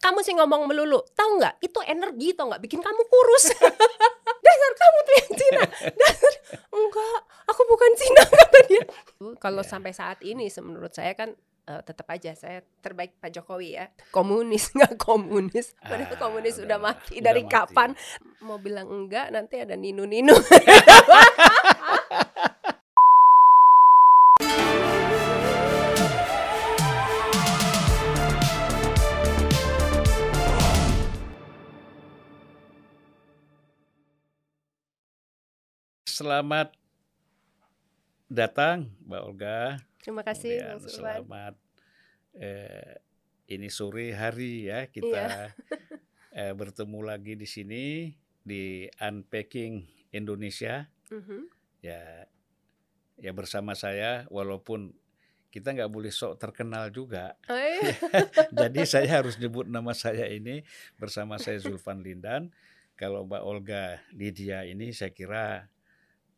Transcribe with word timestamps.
kamu 0.00 0.18
sih 0.20 0.32
ngomong 0.32 0.64
melulu, 0.64 1.04
tahu 1.12 1.36
nggak? 1.36 1.60
Itu 1.60 1.78
energi 1.82 2.32
tau 2.32 2.48
nggak? 2.48 2.60
Bikin 2.60 2.80
kamu 2.80 3.02
kurus. 3.04 3.52
Dasar 4.44 4.72
kamu 4.74 4.98
tuh 5.00 5.14
yang 5.14 5.30
Cina. 5.30 5.62
Dasar 5.92 6.32
enggak, 6.70 7.18
aku 7.46 7.62
bukan 7.64 7.90
Cina 7.94 8.22
kata 8.40 8.58
dia. 8.66 8.82
Kalau 9.36 9.60
Ya. 9.60 9.68
sampai 9.68 9.92
saat 9.92 10.18
ini, 10.20 10.48
menurut 10.58 10.90
saya 10.90 11.12
kan 11.12 11.36
eh, 11.62 11.82
tetap 11.84 12.08
aja 12.08 12.32
saya 12.32 12.64
terbaik 12.80 13.20
Pak 13.20 13.30
Jokowi 13.30 13.76
ya. 13.76 13.92
Komunis 14.10 14.68
nggak 14.74 14.96
komunis, 14.96 15.76
padahal 15.78 16.08
Ah, 16.08 16.18
komunis 16.18 16.56
udah 16.56 16.66
udah 16.66 16.78
mati 16.80 17.14
udah 17.14 17.22
dari 17.22 17.42
mati. 17.44 17.52
kapan? 17.52 17.90
Mau 18.40 18.56
bilang 18.56 18.88
enggak, 18.88 19.28
nanti 19.28 19.60
ada 19.60 19.76
ninu-ninu. 19.76 20.32
Selamat 36.20 36.76
datang, 38.28 38.92
Mbak 39.08 39.22
Olga. 39.24 39.80
Terima 40.04 40.20
kasih, 40.20 40.60
Kemudian 40.60 40.76
Bang 40.76 40.92
selamat 40.92 41.54
eh, 42.36 43.00
ini 43.48 43.72
sore 43.72 44.12
hari 44.12 44.68
ya 44.68 44.84
Iya. 44.84 44.92
kita 44.92 45.24
eh, 46.44 46.52
bertemu 46.52 46.98
lagi 47.00 47.40
di 47.40 47.48
sini 47.48 48.12
di 48.44 48.84
Unpacking 49.00 49.80
Indonesia 50.12 50.84
Mhm. 51.08 51.48
ya 51.80 52.28
ya 53.16 53.32
bersama 53.32 53.72
saya 53.72 54.28
walaupun 54.28 54.92
kita 55.48 55.72
nggak 55.72 55.88
boleh 55.88 56.12
sok 56.12 56.36
terkenal 56.36 56.92
juga 56.92 57.32
Oh, 57.48 57.56
iya. 57.56 57.96
jadi 58.68 58.80
saya 58.84 59.08
harus 59.24 59.40
nyebut 59.40 59.64
nama 59.64 59.96
saya 59.96 60.28
ini 60.28 60.68
bersama 61.00 61.40
saya 61.40 61.56
Zulfan 61.64 62.04
Lindan 62.04 62.52
kalau 62.92 63.24
Mbak 63.24 63.40
Olga 63.40 64.04
Lydia 64.12 64.68
ini 64.68 64.92
saya 64.92 65.16
kira 65.16 65.64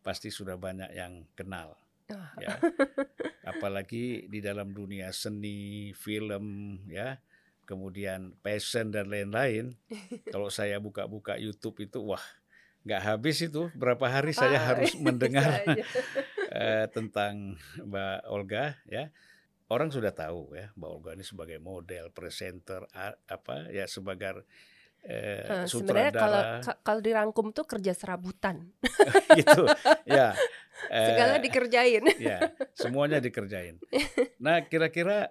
pasti 0.03 0.29
sudah 0.29 0.59
banyak 0.59 0.91
yang 0.93 1.25
kenal 1.33 1.79
Wah. 2.11 2.35
ya. 2.37 2.59
Apalagi 3.51 4.27
di 4.29 4.39
dalam 4.43 4.71
dunia 4.75 5.11
seni 5.11 5.91
film 5.95 6.77
ya. 6.91 7.19
Kemudian 7.63 8.35
passion 8.43 8.91
dan 8.91 9.09
lain-lain. 9.09 9.73
Kalau 10.29 10.51
saya 10.59 10.83
buka-buka 10.83 11.39
YouTube 11.39 11.87
itu 11.87 12.03
wah 12.03 12.21
nggak 12.83 13.03
habis 13.03 13.39
itu. 13.41 13.71
Berapa 13.79 14.11
hari 14.11 14.35
saya 14.35 14.59
Ah, 14.59 14.75
harus 14.75 14.93
mendengar 15.07 15.63
eh, 16.51 16.87
tentang 16.91 17.57
Mbak 17.81 18.19
Olga 18.29 18.77
ya. 18.91 19.09
Orang 19.73 19.89
sudah 19.89 20.13
tahu 20.13 20.53
ya 20.53 20.69
Mbak 20.77 20.91
Olga 20.91 21.11
ini 21.17 21.25
sebagai 21.25 21.57
model 21.63 22.13
presenter 22.13 22.85
apa 23.25 23.73
ya 23.73 23.89
sebagai 23.89 24.45
eh, 25.03 25.43
Eh, 25.43 25.65
Sebenarnya 25.67 26.13
kalau 26.13 26.41
kalau 26.79 27.01
dirangkum 27.01 27.51
tuh 27.51 27.65
kerja 27.65 27.91
serabutan, 27.91 28.71
gitu 29.39 29.67
ya 30.05 30.35
segala 31.09 31.39
Eh, 31.39 31.43
dikerjain. 31.43 32.03
ya 32.19 32.39
semuanya 32.73 33.19
dikerjain. 33.19 33.79
Nah 34.39 34.63
kira-kira 34.63 35.31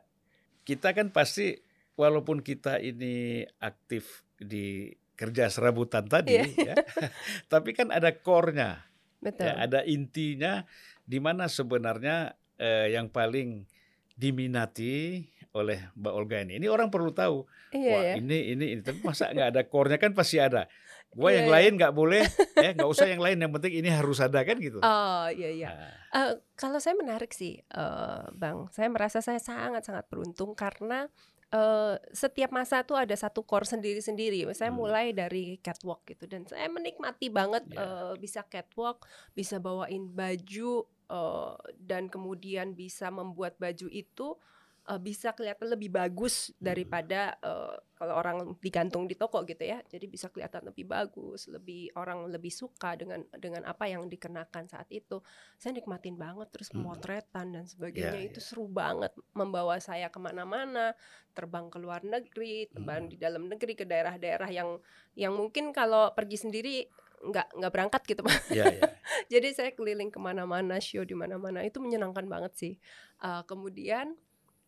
kita 0.63 0.91
kan 0.91 1.09
pasti 1.09 1.59
walaupun 1.95 2.39
kita 2.39 2.78
ini 2.78 3.41
aktif 3.58 4.23
di 4.36 4.89
kerja 5.13 5.47
serabutan 5.47 6.06
tadi, 6.06 6.33
Iya. 6.33 6.73
ya, 6.73 6.75
tapi 7.52 7.72
kan 7.72 7.94
ada 7.94 8.09
core-nya, 8.11 8.81
Betul. 9.19 9.45
ya, 9.45 9.53
ada 9.59 9.80
intinya 9.83 10.66
di 11.03 11.22
mana 11.22 11.45
sebenarnya 11.45 12.31
eh, 12.58 12.89
yang 12.91 13.06
paling 13.06 13.69
diminati 14.16 15.25
oleh 15.52 15.80
Mbak 15.94 16.13
Olga 16.16 16.38
ini. 16.41 16.57
Ini 16.57 16.67
orang 16.67 16.88
perlu 16.88 17.11
tahu. 17.11 17.44
Iya 17.71 17.91
Wah 17.91 18.02
ya. 18.03 18.13
ini 18.17 18.55
ini 18.55 18.66
ini. 18.77 18.81
Tapi 18.81 18.99
masa 19.03 19.30
nggak 19.30 19.49
ada 19.52 19.61
core-nya 19.67 19.99
kan 19.99 20.11
pasti 20.11 20.39
ada. 20.39 20.67
Gua 21.11 21.27
Iya, 21.27 21.44
yang 21.44 21.47
iya. 21.47 21.55
lain 21.59 21.71
nggak 21.75 21.91
boleh, 21.94 22.23
ya 22.55 22.69
nggak 22.75 22.88
usah 22.88 23.07
yang 23.11 23.19
lain. 23.19 23.35
Yang 23.35 23.52
penting 23.59 23.73
ini 23.83 23.89
harus 23.91 24.23
ada 24.23 24.39
kan 24.41 24.55
gitu. 24.57 24.79
Oh 24.79 25.27
iya 25.27 25.49
iya. 25.52 25.67
Nah, 25.69 25.91
Eh, 26.12 26.34
kalau 26.56 26.75
saya 26.75 26.95
menarik 26.95 27.31
sih, 27.31 27.59
eh, 27.59 28.23
Bang. 28.31 28.72
Saya 28.72 28.88
merasa 28.88 29.19
saya 29.19 29.39
sangat-sangat 29.39 30.07
beruntung 30.07 30.56
karena 30.56 31.12
eh, 31.51 32.00
setiap 32.09 32.47
masa 32.50 32.79
tuh 32.81 32.95
ada 32.95 33.12
satu 33.12 33.44
core 33.44 33.68
sendiri-sendiri. 33.68 34.47
Saya 34.51 34.72
Hmm. 34.72 34.79
mulai 34.79 35.12
dari 35.12 35.59
catwalk 35.59 36.07
gitu 36.07 36.23
dan 36.23 36.47
saya 36.47 36.72
menikmati 36.72 37.28
banget 37.28 37.68
Ya. 37.68 37.83
eh, 37.83 38.13
bisa 38.16 38.39
catwalk, 38.45 39.03
bisa 39.33 39.59
bawain 39.59 40.07
baju 40.07 40.88
eh, 41.12 41.53
dan 41.75 42.07
kemudian 42.07 42.72
bisa 42.72 43.12
membuat 43.12 43.59
baju 43.59 43.91
itu 43.91 44.39
eh, 44.81 44.97
bisa 44.97 45.34
kelihatan 45.34 45.69
lebih 45.69 45.90
bagus 45.90 46.50
daripada 46.58 47.38
eh, 47.38 47.75
kalau 47.94 48.18
orang 48.18 48.58
digantung 48.58 49.06
di 49.06 49.14
toko 49.14 49.46
gitu 49.46 49.62
ya. 49.62 49.78
Jadi 49.86 50.09
bisa 50.09 50.34
kelihatan 50.34 50.66
lebih 50.66 50.90
bagus, 50.90 51.46
lebih 51.46 51.94
orang 51.94 52.25
lebih 52.34 52.50
suka 52.50 52.97
dengan 52.97 53.22
dengan 53.38 53.62
apa 53.69 53.86
yang 53.86 54.09
dikenakan 54.09 54.66
saat 54.66 54.90
itu 54.90 55.22
saya 55.62 55.78
nikmatin 55.78 56.18
banget 56.18 56.50
terus 56.50 56.74
Hmm. 56.74 56.81
pemotretan 56.81 57.53
dan 57.53 57.66
sebagainya 57.69 58.18
Ya, 58.18 58.28
itu 58.34 58.42
ya. 58.42 58.46
seru 58.46 58.66
banget 58.66 59.14
membawa 59.38 59.78
saya 59.78 60.09
ke 60.09 60.18
mana-mana 60.18 60.98
terbang 61.31 61.69
ke 61.69 61.78
luar 61.78 62.02
negeri 62.02 62.66
terbang 62.74 63.06
Hmm. 63.06 63.12
di 63.13 63.18
dalam 63.22 63.46
negeri 63.46 63.78
ke 63.78 63.86
daerah-daerah 63.86 64.50
yang 64.50 64.81
yang 65.13 65.38
mungkin 65.38 65.69
kalau 65.69 66.09
pergi 66.18 66.42
sendiri 66.42 66.75
nggak 67.22 67.53
nggak 67.53 67.69
berangkat 67.72 68.02
gitu 68.09 68.25
Pak. 68.25 68.50
ya, 68.50 68.66
ya. 68.66 68.81
jadi 69.38 69.48
saya 69.53 69.72
keliling 69.78 70.09
ke 70.09 70.18
mana-mana 70.18 70.81
show 70.81 71.06
di 71.06 71.13
mana-mana 71.13 71.62
itu 71.62 71.78
menyenangkan 71.78 72.25
banget 72.25 72.53
sih 72.58 72.74
Uh, 73.22 73.46
kemudian 73.46 74.18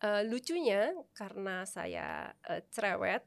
uh, 0.04 0.22
lucunya 0.28 0.92
karena 1.16 1.64
saya 1.64 2.36
uh, 2.46 2.62
cerewet 2.70 3.24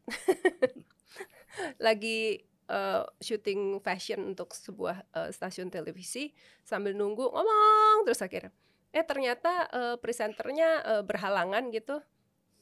lagi 1.87 2.45
uh, 2.69 3.09
syuting 3.19 3.81
fashion 3.81 4.37
untuk 4.37 4.53
sebuah 4.53 5.09
uh, 5.17 5.31
stasiun 5.33 5.73
televisi 5.73 6.37
sambil 6.63 6.93
nunggu 6.93 7.33
ngomong 7.33 8.05
terus 8.05 8.21
akhirnya. 8.21 8.53
Eh 8.93 9.05
ternyata 9.05 9.67
uh, 9.73 9.97
presenternya 9.97 10.85
uh, 10.85 11.03
berhalangan 11.03 11.73
gitu. 11.73 11.99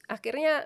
Akhirnya 0.07 0.65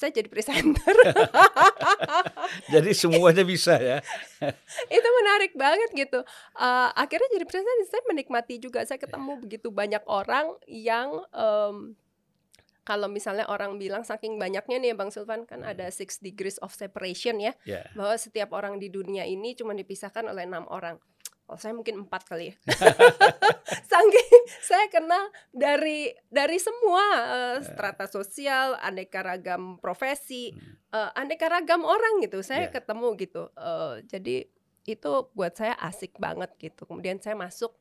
saya 0.00 0.16
jadi 0.16 0.28
presenter. 0.32 0.96
Jadi 2.72 2.90
semuanya 2.96 3.44
bisa 3.44 3.76
ya. 3.76 4.00
itu 4.96 5.08
menarik 5.20 5.52
banget 5.52 5.90
gitu. 5.92 6.20
Eh, 6.56 6.88
akhirnya 6.96 7.28
jadi 7.36 7.44
presenter 7.44 7.76
saya 7.84 8.02
menikmati 8.08 8.56
juga. 8.56 8.80
Saya 8.88 8.96
ketemu 8.96 9.36
begitu 9.44 9.68
banyak 9.68 10.00
orang 10.08 10.56
yang 10.64 11.20
em, 11.32 11.92
kalau 12.90 13.06
misalnya 13.06 13.46
orang 13.46 13.78
bilang 13.78 14.02
saking 14.02 14.34
banyaknya 14.34 14.82
nih 14.82 14.90
bang 14.92 15.14
Sulvan 15.14 15.46
kan 15.46 15.62
ada 15.62 15.86
six 15.88 16.18
degrees 16.18 16.58
of 16.58 16.74
separation 16.74 17.38
ya 17.38 17.54
Ya. 17.62 17.86
bahwa 17.94 18.18
setiap 18.18 18.50
orang 18.50 18.76
di 18.76 18.90
dunia 18.90 19.22
ini 19.24 19.54
cuma 19.54 19.70
dipisahkan 19.72 20.26
oleh 20.26 20.42
enam 20.42 20.66
orang. 20.66 20.98
Kalau 21.46 21.54
saya 21.56 21.70
mungkin 21.70 22.02
empat 22.02 22.26
kali 22.26 22.50
ya. 22.50 22.54
Saking 23.90 24.40
saya 24.60 24.86
kenal 24.86 25.22
dari 25.50 26.10
dari 26.26 26.58
semua 26.58 27.02
eh, 27.26 27.56
strata 27.62 28.06
sosial 28.06 28.74
aneka 28.78 29.22
ragam 29.22 29.78
profesi 29.78 30.50
eh, 30.90 31.10
aneka 31.14 31.46
ragam 31.46 31.82
orang 31.82 32.22
gitu 32.22 32.42
saya 32.42 32.66
Ya. 32.66 32.72
ketemu 32.72 33.14
gitu. 33.18 33.42
Eh, 33.54 33.94
jadi 34.06 34.36
itu 34.86 35.12
buat 35.32 35.54
saya 35.54 35.78
asik 35.80 36.18
banget 36.18 36.50
gitu. 36.58 36.86
Kemudian 36.86 37.18
saya 37.18 37.34
masuk 37.34 37.74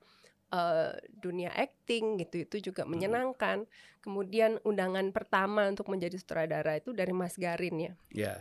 eh, 0.49 0.91
dunia 1.13 1.49
acting 1.51 2.17
gitu 2.17 2.41
itu 2.41 2.71
juga 2.71 2.83
menyenangkan 2.83 3.65
kemudian 3.99 4.57
undangan 4.63 5.09
pertama 5.09 5.67
untuk 5.67 5.87
menjadi 5.87 6.15
sutradara 6.15 6.77
itu 6.77 6.91
dari 6.91 7.11
Mas 7.11 7.35
Garin 7.35 7.75
ya 7.79 7.93
Ya. 8.09 8.35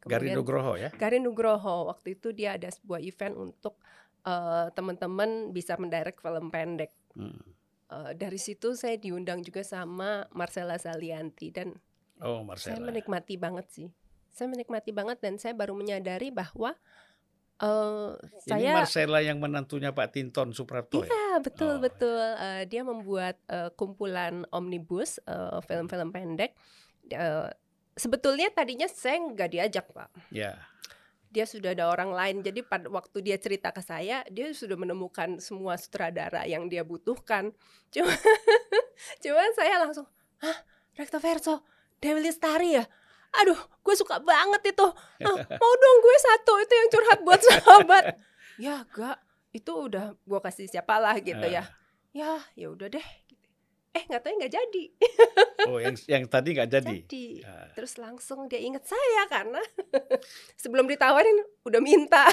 Garin 0.00 0.32
Nugroho 0.32 0.78
ya. 0.78 0.94
Garin 0.94 1.22
Nugroho 1.22 1.90
waktu 1.90 2.14
itu 2.14 2.30
dia 2.30 2.54
ada 2.54 2.68
sebuah 2.68 3.00
event 3.00 3.34
untuk 3.34 3.74
eh, 4.22 4.66
teman-teman 4.72 5.50
bisa 5.50 5.74
mendirect 5.74 6.18
film 6.18 6.48
pendek 6.48 6.92
Hmm. 7.12 7.34
Eh, 7.88 8.12
dari 8.14 8.36
situ 8.36 8.76
saya 8.76 8.94
diundang 8.94 9.40
juga 9.40 9.64
sama 9.64 10.28
Marcella 10.30 10.76
Salianti 10.76 11.48
dan 11.48 11.72
Oh, 12.20 12.42
saya 12.54 12.76
Marcella. 12.76 12.84
menikmati 12.84 13.34
banget 13.34 13.66
sih. 13.70 13.88
Saya 14.28 14.46
menikmati 14.46 14.90
banget 14.90 15.18
dan 15.18 15.34
saya 15.34 15.50
baru 15.50 15.72
menyadari 15.72 16.28
bahwa 16.28 16.76
eh 17.58 18.10
Ini 18.14 18.42
saya 18.46 18.70
Marcella 18.72 19.18
yang 19.18 19.42
menantunya 19.42 19.90
Pak 19.90 20.14
Tinton 20.14 20.54
Suprapto 20.54 21.02
ya. 21.02 21.10
Iya 21.10 21.32
betul 21.42 21.74
Oh. 21.74 21.82
betul. 21.82 22.18
Eh, 22.38 22.62
dia 22.66 22.82
membuat 22.82 23.38
eh, 23.46 23.70
kumpulan 23.74 24.46
omnibus 24.50 25.18
film-film 25.66 26.08
pendek. 26.10 26.54
Eh, 27.08 27.50
sebetulnya 27.94 28.46
tadinya 28.50 28.86
saya 28.86 29.18
nggak 29.18 29.50
diajak 29.50 29.86
pak. 29.90 30.06
Ya. 30.30 30.54
Dia 31.28 31.44
sudah 31.44 31.74
ada 31.76 31.90
orang 31.90 32.08
lain. 32.08 32.36
Jadi 32.40 32.62
pada 32.62 32.88
waktu 32.88 33.20
dia 33.20 33.36
cerita 33.36 33.68
ke 33.68 33.82
saya, 33.82 34.24
dia 34.30 34.48
sudah 34.54 34.78
menemukan 34.78 35.36
semua 35.42 35.74
sutradara 35.76 36.46
yang 36.46 36.70
dia 36.70 36.86
butuhkan. 36.86 37.52
Cuma, 37.92 38.12
cuma 39.20 39.40
saya 39.56 39.80
langsung, 39.80 40.04
hah, 40.40 40.58
Recto 40.96 41.18
Verso, 41.18 41.64
Dewi 42.00 42.20
Lestari 42.20 42.76
ya. 42.76 42.84
Aduh, 43.34 43.54
gue 43.78 43.94
suka 43.94 44.18
banget 44.18 44.72
itu. 44.72 44.86
Ah, 45.26 45.34
mau 45.34 45.72
dong 45.74 45.96
gue 45.98 46.16
satu 46.22 46.52
itu 46.58 46.72
yang 46.72 46.88
curhat 46.88 47.18
buat 47.22 47.40
sahabat. 47.40 48.04
Ya 48.58 48.82
gak, 48.84 49.22
itu 49.50 49.70
udah 49.70 50.18
gue 50.18 50.40
kasih 50.40 50.66
siapalah 50.66 51.14
gitu 51.18 51.44
ya. 51.44 51.62
Ya, 52.10 52.42
ya 52.54 52.66
udah 52.68 52.88
deh. 52.88 53.06
eh 53.90 54.04
nggak 54.04 54.20
tahu 54.20 54.34
nggak 54.36 54.52
jadi 54.52 54.84
Oh, 55.66 55.80
yang 55.80 55.96
yang 56.06 56.24
tadi 56.24 56.52
nggak 56.52 56.70
jadi. 56.70 56.86
jadi 57.00 57.26
Ah, 57.42 57.66
terus 57.72 57.96
langsung 57.96 58.46
dia 58.46 58.58
inget 58.58 58.84
saya 58.84 59.26
karena 59.26 59.58
sebelum 60.60 60.86
ditawarin 60.86 61.34
udah 61.64 61.80
minta 61.80 62.28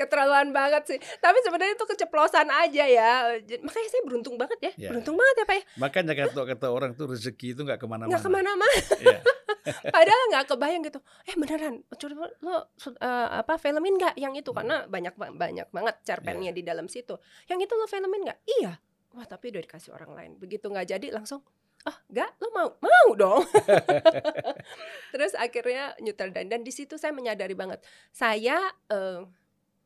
keterlaluan 0.00 0.48
banget 0.50 0.82
sih. 0.88 0.98
Tapi 1.20 1.38
sebenarnya 1.44 1.76
itu 1.76 1.84
keceplosan 1.84 2.48
aja 2.48 2.84
ya. 2.88 3.12
Makanya 3.60 3.88
saya 3.92 4.02
beruntung 4.08 4.40
banget 4.40 4.58
ya. 4.64 4.72
Ya. 4.80 4.88
beruntung 4.90 5.20
banget 5.20 5.34
ya 5.36 5.44
pak 5.44 5.56
ya. 5.60 5.64
Makanya 5.76 6.12
kata 6.16 6.40
kata 6.56 6.66
orang 6.72 6.90
tuh 6.96 7.12
rezeki 7.12 7.52
itu 7.52 7.60
nggak 7.62 7.76
ke 7.76 7.86
mana-mana. 7.86 8.10
nggak 8.16 8.22
ke 8.24 8.30
mana-mana. 8.32 8.78
Iya. 8.96 9.20
padahal 9.94 10.22
nggak 10.32 10.44
kebayang 10.48 10.82
gitu. 10.88 11.00
Eh 11.28 11.36
beneran 11.36 11.74
coba 11.84 12.26
lo 12.40 12.56
eh, 12.96 13.28
apa 13.44 13.54
filmin 13.60 13.94
nggak 14.00 14.14
yang 14.16 14.32
itu? 14.32 14.50
Karena 14.56 14.88
banyak 14.88 15.14
ba- 15.20 15.34
banyak 15.36 15.68
banget 15.68 15.94
cerpennya 16.02 16.52
di 16.56 16.64
dalam 16.64 16.88
situ. 16.88 17.20
Yang 17.46 17.68
itu 17.68 17.72
lo 17.76 17.84
filmin 17.84 18.24
nggak? 18.24 18.38
Iya. 18.48 18.72
Wah 19.10 19.26
tapi 19.26 19.50
udah 19.52 19.62
dikasih 19.62 19.90
orang 19.92 20.12
lain. 20.16 20.30
Begitu 20.40 20.70
nggak 20.70 20.88
jadi 20.96 21.08
langsung 21.12 21.44
ah 21.88 21.96
nggak 22.12 22.30
lo 22.44 22.48
mau? 22.52 22.68
Mau 22.76 23.08
dong. 23.16 23.42
Terus 25.12 25.32
akhirnya 25.32 25.96
nyutradain 26.04 26.48
dan 26.48 26.60
di 26.60 26.72
situ 26.72 27.00
saya 27.00 27.12
menyadari 27.16 27.56
banget. 27.56 27.80
Saya 28.12 28.60
eh, 28.92 29.24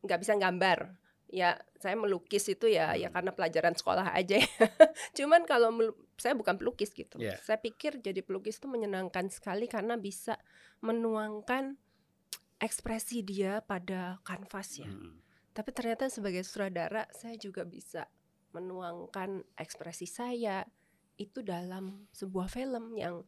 nggak 0.05 0.21
bisa 0.21 0.37
gambar 0.37 1.01
ya 1.27 1.57
saya 1.81 1.97
melukis 1.97 2.47
itu 2.47 2.69
ya 2.69 2.95
ya 2.95 3.09
Hmm. 3.09 3.15
karena 3.17 3.31
pelajaran 3.33 3.75
sekolah 3.75 4.13
aja 4.13 4.39
ya. 4.39 4.47
cuman 5.19 5.43
kalau 5.45 5.73
saya 6.15 6.33
bukan 6.33 6.55
pelukis 6.55 6.93
gitu 6.93 7.19
Iya. 7.19 7.41
saya 7.43 7.59
pikir 7.59 7.99
jadi 7.99 8.21
pelukis 8.21 8.61
itu 8.61 8.69
menyenangkan 8.69 9.27
sekali 9.29 9.67
karena 9.67 9.97
bisa 9.97 10.39
menuangkan 10.79 11.75
ekspresi 12.61 13.21
dia 13.21 13.61
pada 13.61 14.23
kanvas 14.23 14.79
ya 14.79 14.87
Mm. 14.87 15.19
tapi 15.51 15.71
ternyata 15.71 16.07
sebagai 16.07 16.45
sutradara 16.45 17.09
saya 17.11 17.35
juga 17.35 17.65
bisa 17.65 18.07
menuangkan 18.55 19.43
ekspresi 19.57 20.07
saya 20.07 20.63
itu 21.17 21.43
dalam 21.43 22.07
sebuah 22.11 22.47
film 22.47 22.95
yang 22.95 23.27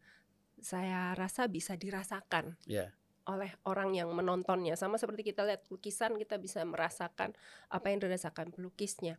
saya 0.56 1.11
rasa 1.12 1.46
bisa 1.46 1.75
dirasakan 1.75 2.55
Ya. 2.64 2.94
Oleh 3.26 3.50
orang 3.67 3.93
yang 3.93 4.08
menontonnya. 4.14 4.78
Sama 4.78 4.96
seperti 4.96 5.26
kita 5.26 5.43
lihat 5.43 5.67
lukisan 5.69 6.14
kita 6.14 6.38
bisa 6.38 6.62
merasakan 6.62 7.34
apa 7.69 7.87
yang 7.90 7.99
dirasakan 7.99 8.55
pelukisnya. 8.55 9.19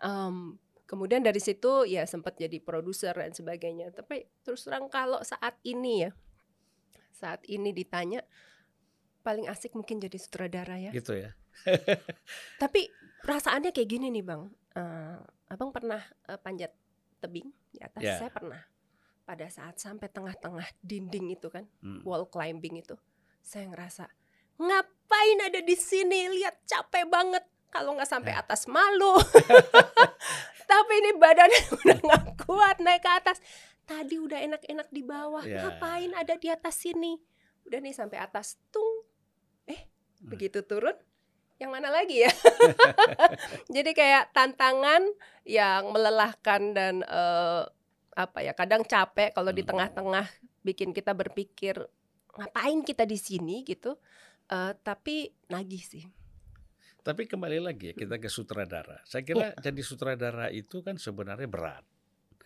Em, 0.00 0.56
kemudian 0.88 1.20
dari 1.20 1.38
situ 1.40 1.84
ya 1.84 2.08
sempat 2.08 2.40
jadi 2.40 2.56
produser 2.60 3.12
dan 3.12 3.36
sebagainya. 3.36 3.92
Tapi 3.92 4.24
terus 4.42 4.64
terang 4.64 4.88
kalau 4.88 5.20
saat 5.20 5.60
ini 5.62 6.08
ya 6.08 6.10
saat 7.14 7.44
ini 7.46 7.70
ditanya 7.70 8.24
paling 9.24 9.48
asik 9.48 9.76
mungkin 9.76 10.00
jadi 10.00 10.16
sutradara 10.16 10.80
ya. 10.80 10.90
Gitu 10.92 11.16
ya. 11.16 11.36
tapi 12.62 12.90
perasaannya 13.22 13.70
kayak 13.70 13.88
gini 13.88 14.08
nih 14.08 14.24
bang. 14.24 14.42
Eh, 14.74 15.16
abang 15.52 15.70
pernah 15.70 16.00
eh, 16.28 16.40
panjat 16.40 16.72
tebing 17.20 17.48
di 17.72 17.78
atas? 17.80 18.00
Ya. 18.00 18.16
saya 18.20 18.32
pernah. 18.32 18.60
Pada 19.24 19.48
saat 19.48 19.80
sampai 19.80 20.12
tengah-tengah 20.12 20.68
dinding 20.84 21.32
itu 21.32 21.48
kan 21.48 21.64
Mm. 21.80 22.04
wall 22.04 22.28
climbing 22.28 22.84
itu 22.84 22.92
saya 23.44 23.68
ngerasa 23.68 24.08
ngapain 24.56 25.38
ada 25.44 25.60
di 25.60 25.76
sini? 25.76 26.32
Lihat 26.32 26.64
capek 26.64 27.04
banget. 27.06 27.44
Kalau 27.68 27.92
nggak 27.92 28.08
sampai 28.08 28.32
Ya. 28.32 28.40
atas 28.40 28.64
malu. 28.64 29.18
Tapi 30.70 30.92
ini 30.96 31.10
badannya 31.14 31.60
udah 31.84 31.98
nggak 32.00 32.24
kuat 32.40 32.80
naik 32.80 33.02
ke 33.02 33.10
atas. 33.12 33.38
Tadi 33.84 34.16
udah 34.16 34.40
enak-enak 34.40 34.88
di 34.88 35.02
bawah. 35.04 35.44
Ya. 35.44 35.60
ngapain 35.60 36.14
ada 36.14 36.34
di 36.34 36.48
atas 36.48 36.80
sini? 36.80 37.20
Udah 37.66 37.78
nih 37.78 37.92
sampai 37.92 38.16
atas. 38.16 38.56
Tung. 38.70 39.04
Eh 39.66 39.90
Hmm. 40.24 40.30
begitu 40.30 40.64
turun 40.64 40.96
yang 41.58 41.68
mana 41.68 41.92
lagi 41.92 42.24
ya? 42.24 42.32
Jadi 43.74 43.90
kayak 43.92 44.32
tantangan 44.32 45.04
yang 45.44 45.92
melelahkan 45.92 46.72
dan 46.72 47.02
eh, 47.02 47.62
apa 48.14 48.38
ya 48.40 48.54
kadang 48.54 48.86
capek 48.86 49.34
kalau 49.34 49.50
di 49.50 49.60
Hmm. 49.60 49.74
tengah-tengah 49.74 50.26
bikin 50.62 50.94
kita 50.94 51.12
berpikir 51.12 51.76
ngapain 52.38 52.82
kita 52.82 53.04
di 53.06 53.18
sini 53.18 53.62
gitu 53.64 53.96
Eh, 54.44 54.72
tapi 54.84 55.32
nagih 55.48 55.80
sih 55.80 56.04
Tapi 57.04 57.28
kembali 57.28 57.60
lagi 57.60 57.92
ya, 57.92 57.94
kita 57.96 58.16
ke 58.16 58.28
sutradara. 58.32 59.00
Saya 59.04 59.20
Iya. 59.24 59.28
kira 59.28 59.44
jadi 59.60 59.80
sutradara 59.84 60.46
itu 60.48 60.80
kan 60.80 60.96
sebenarnya 60.96 61.48
berat. 61.48 61.84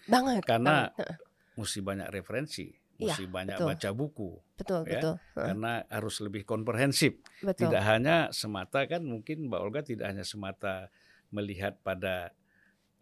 banget 0.06 0.42
Karena 0.46 0.90
banget. 0.94 1.18
Mesti 1.58 1.78
banyak 1.82 2.08
referensi, 2.14 2.70
Iya, 2.98 3.18
mesti 3.18 3.24
banyak 3.26 3.58
betul. 3.58 3.68
baca 3.70 3.90
buku, 3.94 4.30
betul 4.58 4.80
ya, 4.86 4.90
betul 4.94 5.14
karena 5.34 5.72
harus 5.90 6.16
lebih 6.22 6.42
komprehensif. 6.46 7.18
betul 7.42 7.66
Tidak 7.66 7.82
hanya 7.82 8.30
semata 8.30 8.86
kan 8.86 9.02
mungkin 9.02 9.50
Mbak 9.50 9.60
Olga 9.62 9.82
tidak 9.82 10.06
hanya 10.10 10.22
semata 10.22 10.86
melihat 11.34 11.78
pada 11.82 12.30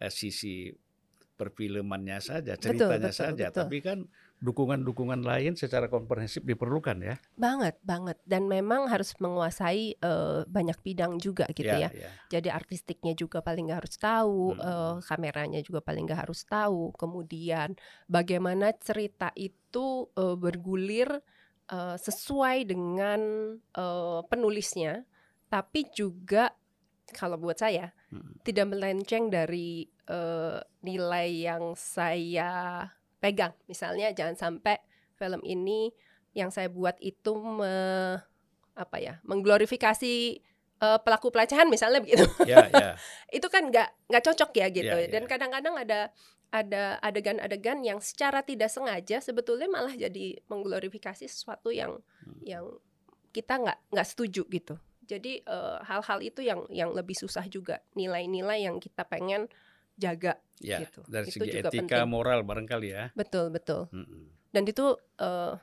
eh, 0.01 0.09
sisi 0.13 0.73
perfilmannya 1.37 2.17
saja, 2.17 2.57
Betul, 2.57 2.89
ceritanya 2.89 3.13
betul, 3.13 3.21
saja, 3.21 3.45
betul. 3.49 3.57
tapi 3.61 3.77
kan 3.85 3.99
dukungan-dukungan 4.37 5.25
lain 5.25 5.57
secara 5.57 5.89
komprehensif 5.89 6.45
diperlukan 6.45 6.97
ya. 7.01 7.15
banget 7.33 7.73
banget 7.81 8.21
dan 8.21 8.45
memang 8.45 8.85
harus 8.85 9.17
menguasai 9.17 9.97
eh, 9.97 10.39
banyak 10.45 10.77
bidang 10.85 11.17
juga 11.17 11.49
gitu 11.57 11.65
ya 11.65 11.89
ya. 11.89 12.09
jadi 12.29 12.53
artistiknya 12.53 13.17
juga 13.17 13.41
paling 13.41 13.65
nggak 13.69 13.81
harus 13.81 13.97
tahu 13.97 14.53
Hmm. 14.53 14.61
eh, 14.61 14.95
kameranya 15.09 15.59
juga 15.65 15.81
paling 15.81 16.05
nggak 16.05 16.29
harus 16.29 16.45
tahu 16.45 16.93
kemudian 16.93 17.73
bagaimana 18.05 18.77
cerita 18.77 19.33
itu 19.33 20.05
eh, 20.13 20.35
bergulir 20.37 21.09
eh, 21.67 21.97
sesuai 21.97 22.69
dengan 22.69 23.21
eh, 23.57 24.19
penulisnya 24.29 25.01
tapi 25.49 25.89
juga 25.89 26.53
kalau 27.15 27.39
buat 27.39 27.57
saya 27.57 27.89
Mm. 28.07 28.39
tidak 28.39 28.65
melenceng 28.71 29.27
dari 29.27 29.83
eh, 30.07 30.59
nilai 30.79 31.27
yang 31.43 31.75
saya 31.75 32.87
pegang 33.17 33.53
misalnya 33.65 34.13
jangan 34.13 34.35
sampai 34.37 34.77
film 35.17 35.41
ini 35.41 35.89
yang 36.37 36.53
saya 36.53 36.69
buat 36.69 36.93
itu 37.01 37.33
me, 37.33 37.73
apa 38.77 38.97
ya 39.01 39.17
mengglorifikasi 39.25 40.13
eh, 40.77 40.99
pelaku 41.01 41.33
pelecehan 41.33 41.65
misalnya 41.67 41.97
begitu 41.99 42.25
Ya, 42.45 42.69
ya. 42.69 42.93
itu 43.37 43.47
kan 43.49 43.73
nggak 43.73 43.89
nggak 44.13 44.23
cocok 44.23 44.51
ya 44.53 44.67
gitu 44.69 44.93
Iya, 44.93 45.09
dan 45.09 45.23
iya. 45.25 45.29
kadang-kadang 45.29 45.75
ada 45.75 45.99
ada 46.47 46.95
adegan-adegan 47.03 47.83
yang 47.83 47.99
secara 47.99 48.39
tidak 48.39 48.71
sengaja 48.71 49.19
sebetulnya 49.19 49.67
malah 49.67 49.91
jadi 49.91 50.39
mengglorifikasi 50.47 51.25
sesuatu 51.27 51.73
yang 51.73 51.99
Hmm. 52.27 52.43
yang 52.43 52.65
kita 53.31 53.55
nggak 53.55 53.79
nggak 53.95 54.07
setuju 54.07 54.43
gitu 54.51 54.75
jadi 55.03 55.39
eh, 55.41 55.77
hal-hal 55.87 56.19
itu 56.19 56.43
yang 56.43 56.67
yang 56.67 56.91
lebih 56.91 57.15
susah 57.15 57.47
juga 57.47 57.79
nilai-nilai 57.95 58.67
yang 58.67 58.83
kita 58.83 59.07
pengen 59.07 59.47
jaga 59.97 60.37
Ya, 60.57 60.81
Gitu. 60.81 61.05
dari 61.05 61.25
Itu 61.25 61.37
segi 61.37 61.49
juga 61.51 61.69
etika 61.69 61.77
penting. 62.01 62.07
moral 62.07 62.41
barangkali 62.41 62.89
ya. 62.89 63.05
betul 63.13 63.49
betul 63.49 63.85
Mm-mm. 63.91 64.25
dan 64.49 64.63
itu 64.63 64.85
eh, 65.17 65.53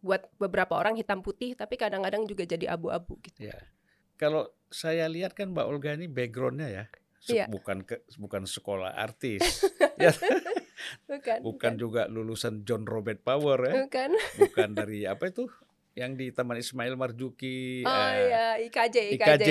buat 0.00 0.26
beberapa 0.36 0.74
orang 0.74 0.94
hitam 0.94 1.18
putih 1.18 1.54
tapi 1.54 1.74
kadang-kadang 1.74 2.22
juga 2.24 2.42
jadi 2.44 2.70
abu-abu 2.70 3.18
gitu 3.20 3.38
Ya. 3.40 3.54
Kalau 4.14 4.46
saya 4.68 5.06
lihat 5.06 5.34
kan 5.34 5.50
Mbak 5.50 5.66
Olga 5.66 5.90
ini 5.92 6.06
backgroundnya 6.06 6.68
ya, 6.68 6.84
se- 7.18 7.34
Iya. 7.36 7.46
bukan 7.48 7.82
ke, 7.82 8.06
bukan 8.16 8.46
sekolah 8.46 8.94
artis, 8.94 9.42
ya, 9.98 10.14
bukan 11.08 11.38
bukan 11.42 11.72
juga 11.74 12.06
lulusan 12.06 12.62
John 12.62 12.82
Robert 12.84 13.18
Power 13.20 13.58
ya, 13.60 13.74
bukan 13.80 14.10
bukan 14.40 14.68
dari 14.72 15.04
apa 15.04 15.26
itu 15.26 15.50
yang 15.92 16.14
di 16.14 16.30
Taman 16.30 16.56
Ismail 16.56 16.94
Marzuki, 16.94 17.82
oh 17.82 17.90
eh, 17.90 18.30
ya 18.30 18.46
IKJ 18.62 18.96
IKJ, 19.12 19.48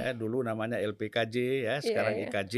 ya, 0.00 0.10
dulu 0.10 0.40
namanya 0.40 0.80
LPKJ 0.80 1.36
ya, 1.62 1.76
sekarang 1.78 2.14
iya. 2.16 2.26
IKJ. 2.26 2.54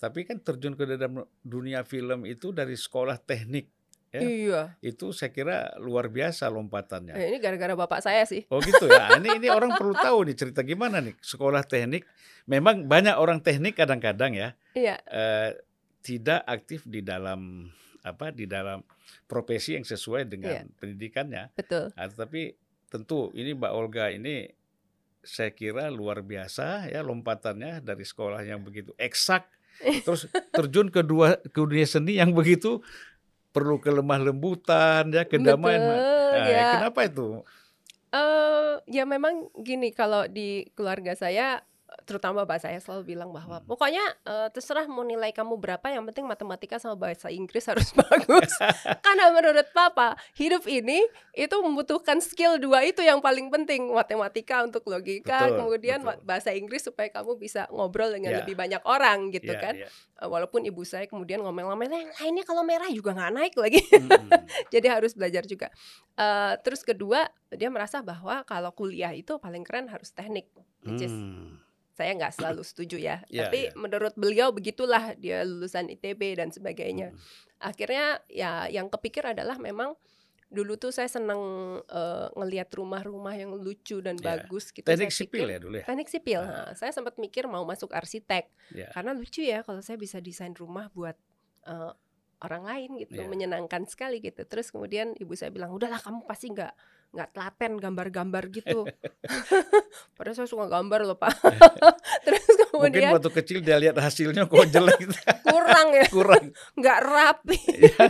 Tapi 0.00 0.24
kan 0.24 0.40
terjun 0.40 0.72
ke 0.72 0.88
dalam 0.88 1.20
dunia 1.40 1.84
film 1.84 2.24
itu 2.24 2.50
dari 2.50 2.72
sekolah 2.72 3.20
teknik, 3.20 3.68
ya. 4.08 4.20
iya 4.20 4.62
itu 4.80 5.12
saya 5.12 5.28
kira 5.28 5.76
luar 5.76 6.08
biasa 6.08 6.48
lompatannya. 6.48 7.12
Eh, 7.12 7.28
ini 7.28 7.38
gara-gara 7.38 7.76
bapak 7.76 8.00
saya 8.00 8.24
sih 8.24 8.48
Oh 8.48 8.58
gitu 8.58 8.88
ya. 8.88 9.20
Ini 9.20 9.36
ini 9.36 9.48
orang 9.48 9.76
perlu 9.76 9.92
tahu 9.92 10.24
nih 10.24 10.34
cerita 10.34 10.64
gimana 10.64 10.98
nih 10.98 11.12
sekolah 11.20 11.60
teknik. 11.62 12.08
Memang 12.48 12.88
banyak 12.88 13.12
orang 13.14 13.38
teknik 13.38 13.76
kadang-kadang 13.76 14.32
ya 14.32 14.48
iya 14.72 14.96
eh, 15.04 15.52
tidak 16.00 16.40
aktif 16.42 16.88
di 16.88 17.04
dalam 17.04 17.68
apa 18.00 18.32
di 18.32 18.48
dalam 18.48 18.80
profesi 19.28 19.76
yang 19.76 19.84
sesuai 19.84 20.24
dengan 20.24 20.64
Iya. 20.64 20.72
pendidikannya. 20.80 21.52
betul 21.52 21.92
Ah, 21.92 22.08
tetapi 22.08 22.56
tentu 22.88 23.28
ini 23.36 23.52
Mbak 23.52 23.72
Olga 23.76 24.08
ini 24.08 24.48
saya 25.20 25.52
kira 25.52 25.92
luar 25.92 26.24
biasa 26.24 26.88
ya 26.88 27.04
lompatannya 27.04 27.84
dari 27.84 28.02
sekolah 28.02 28.40
yang 28.40 28.64
begitu 28.64 28.96
eksak 28.96 29.44
terus 30.06 30.28
terjun 30.52 30.88
ke 30.92 31.00
dua 31.04 31.40
ke 31.40 31.58
dunia 31.58 31.86
seni 31.88 32.20
yang 32.20 32.32
begitu 32.36 32.80
perlu 33.50 33.82
kelemah 33.82 34.20
lembutan 34.30 35.10
ya 35.10 35.26
kedamaian. 35.26 35.82
Betul, 35.82 36.30
Nah, 36.30 36.46
ya. 36.46 36.68
Kenapa 36.78 37.00
itu? 37.06 37.26
eh 38.10 38.74
ya 38.90 39.06
memang 39.06 39.46
gini 39.54 39.94
kalau 39.94 40.26
di 40.26 40.66
keluarga 40.74 41.14
saya 41.14 41.62
terutama 42.00 42.42
bapak 42.42 42.60
saya 42.60 42.78
selalu 42.78 43.02
bilang 43.08 43.28
bahwa 43.28 43.56
Hmm. 43.56 43.66
pokoknya 43.66 44.00
eh, 44.22 44.48
terserah 44.48 44.84
mau 44.84 45.02
nilai 45.02 45.30
kamu 45.30 45.56
berapa 45.56 45.82
yang 45.86 46.02
penting 46.04 46.22
matematika 46.22 46.76
sama 46.76 46.94
bahasa 46.94 47.28
Inggris 47.28 47.64
harus 47.64 47.90
bagus 47.98 48.50
karena 49.04 49.30
menurut 49.30 49.66
papa 49.70 50.14
hidup 50.32 50.64
ini 50.64 51.02
itu 51.32 51.56
membutuhkan 51.56 52.18
skill 52.18 52.56
dua 52.56 52.82
itu 52.82 53.00
yang 53.00 53.18
paling 53.18 53.48
penting 53.48 53.88
matematika 53.88 54.62
untuk 54.62 54.86
logika 54.86 55.46
Betul, 55.46 55.56
kemudian 55.58 55.98
betul. 56.00 56.22
bahasa 56.22 56.50
Inggris 56.50 56.82
supaya 56.82 57.08
kamu 57.08 57.36
bisa 57.36 57.66
ngobrol 57.68 58.08
dengan 58.08 58.30
Ya. 58.30 58.38
lebih 58.40 58.54
banyak 58.54 58.82
orang 58.82 59.30
gitu 59.30 59.50
Ya, 59.50 59.58
kan 59.60 59.74
ya. 59.76 59.88
Eh, 60.16 60.26
walaupun 60.26 60.62
ibu 60.62 60.82
saya 60.82 61.04
kemudian 61.04 61.40
ngomel-ngomel 61.40 61.90
yang 61.90 62.12
lainnya 62.16 62.44
kalau 62.44 62.62
merah 62.62 62.86
juga 62.88 63.10
nggak 63.12 63.32
naik 63.32 63.54
lagi 63.56 63.82
Mm-mm. 63.88 64.30
jadi 64.74 64.86
harus 64.92 65.12
belajar 65.12 65.42
juga 65.44 65.68
Eh, 66.12 66.54
terus 66.60 66.82
kedua 66.82 67.24
dia 67.48 67.66
merasa 67.66 67.98
bahwa 68.00 68.44
kalau 68.44 68.70
kuliah 68.70 69.10
itu 69.10 69.36
paling 69.36 69.62
keren 69.62 69.86
harus 69.86 70.10
teknik 70.10 70.46
which 70.82 71.00
is 71.00 71.10
Hmm. 71.10 71.56
Saya 72.00 72.16
nggak 72.16 72.32
selalu 72.32 72.62
setuju 72.64 72.96
ya, 72.96 73.16
Ya, 73.28 73.46
tapi 73.46 73.68
ya. 73.68 73.76
menurut 73.76 74.16
beliau 74.16 74.48
begitulah 74.50 75.12
dia 75.14 75.44
lulusan 75.44 75.86
ITB 75.88 76.34
dan 76.34 76.48
sebagainya. 76.48 77.12
Hmm. 77.12 77.20
Akhirnya 77.60 78.24
ya 78.26 78.64
yang 78.66 78.88
kepikir 78.88 79.20
adalah 79.22 79.60
memang 79.60 79.92
dulu 80.48 80.74
tuh 80.74 80.90
saya 80.90 81.06
seneng 81.06 81.38
eh, 81.84 82.26
ngelihat 82.34 82.72
rumah-rumah 82.72 83.36
yang 83.36 83.54
lucu 83.54 84.00
dan 84.00 84.16
Ya. 84.16 84.34
bagus 84.34 84.72
gitu. 84.72 84.82
Teknik 84.82 85.12
Saya 85.12 85.20
sipil 85.20 85.44
pikir- 85.44 85.52
ya 85.52 85.58
dulu 85.60 85.74
ya. 85.78 85.84
Teknik 85.86 86.08
sipil. 86.08 86.40
Ah. 86.40 86.48
Nah, 86.50 86.70
saya 86.74 86.90
sempat 86.90 87.14
mikir 87.16 87.44
mau 87.46 87.62
masuk 87.62 87.92
arsitek 87.92 88.48
Ya. 88.72 88.88
karena 88.90 89.12
lucu 89.12 89.44
ya 89.44 89.60
kalau 89.62 89.78
saya 89.78 89.94
bisa 89.94 90.18
desain 90.18 90.50
rumah 90.52 90.88
buat 90.90 91.14
eh, 91.62 91.92
orang 92.40 92.64
lain 92.64 92.90
gitu, 92.98 93.20
Ya. 93.20 93.28
menyenangkan 93.28 93.84
sekali 93.84 94.18
gitu. 94.18 94.42
Terus 94.42 94.72
kemudian 94.72 95.12
ibu 95.14 95.36
saya 95.36 95.52
bilang, 95.52 95.70
udahlah 95.70 96.00
kamu 96.00 96.24
pasti 96.24 96.48
nggak 96.48 96.72
nggak 97.10 97.28
telaten 97.34 97.72
gambar-gambar 97.76 98.42
gitu. 98.50 98.86
Padahal 100.16 100.36
saya 100.36 100.48
suka 100.48 100.70
gambar 100.70 101.00
loh 101.04 101.18
pak. 101.18 101.34
Terus 102.26 102.44
Mungkin 102.70 103.02
kemudian 103.02 103.12
waktu 103.18 103.30
kecil 103.34 103.58
dia 103.60 103.76
lihat 103.76 103.98
hasilnya 103.98 104.46
kok 104.46 104.62
jelek 104.70 105.10
kurang 105.42 105.88
ya, 105.90 106.06
kurang. 106.06 106.44
nggak 106.78 106.98
rapi. 107.02 107.58
Iya. 107.66 108.04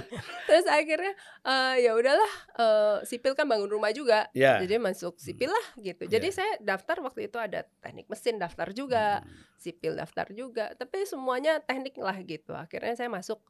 Terus 0.45 0.67
akhirnya 0.69 1.13
eh, 1.43 1.75
ya 1.89 1.97
udahlah 1.97 2.33
eh, 2.55 2.97
sipil 3.05 3.33
kan 3.33 3.49
bangun 3.49 3.73
rumah 3.73 3.91
juga. 3.91 4.29
Ya. 4.31 4.61
Jadi 4.61 4.77
masuk 4.77 5.17
sipil 5.17 5.49
lah 5.49 5.67
gitu. 5.81 6.05
Jadi 6.05 6.29
Ya. 6.31 6.37
saya 6.37 6.53
daftar 6.61 7.01
waktu 7.01 7.27
itu 7.27 7.41
ada 7.41 7.65
teknik 7.81 8.07
mesin 8.07 8.37
daftar 8.37 8.69
juga, 8.71 9.25
Hmm. 9.25 9.29
sipil 9.57 9.97
daftar 9.97 10.29
juga. 10.31 10.77
Tapi 10.77 11.03
semuanya 11.05 11.59
teknik 11.59 11.97
lah 11.97 12.21
gitu. 12.21 12.53
Akhirnya 12.53 12.95
saya 12.95 13.09
masuk 13.09 13.41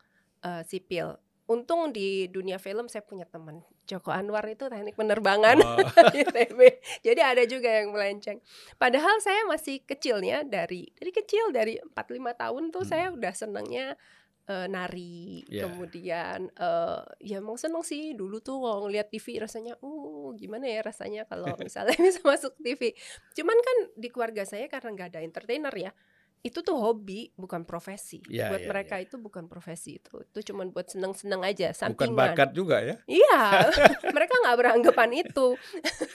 eh, 0.41 0.63
sipil. 0.65 1.19
Untung 1.51 1.91
di 1.91 2.31
dunia 2.31 2.63
film 2.63 2.87
saya 2.87 3.03
punya 3.03 3.27
teman 3.27 3.59
Joko 3.83 4.15
Anwar 4.15 4.47
itu 4.47 4.71
teknik 4.71 4.95
penerbangan 4.95 5.59
Oh, 5.59 5.83
ITB. 6.15 6.79
Jadi 7.03 7.19
ada 7.19 7.43
juga 7.43 7.67
yang 7.83 7.91
melenceng. 7.91 8.39
Padahal 8.79 9.19
saya 9.19 9.43
masih 9.51 9.83
kecilnya 9.83 10.47
dari 10.47 10.87
dari 10.95 11.11
kecil 11.11 11.51
dari 11.51 11.75
4 11.75 11.91
5 11.91 12.23
tahun 12.39 12.63
tuh 12.71 12.87
Hmm. 12.87 12.91
saya 12.95 13.07
udah 13.11 13.35
senangnya 13.35 13.99
eh, 14.47 14.67
nari. 14.71 15.43
Ya. 15.51 15.67
Kemudian 15.67 16.55
eh 16.55 17.03
ya 17.19 17.43
emang 17.43 17.59
seneng 17.59 17.83
sih 17.83 18.15
dulu 18.15 18.39
tuh 18.39 18.63
kalau 18.63 18.87
ngeliat 18.87 19.11
TV 19.11 19.43
rasanya 19.43 19.75
uh 19.83 20.31
gimana 20.39 20.71
ya 20.71 20.87
rasanya 20.87 21.27
kalau 21.27 21.51
misalnya 21.67 21.99
bisa 22.07 22.23
masuk 22.23 22.55
TV. 22.63 22.95
Cuman 23.35 23.59
kan 23.59 23.77
di 23.99 24.07
keluarga 24.07 24.47
saya 24.47 24.71
karena 24.71 24.95
nggak 24.95 25.09
ada 25.19 25.21
entertainer 25.27 25.75
ya. 25.75 25.91
Itu 26.41 26.65
tuh 26.65 26.73
hobi 26.81 27.29
bukan 27.37 27.69
profesi. 27.69 28.25
Ya, 28.33 28.49
buat 28.49 28.65
ya, 28.65 28.69
mereka 28.73 28.97
itu 28.97 29.21
bukan 29.21 29.45
profesi 29.45 30.01
itu. 30.01 30.25
Itu 30.25 30.41
cuman 30.53 30.73
buat 30.73 30.89
seneng-seneng 30.89 31.45
aja 31.45 31.69
bukan 31.69 31.81
sampingan. 31.93 32.17
bakat 32.17 32.51
juga 32.57 32.81
ya. 32.81 32.97
Iya, 33.05 33.41
mereka 34.17 34.35
nggak 34.41 34.57
beranggapan 34.57 35.11
itu. 35.21 35.47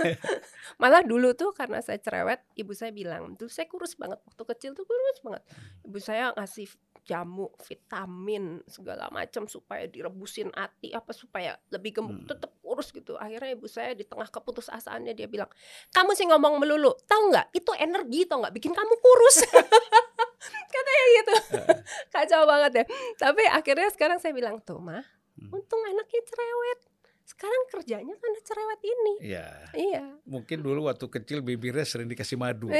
Malah 0.82 1.05
dulu 1.05 1.38
tuh 1.38 1.53
karena 1.53 1.77
saya 1.79 2.01
cerewet, 2.01 2.41
ibu 2.58 2.74
saya 2.74 2.89
bilang, 2.89 3.38
tuh 3.38 3.48
saya 3.48 3.70
kurus 3.70 3.94
banget 3.94 4.17
waktu 4.25 4.44
kecil 4.55 4.72
tuh 4.74 4.84
kurus 4.84 5.22
banget. 5.22 5.44
Ibu 5.86 5.98
saya 6.01 6.34
ngasih 6.34 6.67
jamu, 7.05 7.53
vitamin 7.62 8.65
segala 8.65 9.05
macam 9.13 9.46
supaya 9.46 9.86
direbusin 9.86 10.50
hati 10.58 10.89
apa 10.89 11.13
supaya 11.13 11.53
lebih 11.70 12.01
gemuk, 12.01 12.25
Hmm. 12.25 12.29
tetap 12.34 12.50
kurus 12.65 12.89
gitu. 12.89 13.13
Akhirnya 13.13 13.53
ibu 13.53 13.70
saya 13.70 13.94
di 13.94 14.01
tengah 14.01 14.25
keputusasaannya 14.25 15.13
dia 15.13 15.29
bilang, 15.29 15.46
kamu 15.94 16.17
sih 16.17 16.25
ngomong 16.25 16.58
melulu, 16.58 16.98
tahu 17.05 17.29
nggak? 17.29 17.53
Itu 17.53 17.77
energi 17.77 18.25
tau 18.25 18.41
nggak 18.41 18.58
bikin 18.58 18.74
kamu 18.74 18.94
kurus. 18.98 19.38
Katanya 20.75 21.06
gitu, 21.14 21.34
kacau 22.14 22.42
banget 22.44 22.72
ya. 22.80 22.86
Tapi 23.16 23.44
akhirnya 23.48 23.90
sekarang 23.92 24.18
saya 24.20 24.34
bilang 24.34 24.60
tuh 24.62 24.80
mah, 24.80 25.04
Hmm. 25.36 25.52
untung 25.52 25.84
anaknya 25.84 26.22
cerewet. 26.24 26.80
Sekarang 27.28 27.62
kerjanya 27.68 28.16
karena 28.16 28.40
cerewet 28.40 28.82
ini. 28.82 29.14
Iya. 29.20 29.48
Iya. 29.75 30.04
Mungkin 30.24 30.64
dulu 30.64 30.88
waktu 30.88 31.12
kecil 31.12 31.44
bibirnya 31.44 31.84
sering 31.84 32.08
dikasih 32.08 32.38
madu. 32.38 32.72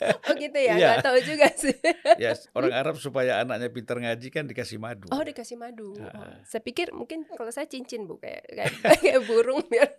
Oh 0.00 0.32
gitu 0.32 0.56
ya, 0.56 0.80
Iya. 0.80 0.86
nggak 0.96 1.04
tahu 1.04 1.18
juga 1.20 1.44
sih. 1.52 1.76
ya, 2.16 2.32
orang 2.56 2.72
Arab 2.72 2.96
supaya 2.96 3.44
anaknya 3.44 3.68
pintar 3.68 4.00
ngaji 4.00 4.32
kan 4.32 4.48
dikasih 4.48 4.80
madu. 4.80 5.04
Oh 5.12 5.20
dikasih 5.20 5.60
madu. 5.60 5.92
Ah. 6.00 6.08
Oh, 6.08 6.34
saya 6.40 6.64
pikir 6.64 6.88
mungkin 6.96 7.28
kalau 7.28 7.52
saya 7.52 7.68
cincin 7.68 8.08
bu 8.08 8.16
kayak 8.16 8.48
kayak, 8.48 8.72
kayak 8.96 9.20
burung 9.28 9.60
biar 9.68 9.92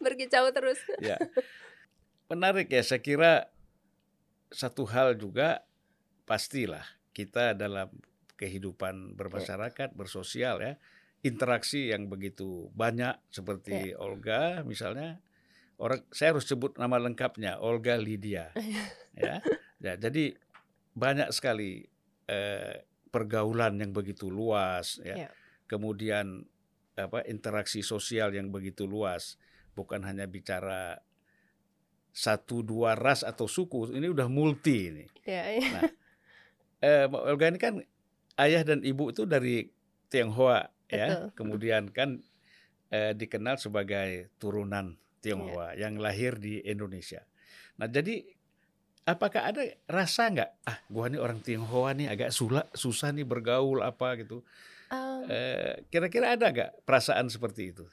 berkicau 0.00 0.48
terus. 0.50 0.80
Ya. 1.04 1.20
Menarik 2.28 2.68
ya, 2.68 2.80
saya 2.80 3.00
kira 3.00 3.52
satu 4.48 4.88
hal 4.88 5.16
juga 5.16 5.64
pastilah 6.24 6.84
kita 7.12 7.56
dalam 7.56 7.88
kehidupan 8.38 9.18
bermasyarakat, 9.18 9.92
bersosial 9.98 10.62
ya, 10.62 10.78
interaksi 11.26 11.90
yang 11.90 12.06
begitu 12.06 12.70
banyak 12.72 13.18
seperti 13.28 13.92
Olga 13.98 14.62
misalnya. 14.62 15.18
Orang 15.78 16.02
saya 16.10 16.34
harus 16.34 16.46
sebut 16.46 16.74
nama 16.74 16.98
lengkapnya 16.98 17.62
Olga 17.62 17.94
Lydia. 17.98 18.50
ya. 19.14 19.38
ya. 19.78 19.94
Jadi 19.94 20.34
banyak 20.94 21.30
sekali 21.30 21.86
eh, 22.26 22.82
pergaulan 23.10 23.78
yang 23.78 23.94
begitu 23.94 24.26
luas 24.30 24.98
ya. 25.02 25.26
Ya. 25.26 25.30
Kemudian 25.70 26.46
apa 26.98 27.22
interaksi 27.30 27.86
sosial 27.86 28.34
yang 28.34 28.50
begitu 28.50 28.90
luas, 28.90 29.38
bukan 29.78 30.02
hanya 30.02 30.26
bicara 30.26 30.98
satu 32.18 32.66
dua 32.66 32.98
ras 32.98 33.22
atau 33.22 33.46
suku, 33.46 33.94
ini 33.94 34.10
udah 34.10 34.26
multi 34.26 34.90
ini. 34.90 35.04
Ya, 35.22 35.46
ya. 35.54 35.80
Eh, 36.78 37.04
Mbak 37.06 37.22
Olga 37.26 37.46
ini 37.50 37.58
kan 37.58 37.74
ayah 38.38 38.62
dan 38.66 38.82
ibu 38.82 39.10
itu 39.10 39.22
dari 39.22 39.66
Tionghoa 40.10 40.66
ya, 40.90 41.06
Betul. 41.10 41.22
kemudian 41.38 41.90
kan 41.94 42.22
eh, 42.90 43.14
dikenal 43.14 43.58
sebagai 43.58 44.30
turunan 44.38 44.94
Tionghoa 45.22 45.74
yang 45.74 45.98
lahir 45.98 46.38
di 46.38 46.62
Indonesia. 46.62 47.22
Nah 47.78 47.90
jadi 47.90 48.22
apakah 49.04 49.50
ada 49.50 49.62
rasa 49.90 50.30
nggak 50.30 50.50
ah 50.70 50.78
gua 50.86 51.10
nih 51.10 51.18
orang 51.18 51.42
Tionghoa 51.42 51.94
nih 51.98 52.08
agak 52.10 52.30
sulah, 52.30 52.66
susah 52.74 53.10
nih 53.10 53.26
bergaul 53.26 53.82
apa 53.82 54.18
gitu? 54.18 54.42
Um, 54.88 55.26
Eh, 55.28 55.84
Kira-kira 55.92 56.38
ada 56.38 56.48
nggak 56.48 56.86
perasaan 56.88 57.26
seperti 57.28 57.74
itu? 57.74 57.84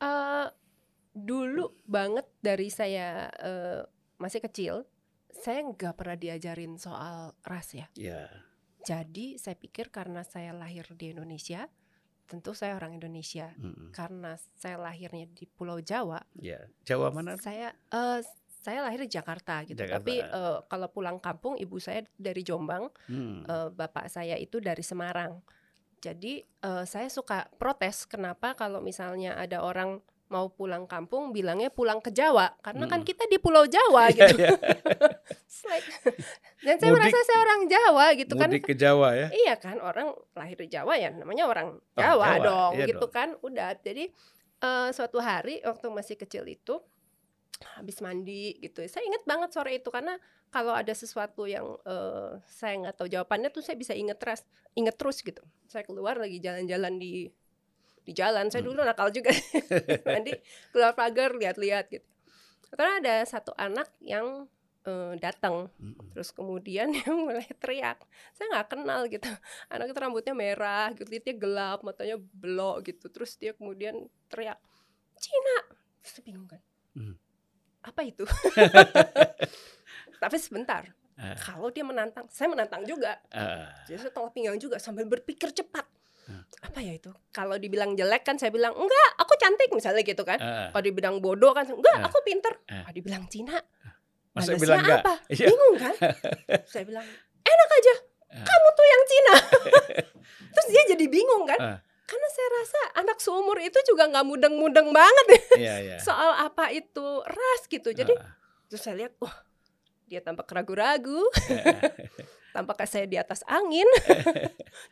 eh, 0.00 0.46
dulu 1.16 1.72
banget 1.88 2.28
dari 2.38 2.68
saya 2.68 3.32
eh, 3.32 3.80
masih 4.20 4.44
kecil, 4.44 4.84
saya 5.32 5.64
nggak 5.64 5.96
pernah 5.96 6.16
diajarin 6.16 6.76
soal 6.76 7.32
ras 7.40 7.72
ya. 7.72 7.88
Ya, 7.96 8.28
Jadi 8.84 9.40
saya 9.40 9.56
pikir 9.56 9.88
karena 9.88 10.22
saya 10.22 10.52
lahir 10.52 10.84
di 10.92 11.16
Indonesia, 11.16 11.66
tentu 12.28 12.52
saya 12.52 12.76
orang 12.76 13.00
Indonesia. 13.00 13.50
mm-mm. 13.56 13.90
Karena 13.90 14.36
saya 14.54 14.76
lahirnya 14.76 15.24
di 15.26 15.48
Pulau 15.48 15.80
Jawa, 15.80 16.20
ya. 16.36 16.60
Jawa 16.84 17.08
mana? 17.10 17.40
saya 17.40 17.72
eh, 17.72 18.20
saya 18.60 18.82
lahir 18.82 19.06
di 19.06 19.10
Jakarta 19.10 19.62
gitu. 19.64 19.78
Jakarta. 19.78 19.96
Tapi 20.04 20.14
eh, 20.20 20.58
kalau 20.68 20.88
pulang 20.92 21.16
kampung, 21.18 21.56
ibu 21.56 21.80
saya 21.80 22.04
dari 22.20 22.44
Jombang, 22.44 22.92
Hmm. 23.08 23.42
eh, 23.42 23.68
bapak 23.72 24.06
saya 24.06 24.36
itu 24.36 24.60
dari 24.60 24.84
Semarang. 24.84 25.40
Jadi 25.98 26.44
eh, 26.44 26.84
saya 26.84 27.08
suka 27.08 27.48
protes 27.56 28.04
kenapa 28.06 28.52
kalau 28.54 28.78
misalnya 28.84 29.34
ada 29.34 29.64
orang 29.64 29.98
mau 30.26 30.50
pulang 30.50 30.84
kampung 30.84 31.30
bilangnya 31.30 31.70
pulang 31.70 32.02
ke 32.02 32.10
Jawa 32.10 32.58
karena 32.58 32.84
kan 32.86 32.98
Mm-mm. 33.00 33.08
kita 33.08 33.24
di 33.26 33.38
Pulau 33.38 33.62
Jawa 33.64 34.10
Iya, 34.10 34.26
gitu. 34.26 34.42
iya. 34.42 34.50
It's 35.46 35.62
like- 35.62 35.86
Dan 36.60 36.76
saya 36.76 36.90
Mudik- 36.90 37.06
merasa 37.06 37.18
saya 37.22 37.38
orang 37.40 37.60
Jawa 37.66 38.06
gitu 38.14 38.34
kan. 38.34 38.48
Mudik 38.50 38.64
ke 38.64 38.74
Jawa 38.74 39.08
ya? 39.14 39.28
Iya 39.30 39.54
kan 39.54 39.78
orang 39.78 40.10
lahir 40.34 40.58
di 40.58 40.68
Jawa 40.68 40.94
ya 40.96 41.10
namanya 41.10 41.46
orang 41.46 41.78
Oh, 41.78 41.94
Jawa, 41.94 42.26
Jawa, 42.34 42.42
dong 42.42 42.72
iya 42.74 42.86
gitu 42.90 43.06
dong. 43.06 43.14
kan. 43.14 43.28
Udah 43.38 43.78
jadi 43.78 44.10
eh, 44.58 44.88
suatu 44.90 45.18
hari 45.18 45.62
waktu 45.62 45.86
masih 45.88 46.16
kecil 46.16 46.42
itu 46.44 46.74
habis 47.72 48.02
mandi 48.02 48.58
gitu. 48.58 48.82
Saya 48.84 49.06
ingat 49.06 49.22
banget 49.24 49.54
sore 49.54 49.78
itu 49.78 49.88
karena 49.88 50.18
kalau 50.50 50.74
ada 50.74 50.90
sesuatu 50.90 51.46
yang 51.46 51.64
eh, 51.86 52.42
saya 52.46 52.74
nggak 52.82 52.98
tahu 52.98 53.06
jawabannya 53.06 53.48
tuh 53.48 53.62
saya 53.62 53.78
bisa 53.78 53.94
inget 53.94 54.18
terus, 54.18 54.42
inget 54.74 54.98
terus 54.98 55.22
gitu. 55.22 55.40
Saya 55.64 55.86
keluar 55.86 56.18
lagi 56.18 56.36
jalan-jalan 56.36 56.98
di 56.98 57.30
di 58.06 58.14
jalan. 58.14 58.46
Saya 58.48 58.62
Hmm. 58.62 58.70
dulu 58.70 58.80
nakal 58.80 59.10
juga. 59.10 59.34
mandi 60.06 60.32
keluar 60.70 60.94
pagar 60.94 61.34
lihat-lihat 61.34 61.90
gitu. 61.90 62.06
Karena 62.70 63.02
ada 63.02 63.14
satu 63.26 63.50
anak 63.58 63.90
yang 63.98 64.46
eh, 64.82 65.14
datang 65.18 65.66
Mm-mm. 65.82 66.14
terus 66.14 66.30
kemudian 66.30 66.86
dia 66.94 67.10
mulai 67.10 67.42
teriak 67.58 67.98
saya 68.30 68.46
nggak 68.54 68.68
kenal 68.70 69.10
gitu 69.10 69.26
anak 69.66 69.90
itu 69.90 69.98
rambutnya 69.98 70.30
merah 70.30 70.94
gitu 70.94 71.10
kulitnya 71.10 71.34
gelap 71.34 71.82
matanya 71.82 72.14
belok 72.22 72.86
gitu 72.86 73.10
terus 73.10 73.34
dia 73.34 73.50
kemudian 73.50 74.06
teriak 74.30 74.54
Cina 75.18 75.58
terus 75.98 76.12
saya 76.14 76.22
bingung 76.22 76.46
kan 76.46 76.62
Hmm. 76.94 77.18
apa 77.82 78.00
itu 78.06 78.22
tapi 80.22 80.36
sebentar. 80.38 80.86
Ah, 81.16 81.32
Kalau 81.34 81.72
dia 81.72 81.80
menantang, 81.80 82.28
saya 82.28 82.46
menantang 82.46 82.84
juga. 82.84 83.16
ah, 83.32 83.72
Jadi 83.88 84.04
saya 84.04 84.12
tolak 84.12 84.36
pinggang 84.36 84.56
juga 84.56 84.76
sambil 84.76 85.08
berpikir 85.08 85.48
cepat. 85.48 85.84
Apa 86.58 86.78
ya 86.80 86.92
itu? 86.92 87.10
Kalau 87.30 87.54
dibilang 87.56 87.94
jelek 87.94 88.22
kan 88.22 88.36
saya 88.36 88.50
bilang 88.50 88.74
enggak, 88.74 89.08
aku 89.16 89.34
cantik 89.36 89.70
misalnya 89.70 90.02
gitu 90.02 90.22
kan. 90.22 90.38
ah. 90.38 90.68
Kalau 90.70 90.82
dibilang 90.82 91.18
bodoh 91.18 91.50
kan 91.50 91.64
enggak, 91.64 91.96
Ah. 91.96 92.06
aku 92.06 92.18
pinter. 92.20 92.52
Ah. 92.66 92.82
Kalau 92.82 92.94
dibilang 92.94 93.24
Cina, 93.26 93.56
Masa 94.32 94.52
bilang 94.54 94.82
enggak? 94.82 95.00
apa? 95.00 95.14
Iya. 95.28 95.46
Bingung 95.46 95.74
kan? 95.76 95.94
saya 96.72 96.84
bilang 96.84 97.06
enak 97.40 97.70
aja, 97.72 97.94
kamu 98.36 98.68
tuh 98.70 98.86
yang 98.86 99.02
Cina. 99.04 99.34
Terus 100.54 100.66
dia 100.68 100.82
jadi 100.90 101.06
bingung 101.06 101.44
kan? 101.46 101.60
Ah. 101.60 101.78
Karena 102.06 102.28
saya 102.30 102.48
rasa 102.54 102.80
anak 102.96 103.18
seumur 103.18 103.58
itu 103.58 103.78
juga 103.82 104.06
nggak 104.06 104.22
mudeng-mudeng 104.24 104.94
banget 104.94 105.26
ya 105.26 105.40
Iya, 105.56 105.74
iya. 105.82 105.96
soal 106.06 106.38
apa 106.40 106.70
itu 106.70 107.06
ras 107.22 107.62
gitu. 107.66 107.90
Jadi 107.90 108.14
Ah, 108.14 108.30
terus 108.66 108.82
saya 108.82 108.94
lihat, 108.96 109.14
wah 109.18 109.34
dia 110.04 110.18
tampak 110.20 110.46
ragu-ragu, 110.46 111.18
ah, 111.50 111.82
tampaknya 112.52 112.86
saya 112.86 113.06
di 113.06 113.16
atas 113.16 113.42
angin. 113.44 113.86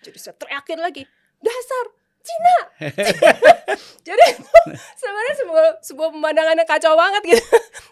Jadi 0.02 0.18
saya 0.18 0.34
teriakin 0.34 0.78
lagi, 0.78 1.06
dasar 1.44 1.84
Cina. 2.24 2.56
Jadi 4.08 4.26
sebenarnya 4.96 5.34
sebuah, 5.44 5.66
sebuah 5.84 6.08
pemandangan 6.08 6.56
yang 6.56 6.64
kacau 6.64 6.96
banget 6.96 7.36
gitu. 7.36 7.44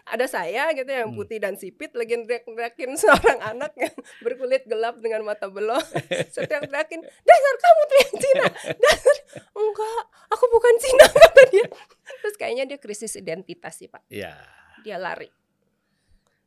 Ada 0.08 0.24
saya 0.24 0.72
gitu 0.72 0.88
yang 0.88 1.12
Hmm. 1.12 1.20
putih 1.20 1.36
dan 1.36 1.60
sipit 1.60 1.92
lagi 1.92 2.16
teriak-teriakin 2.16 2.96
seorang 3.00 3.44
anak 3.44 3.76
yang 3.76 3.92
berkulit 4.24 4.64
gelap 4.64 4.96
dengan 5.04 5.20
mata 5.28 5.52
belok. 5.52 5.84
Saya 6.32 6.48
teriak-teriakin, 6.48 7.00
dasar 7.04 7.54
kamu 7.60 7.80
tuh 7.84 7.96
yang 8.00 8.14
Cina. 8.16 8.46
Dasar, 8.80 9.16
enggak, 9.52 10.02
aku 10.32 10.44
bukan 10.48 10.74
Cina 10.80 11.06
kata 11.20 11.42
dia. 11.52 11.66
Terus 12.24 12.34
kayaknya 12.40 12.64
dia 12.64 12.78
krisis 12.80 13.12
identitas 13.20 13.76
sih 13.76 13.92
Pak. 13.92 14.08
Iya. 14.08 14.32
Dia 14.80 14.96
lari. 14.96 15.28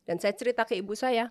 Dan 0.09 0.17
saya 0.17 0.33
cerita 0.33 0.65
ke 0.65 0.74
ibu 0.74 0.97
saya, 0.97 1.29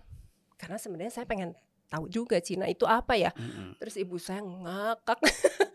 karena 0.55 0.79
sebenarnya 0.79 1.11
saya 1.11 1.27
pengen 1.27 1.51
tahu 1.85 2.05
juga 2.09 2.37
Cina 2.41 2.65
itu 2.65 2.83
apa 2.83 3.13
ya. 3.15 3.29
Mm-mm. 3.35 3.77
Terus 3.77 3.95
ibu 3.95 4.17
saya 4.17 4.41
ngakak. 4.41 5.19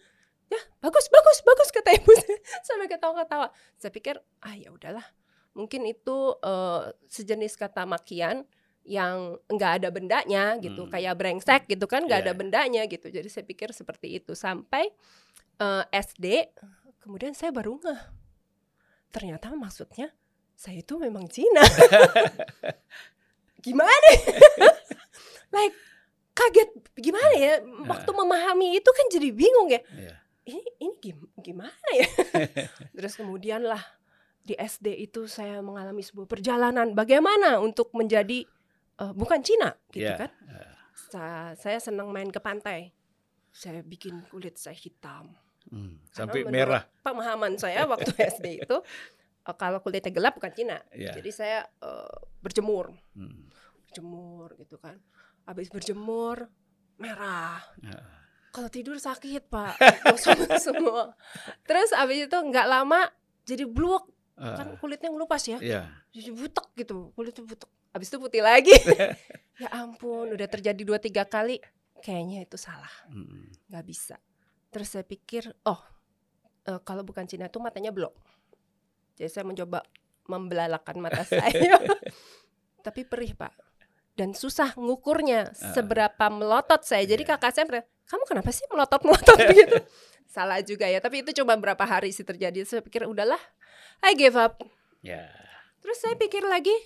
ya, 0.52 0.60
bagus, 0.78 1.06
bagus, 1.08 1.38
bagus 1.42 1.68
kata 1.70 1.90
ibu 1.94 2.10
saya. 2.14 2.38
Sampai 2.66 2.86
ketawa-ketawa. 2.86 3.46
Saya 3.76 3.90
pikir, 3.90 4.14
ah 4.42 4.54
ya 4.54 4.70
udahlah. 4.70 5.04
Mungkin 5.54 5.86
itu 5.86 6.34
eh, 6.40 6.82
sejenis 7.06 7.54
kata 7.54 7.84
makian 7.84 8.46
yang 8.80 9.36
enggak 9.46 9.82
ada 9.82 9.88
bendanya 9.92 10.56
gitu, 10.58 10.88
Hmm. 10.88 10.90
kayak 10.90 11.14
brengsek 11.14 11.68
gitu 11.68 11.84
kan, 11.84 12.08
enggak 12.08 12.24
Iya. 12.24 12.26
ada 12.26 12.32
bendanya 12.34 12.82
gitu. 12.88 13.12
Jadi 13.12 13.28
saya 13.28 13.44
pikir 13.44 13.70
seperti 13.70 14.18
itu 14.18 14.32
sampai 14.32 14.88
eh, 15.60 15.84
SD, 15.92 16.56
kemudian 16.98 17.36
saya 17.36 17.52
baru 17.52 17.76
ngeh. 17.76 18.00
Ternyata 19.12 19.52
maksudnya 19.52 20.08
saya 20.56 20.80
itu 20.80 20.96
memang 20.96 21.28
Cina. 21.28 21.60
Gimana? 23.60 24.08
like 25.52 25.76
kaget 26.32 26.70
gimana 26.94 27.34
ya 27.34 27.54
waktu 27.84 28.10
memahami 28.10 28.74
itu 28.74 28.88
kan 28.88 29.06
jadi 29.08 29.28
bingung 29.30 29.68
ya. 29.68 29.80
Iya. 29.90 30.14
ini 30.42 30.62
ini 30.78 30.94
gim- 30.98 31.32
gimana 31.36 31.88
ya? 31.92 32.08
Terus 32.96 33.14
kemudian 33.14 33.62
lah 33.62 33.80
di 34.40 34.52
SD 34.52 34.96
itu 35.00 35.24
saya 35.24 35.60
mengalami 35.60 36.00
sebuah 36.00 36.26
perjalanan 36.26 36.90
bagaimana 36.90 37.58
untuk 37.58 37.92
menjadi 37.92 38.48
eh, 38.96 39.12
bukan 39.12 39.40
Cina 39.40 39.76
gitu 39.88 40.06
Iya. 40.06 40.16
kan? 40.18 40.30
Sa- 41.06 41.54
saya 41.54 41.78
senang 41.78 42.08
main 42.08 42.28
ke 42.28 42.38
pantai. 42.38 42.90
Saya 43.48 43.82
bikin 43.82 44.22
kulit 44.26 44.56
saya 44.56 44.74
hitam. 44.74 45.34
Hmm, 45.66 46.00
Sampai 46.08 46.42
merah. 46.44 46.88
pemahaman 47.00 47.54
saya 47.54 47.84
waktu 47.92 48.10
SD 48.10 48.64
itu 48.64 48.76
eh, 49.40 49.54
kalau 49.54 49.78
kulitnya 49.78 50.10
gelap 50.10 50.34
bukan 50.34 50.50
Cina. 50.50 50.80
Iya. 50.90 51.14
jadi 51.14 51.30
saya 51.30 51.58
eh, 51.78 52.16
berjemur. 52.40 52.90
Hmm. 53.12 53.50
berjemur 53.84 54.54
gitu 54.56 54.78
kan 54.78 55.02
habis 55.50 55.66
berjemur 55.66 56.46
merah. 56.94 57.58
Ah, 57.82 58.06
kalau 58.54 58.70
tidur 58.70 58.94
sakit 59.02 59.50
pak. 59.50 59.74
Gosong 60.06 60.46
semua 60.70 61.18
terus 61.66 61.90
abis 61.90 62.30
itu 62.30 62.38
nggak 62.38 62.66
lama 62.70 63.10
jadi 63.42 63.66
bluk. 63.66 64.06
Ah, 64.38 64.56
kan 64.56 64.78
kulitnya 64.78 65.10
ngelupas 65.10 65.42
ya. 65.50 65.58
Iya. 65.58 65.90
jadi 66.14 66.30
butek 66.30 66.70
gitu 66.78 67.10
kulitnya 67.18 67.42
butek. 67.42 67.66
Abis 67.90 68.06
itu 68.14 68.18
putih 68.22 68.46
lagi. 68.46 68.72
Ya 69.60 69.68
ampun 69.76 70.24
udah 70.32 70.48
terjadi 70.48 70.80
dua 70.88 70.96
tiga 70.96 71.28
kali 71.28 71.60
kayaknya 72.00 72.48
itu 72.48 72.56
salah. 72.56 72.88
Mm. 73.12 73.52
nggak 73.68 73.84
bisa. 73.84 74.16
Terus 74.72 74.88
saya 74.88 75.04
pikir 75.04 75.52
oh 75.68 75.76
eh, 76.64 76.80
kalau 76.80 77.04
bukan 77.04 77.28
Cina 77.28 77.52
itu 77.52 77.60
matanya 77.60 77.92
blok. 77.92 78.16
Jadi 79.20 79.28
saya 79.28 79.44
mencoba 79.44 79.84
membelalakan 80.32 80.96
mata 81.04 81.28
saya. 81.28 81.76
Tapi 82.80 83.04
perih 83.04 83.36
pak 83.36 83.69
dan 84.20 84.36
susah 84.36 84.76
ngukurnya 84.76 85.48
Ah. 85.48 85.72
seberapa 85.72 86.24
melotot 86.28 86.84
saya 86.84 87.08
jadi 87.08 87.24
Iya. 87.24 87.30
kakak 87.34 87.52
saya 87.56 87.64
bilang, 87.64 87.86
kamu 88.04 88.22
kenapa 88.28 88.50
sih 88.52 88.68
melotot 88.68 89.00
melotot 89.00 89.38
begitu 89.48 89.80
salah 90.28 90.60
juga 90.60 90.84
ya 90.84 91.00
tapi 91.00 91.24
itu 91.24 91.32
cuma 91.32 91.56
berapa 91.56 91.80
hari 91.80 92.12
sih 92.12 92.22
terjadi 92.22 92.62
saya 92.62 92.84
pikir 92.84 93.08
udahlah 93.08 93.40
I 94.04 94.12
give 94.12 94.36
up 94.36 94.60
Ya. 95.00 95.24
terus 95.80 95.96
saya 95.96 96.12
pikir 96.14 96.44
lagi 96.44 96.76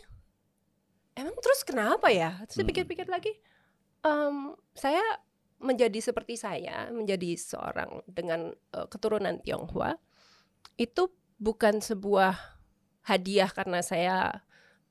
emang 1.14 1.34
terus 1.38 1.62
kenapa 1.62 2.08
ya 2.08 2.38
terus 2.46 2.54
saya 2.54 2.62
Hmm. 2.62 2.70
pikir-pikir 2.70 3.06
lagi 3.06 3.32
em, 4.00 4.54
saya 4.72 5.02
menjadi 5.58 5.98
seperti 5.98 6.36
saya 6.36 6.86
menjadi 6.88 7.34
seorang 7.34 8.04
dengan 8.06 8.52
eh, 8.70 8.86
keturunan 8.86 9.40
Tionghoa 9.40 9.96
itu 10.76 11.10
bukan 11.36 11.80
sebuah 11.80 12.34
hadiah 13.02 13.48
karena 13.48 13.80
saya 13.80 14.42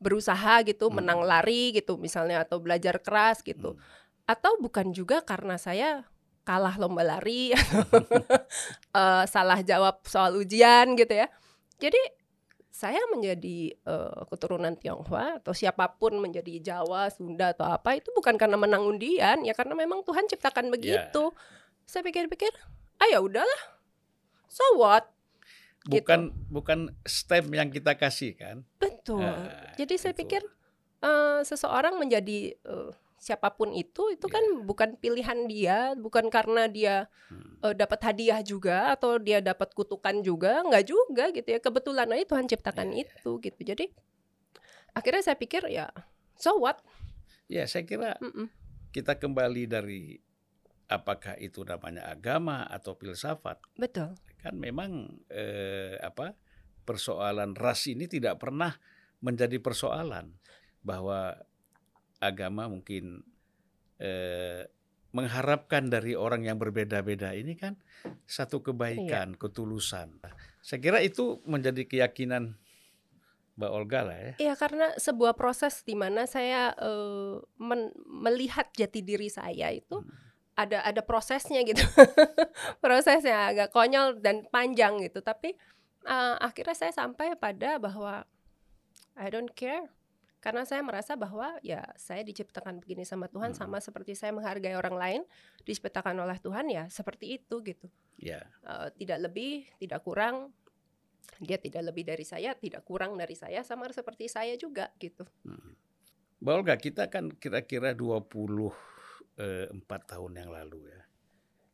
berusaha 0.03 0.59
gitu 0.67 0.91
Hmm. 0.91 0.99
menang 0.99 1.23
lari 1.23 1.71
gitu 1.71 1.95
misalnya 1.95 2.43
atau 2.43 2.59
belajar 2.59 2.99
keras 2.99 3.39
gitu 3.39 3.73
Hmm. 3.73 3.81
atau 4.27 4.59
bukan 4.59 4.91
juga 4.91 5.23
karena 5.23 5.55
saya 5.55 6.03
kalah 6.43 6.75
lomba 6.75 7.07
lari 7.07 7.55
eh, 8.99 9.23
salah 9.31 9.63
jawab 9.63 10.03
soal 10.03 10.35
ujian 10.35 10.99
gitu 10.99 11.15
ya 11.15 11.31
jadi 11.79 11.99
saya 12.73 12.99
menjadi 13.13 13.77
eh, 13.77 14.21
keturunan 14.33 14.73
Tionghoa 14.73 15.37
atau 15.39 15.53
siapa 15.53 15.93
pun 15.93 16.17
menjadi 16.17 16.57
Jawa, 16.57 17.05
Sunda 17.13 17.53
atau 17.53 17.69
apa 17.69 17.93
itu 17.93 18.09
bukan 18.17 18.33
karena 18.33 18.57
menang 18.57 18.81
undian 18.81 19.45
ya 19.45 19.53
karena 19.53 19.77
memang 19.77 20.01
Tuhan 20.01 20.25
ciptakan 20.25 20.73
begitu. 20.73 21.29
Saya 21.85 22.01
pikir-pikir, 22.01 22.49
ah 22.97 23.07
ya 23.13 23.21
udahlah, 23.21 23.61
so 24.49 24.63
what? 24.81 25.05
Gitu. 25.83 25.99
Bukan 25.99 26.21
bukan 26.47 26.79
stem 27.03 27.51
yang 27.51 27.67
kita 27.67 27.99
kasih 27.99 28.39
kan? 28.39 28.63
Betul. 28.79 29.19
Ah, 29.19 29.75
Jadi 29.75 29.99
saya 29.99 30.15
pikir 30.15 30.39
eh, 31.03 31.39
seseorang 31.43 31.99
menjadi 31.99 32.55
eh, 32.55 32.91
siapa 33.19 33.51
pun 33.55 33.71
itu 33.75 34.11
itu 34.11 34.27
Ya. 34.27 34.35
kan 34.39 34.43
bukan 34.63 34.89
pilihan 34.99 35.39
dia, 35.47 35.91
bukan 35.99 36.31
karena 36.31 36.67
dia 36.71 37.11
Hmm. 37.27 37.59
eh, 37.67 37.75
dapat 37.75 37.99
hadiah 37.99 38.39
juga 38.39 38.95
atau 38.95 39.19
dia 39.19 39.43
dapat 39.43 39.75
kutukan 39.75 40.23
juga, 40.23 40.63
nggak 40.63 40.85
juga 40.87 41.25
gitu 41.35 41.49
ya. 41.51 41.59
Kebetulan 41.59 42.07
aja 42.15 42.23
Tuhan 42.31 42.47
ciptakan 42.47 42.87
Ya, 42.91 43.03
ya. 43.03 43.03
itu 43.03 43.31
gitu. 43.43 43.59
Jadi 43.63 43.85
akhirnya 44.93 45.23
saya 45.25 45.35
pikir 45.35 45.67
ya 45.67 45.89
so 46.37 46.55
what? 46.59 46.79
Ya, 47.51 47.67
saya 47.67 47.83
kira 47.83 48.15
Mm-mm. 48.23 48.47
kita 48.95 49.19
kembali 49.19 49.67
dari 49.67 50.23
apakah 50.87 51.35
itu 51.39 51.65
namanya 51.67 52.07
agama 52.07 52.63
atau 52.71 52.95
filsafat. 52.95 53.59
Betul. 53.75 54.15
Kan 54.43 54.59
memang 54.59 55.23
eh, 55.31 55.95
apa? 56.03 56.35
persoalan 56.83 57.55
ras 57.55 57.87
ini 57.87 58.11
tidak 58.11 58.43
pernah 58.43 58.75
menjadi 59.23 59.55
persoalan 59.63 60.35
bahwa 60.83 61.31
agama 62.19 62.67
mungkin 62.67 63.23
eh, 64.03 64.67
mengharapkan 65.15 65.87
dari 65.87 66.11
orang 66.17 66.43
yang 66.43 66.59
berbeda-beda 66.59 67.31
ini 67.31 67.55
kan 67.55 67.79
satu 68.27 68.59
kebaikan, 68.59 69.39
ketulusan. 69.39 70.19
Saya 70.59 70.79
kira 70.83 70.99
itu 70.99 71.39
menjadi 71.47 71.87
keyakinan 71.87 72.59
Mbak 73.53 73.71
Olga 73.71 74.01
lah 74.01 74.17
ya. 74.17 74.33
Iya 74.41 74.53
karena 74.57 74.91
sebuah 74.97 75.37
proses 75.37 75.85
di 75.85 75.93
mana 75.93 76.25
saya 76.25 76.73
eh, 76.75 77.37
men- 77.61 77.93
melihat 78.09 78.67
jati 78.75 78.99
diri 78.99 79.31
saya 79.31 79.71
itu 79.71 80.03
Hmm. 80.03 80.32
Ada 80.53 80.85
ada 80.85 81.01
prosesnya 81.01 81.65
gitu. 81.65 81.81
Prosesnya 82.83 83.49
agak 83.49 83.73
konyol 83.73 84.21
dan 84.21 84.45
panjang 84.49 85.01
gitu. 85.01 85.21
Tapi 85.25 85.53
eh, 86.05 86.35
akhirnya 86.37 86.77
saya 86.77 86.93
sampai 86.93 87.33
pada 87.37 87.81
bahwa 87.81 88.21
I 89.17 89.27
don't 89.33 89.51
care. 89.53 89.89
Karena 90.43 90.67
saya 90.67 90.83
merasa 90.83 91.15
bahwa 91.15 91.55
ya 91.63 91.79
saya 91.95 92.19
diciptakan 92.19 92.83
begini 92.83 93.07
sama 93.07 93.31
Tuhan 93.31 93.55
Hmm. 93.55 93.59
sama 93.63 93.77
seperti 93.79 94.11
saya 94.11 94.35
menghargai 94.35 94.75
orang 94.75 94.99
lain 94.99 95.21
diciptakan 95.63 96.19
oleh 96.19 96.35
Tuhan 96.35 96.67
ya 96.67 96.91
seperti 96.91 97.39
itu 97.39 97.63
gitu. 97.63 97.87
Ya, 98.19 98.43
Eh, 98.67 98.89
tidak 98.99 99.31
lebih 99.31 99.63
tidak 99.79 100.03
kurang. 100.03 100.51
Dia 101.39 101.55
tidak 101.55 101.87
lebih 101.89 102.03
dari 102.03 102.27
saya 102.27 102.51
tidak 102.59 102.83
kurang 102.83 103.15
dari 103.15 103.33
saya 103.39 103.63
sama 103.63 103.87
seperti 103.95 104.27
saya 104.27 104.53
juga 104.59 104.91
gitu. 104.99 105.23
Hmm. 105.47 105.79
Olga, 106.43 106.75
kita 106.75 107.07
kan 107.07 107.31
kira-kira 107.31 107.95
24 109.37 109.81
tahun 110.05 110.31
yang 110.37 110.49
lalu 110.53 110.93
ya, 110.93 111.01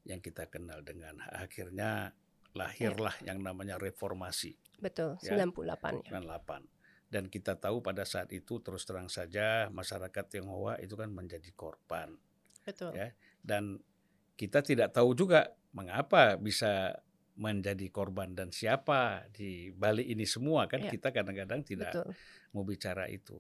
yang 0.08 0.19
kita 0.19 0.48
kenal 0.48 0.80
dengan 0.82 1.19
akhirnya 1.28 2.15
lahirlah 2.56 3.13
yang 3.22 3.43
namanya 3.43 3.78
reformasi 3.78 4.56
betul 4.80 5.19
Ya. 5.22 5.38
98 5.38 6.08
ya 6.08 6.17
98. 6.17 6.65
dan 7.10 7.24
kita 7.28 7.58
tahu 7.58 7.82
pada 7.82 8.06
saat 8.06 8.32
itu 8.32 8.58
terus 8.63 8.86
terang 8.86 9.10
saja 9.10 9.67
masyarakat 9.69 10.26
Tionghoa 10.30 10.80
itu 10.80 10.95
kan 10.95 11.12
menjadi 11.12 11.50
korban 11.54 12.15
Betul. 12.65 12.95
ya 12.95 13.12
dan 13.43 13.78
kita 14.34 14.63
tidak 14.63 14.95
tahu 14.95 15.13
juga 15.13 15.52
mengapa 15.76 16.39
bisa 16.39 16.95
menjadi 17.36 17.88
korban 17.91 18.34
dan 18.36 18.50
siapa 18.52 19.28
di 19.32 19.72
balik 19.72 20.08
ini 20.08 20.26
semua 20.26 20.65
kan 20.65 20.82
Ya. 20.82 20.89
kita 20.89 21.12
kadang-kadang 21.13 21.62
tidak 21.62 21.91
Betul. 21.93 22.10
mau 22.52 22.63
bicara 22.63 23.06
itu 23.12 23.38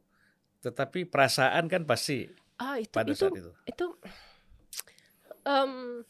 tetapi 0.59 1.07
perasaan 1.07 1.65
kan 1.65 1.87
pasti 1.87 2.27
Ah 2.59 2.75
itu 2.75 2.91
pada 2.91 3.09
itu 3.09 3.23
saat 3.23 3.31
itu 3.33 3.51
itu 3.65 3.85
em, 5.43 6.03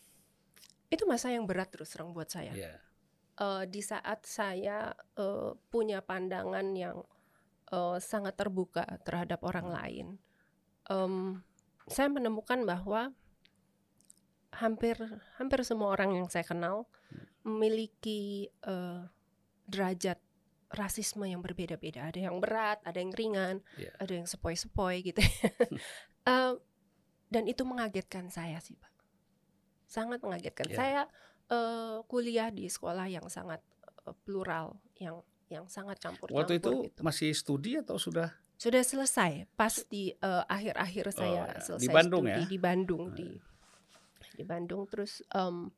itu 0.89 1.03
masa 1.05 1.29
yang 1.29 1.45
berat 1.45 1.69
terus 1.69 1.93
terang 1.93 2.11
buat 2.11 2.27
saya. 2.27 2.51
ya 2.51 2.73
Eh, 3.39 3.63
di 3.71 3.79
saat 3.79 4.27
saya 4.27 4.91
eh, 5.15 5.49
punya 5.71 6.03
pandangan 6.03 6.75
yang 6.75 6.99
eh, 7.71 7.97
sangat 8.03 8.35
terbuka 8.35 8.83
terhadap 9.07 9.39
orang 9.47 9.71
Hmm. 9.71 9.75
lain, 9.79 10.07
em, 10.89 11.15
saya 11.87 12.11
menemukan 12.11 12.65
bahwa 12.67 13.13
hampir 14.49 14.97
hampir 15.37 15.61
semua 15.63 15.93
orang 15.93 16.19
yang 16.19 16.27
saya 16.27 16.43
kenal 16.43 16.89
memiliki 17.45 18.51
eh, 18.65 19.01
derajat 19.69 20.19
rasisme 20.69 21.23
yang 21.23 21.39
berbeda-beda. 21.41 22.11
Ada 22.11 22.29
yang 22.29 22.37
berat, 22.43 22.77
ada 22.83 22.99
yang 22.99 23.13
ringan, 23.15 23.63
Ya. 23.79 23.89
ada 23.97 24.13
yang 24.19 24.27
sepoi-sepoi 24.27 25.01
gitu. 25.01 25.21
Dan 27.29 27.45
itu 27.45 27.61
mengagetkan 27.61 28.33
saya 28.33 28.57
sih, 28.57 28.73
Pak. 28.73 28.89
Sangat 29.85 30.21
mengagetkan. 30.25 30.65
Ya. 30.69 30.77
Saya 30.77 31.01
eh, 31.49 31.97
kuliah 32.09 32.49
di 32.49 32.65
sekolah 32.69 33.05
yang 33.05 33.25
sangat 33.29 33.61
eh, 34.05 34.15
plural, 34.25 34.77
yang 34.97 35.21
yang 35.49 35.65
sangat 35.65 35.97
campur-campur 35.97 36.45
waktu 36.45 36.61
itu 36.61 36.71
gitu. 36.93 37.01
masih 37.01 37.33
studi 37.33 37.73
atau 37.81 37.97
sudah 37.97 38.29
Sudah 38.59 38.83
selesai 38.85 39.49
pas 39.57 39.71
di 39.89 40.13
eh, 40.13 40.43
akhir-akhir 40.45 41.05
saya 41.15 41.41
ya. 41.49 41.57
Di 41.57 41.61
selesai 41.65 41.93
Bandung 41.93 42.25
studi 42.27 42.43
ya? 42.43 42.49
di 42.49 42.57
Bandung 42.61 43.03
Hmm. 43.09 43.17
di 43.17 43.29
di 44.37 44.43
Bandung 44.45 44.83
terus 44.85 45.25
em, 45.33 45.73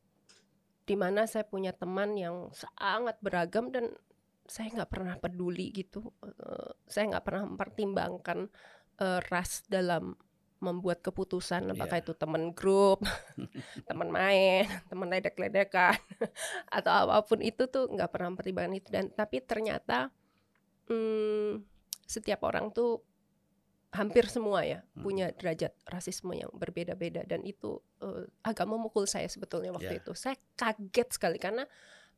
di 0.84 0.94
mana 0.98 1.24
saya 1.30 1.46
punya 1.46 1.72
teman 1.72 2.18
yang 2.18 2.50
sangat 2.52 3.16
beragam 3.24 3.70
dan 3.72 3.86
saya 4.44 4.68
nggak 4.76 4.90
pernah 4.92 5.14
peduli 5.16 5.72
gitu 5.72 6.10
Eh, 6.20 6.72
saya 6.84 7.16
nggak 7.16 7.24
pernah 7.24 7.44
mempertimbangkan 7.48 8.38
eh, 9.00 9.20
ras 9.30 9.62
dalam 9.70 10.12
membuat 10.62 11.02
keputusan 11.02 11.66
apakah 11.68 11.98
Iya. 11.98 12.04
itu 12.06 12.12
teman 12.14 12.54
grup 12.54 13.02
teman 13.90 14.08
main 14.08 14.62
teman 14.90 15.10
ledek-ledekan 15.10 15.98
atau 16.78 16.92
apa 17.02 17.26
pun 17.26 17.42
itu 17.42 17.66
tuh 17.66 17.90
nggak 17.90 18.08
pernah 18.08 18.30
mempertimbangkan 18.30 18.78
itu 18.78 18.88
dan 18.88 19.10
tapi 19.10 19.42
ternyata 19.42 20.14
hmm, 20.86 21.66
setiap 22.04 22.42
orang 22.44 22.70
tuh 22.70 23.02
hampir 23.92 24.24
semua 24.24 24.64
ya 24.64 24.80
Hmm. 24.94 25.04
punya 25.04 25.28
derajat 25.28 25.74
rasisme 25.84 26.32
yang 26.32 26.48
berbeda-beda 26.54 27.26
dan 27.26 27.42
itu 27.42 27.76
eh, 28.00 28.24
agak 28.40 28.64
memukul 28.64 29.04
saya 29.04 29.28
sebetulnya 29.28 29.68
waktu 29.68 29.98
Ya. 29.98 30.00
itu 30.00 30.12
saya 30.14 30.38
kaget 30.54 31.08
sekali 31.12 31.36
karena 31.36 31.66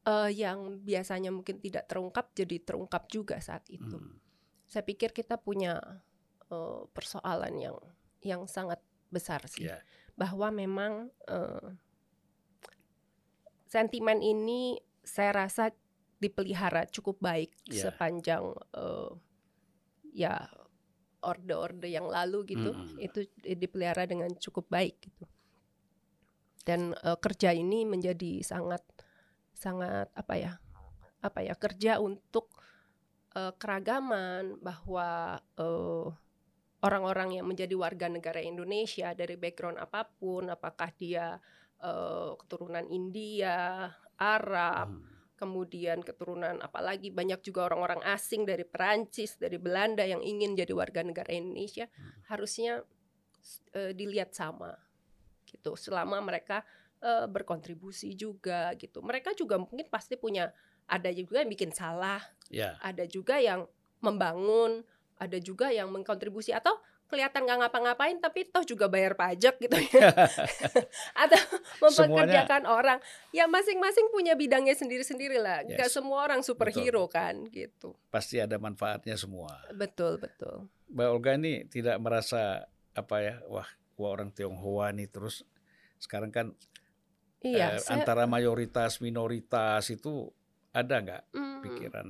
eh, 0.04 0.30
yang 0.30 0.78
biasanya 0.80 1.33
mungkin 1.33 1.59
tidak 1.59 1.88
terungkap 1.88 2.30
jadi 2.30 2.61
terungkap 2.61 3.09
juga 3.09 3.40
saat 3.40 3.64
itu 3.66 3.96
Hmm. 3.96 4.20
saya 4.64 4.85
pikir 4.85 5.11
kita 5.11 5.35
punya 5.35 5.80
eh, 6.46 6.83
persoalan 6.92 7.54
yang 7.57 7.74
yang 8.24 8.48
sangat 8.48 8.80
besar 9.12 9.44
sih 9.46 9.68
Ya. 9.68 9.78
bahwa 10.16 10.48
memang 10.50 10.92
eh, 11.28 11.68
sentimen 13.68 14.18
ini 14.18 14.78
saya 15.04 15.46
rasa 15.46 15.70
dipelihara 16.18 16.88
cukup 16.88 17.20
baik 17.20 17.52
Ya. 17.68 17.90
sepanjang 17.90 18.54
eh, 18.74 19.10
ya 20.14 20.48
orde-orde 21.24 21.88
yang 21.88 22.06
lalu 22.08 22.56
gitu 22.56 22.70
Mm-mm. 22.72 23.00
itu 23.00 23.24
dipelihara 23.42 24.04
dengan 24.04 24.32
cukup 24.37 24.68
baik 24.68 25.00
gitu 25.04 25.24
dan 26.64 26.96
eh, 26.96 27.18
kerja 27.20 27.52
ini 27.52 27.84
menjadi 27.84 28.40
sangat 28.40 28.80
sangat 29.54 30.08
apa 30.16 30.34
ya 30.37 30.52
apa 31.20 31.40
ya 31.44 31.54
kerja 31.56 32.00
untuk 32.00 32.48
eh, 33.37 33.52
keragaman 33.56 34.60
bahwa 34.60 35.40
eh, 35.60 36.06
orang-orang 36.84 37.40
yang 37.40 37.48
menjadi 37.48 37.72
warga 37.74 38.12
negara 38.12 38.44
Indonesia 38.44 39.16
dari 39.16 39.40
background 39.40 39.80
apa 39.80 40.04
pun 40.04 40.52
apakah 40.52 40.92
dia 40.94 41.40
eh, 41.80 42.30
keturunan 42.44 42.84
India 42.92 43.88
Arab 44.20 44.88
Hmm. 44.94 45.12
kemudian 45.34 45.98
keturunan 46.06 46.62
apalagi 46.62 47.10
banyak 47.10 47.42
juga 47.42 47.66
orang-orang 47.66 48.00
asing 48.06 48.46
dari 48.46 48.62
Perancis, 48.62 49.34
dari 49.34 49.58
Belanda 49.58 50.06
yang 50.06 50.22
ingin 50.22 50.54
jadi 50.54 50.70
warga 50.70 51.02
negara 51.02 51.34
Indonesia 51.34 51.90
harusnya 52.30 52.84
eh, 53.74 53.92
dilihat 53.92 54.30
sama 54.32 54.72
gitu. 55.44 55.74
Selama 55.74 56.22
mereka 56.22 56.62
eh, 57.02 57.26
berkontribusi 57.26 58.14
juga 58.14 58.72
gitu. 58.78 59.02
Mereka 59.02 59.34
juga 59.34 59.58
mungkin 59.58 59.84
pasti 59.90 60.14
punya 60.14 60.54
ada 60.86 61.10
juga 61.10 61.40
yang 61.42 61.50
bikin 61.50 61.72
salah, 61.74 62.20
Ya. 62.52 62.76
ada 62.80 63.08
juga 63.08 63.40
yang 63.40 63.64
membangun, 64.04 64.84
ada 65.18 65.38
juga 65.38 65.70
yang 65.70 65.90
mengkontribusi 65.90 66.50
atau 66.50 66.74
kelihatan 67.05 67.44
nggak 67.44 67.68
ngapa-ngapain 67.68 68.16
tapi 68.18 68.48
toh 68.48 68.64
juga 68.64 68.88
bayar 68.88 69.14
pajak 69.14 69.61
gitu 69.61 69.77
ya. 69.92 70.11
atau 71.22 71.40
mempekerjakan 71.79 72.64
orang 72.64 72.98
ya 73.31 73.44
masing-masing 73.46 74.09
punya 74.11 74.35
bidangnya 74.35 74.74
sendiri-sendiri 74.74 75.38
lah 75.38 75.62
nggak 75.62 75.87
Yes. 75.87 75.94
semua 75.94 76.24
orang 76.24 76.40
superhero 76.40 77.05
kan 77.07 77.44
gitu 77.53 77.92
Pasti 78.09 78.40
ada 78.40 78.57
manfaatnya 78.57 79.14
semua. 79.20 79.53
betul 79.77 80.16
betul 80.18 80.66
Mbak 80.90 81.09
Olga 81.11 81.33
ini 81.37 81.66
tidak 81.68 81.96
merasa 82.00 82.64
apa 82.94 83.16
ya, 83.20 83.35
wah, 83.50 83.66
wah 83.98 84.11
orang 84.11 84.31
Tionghoa 84.31 84.90
nih 84.94 85.11
terus 85.11 85.42
sekarang 85.98 86.33
kan 86.33 86.46
iya 87.44 87.77
eh, 87.77 87.83
saya 87.83 88.00
antara 88.00 88.24
mayoritas 88.24 88.98
minoritas 88.98 89.87
itu 89.92 90.31
ada 90.72 90.98
nggak 90.98 91.22
mm, 91.37 91.59
pikiran? 91.62 92.09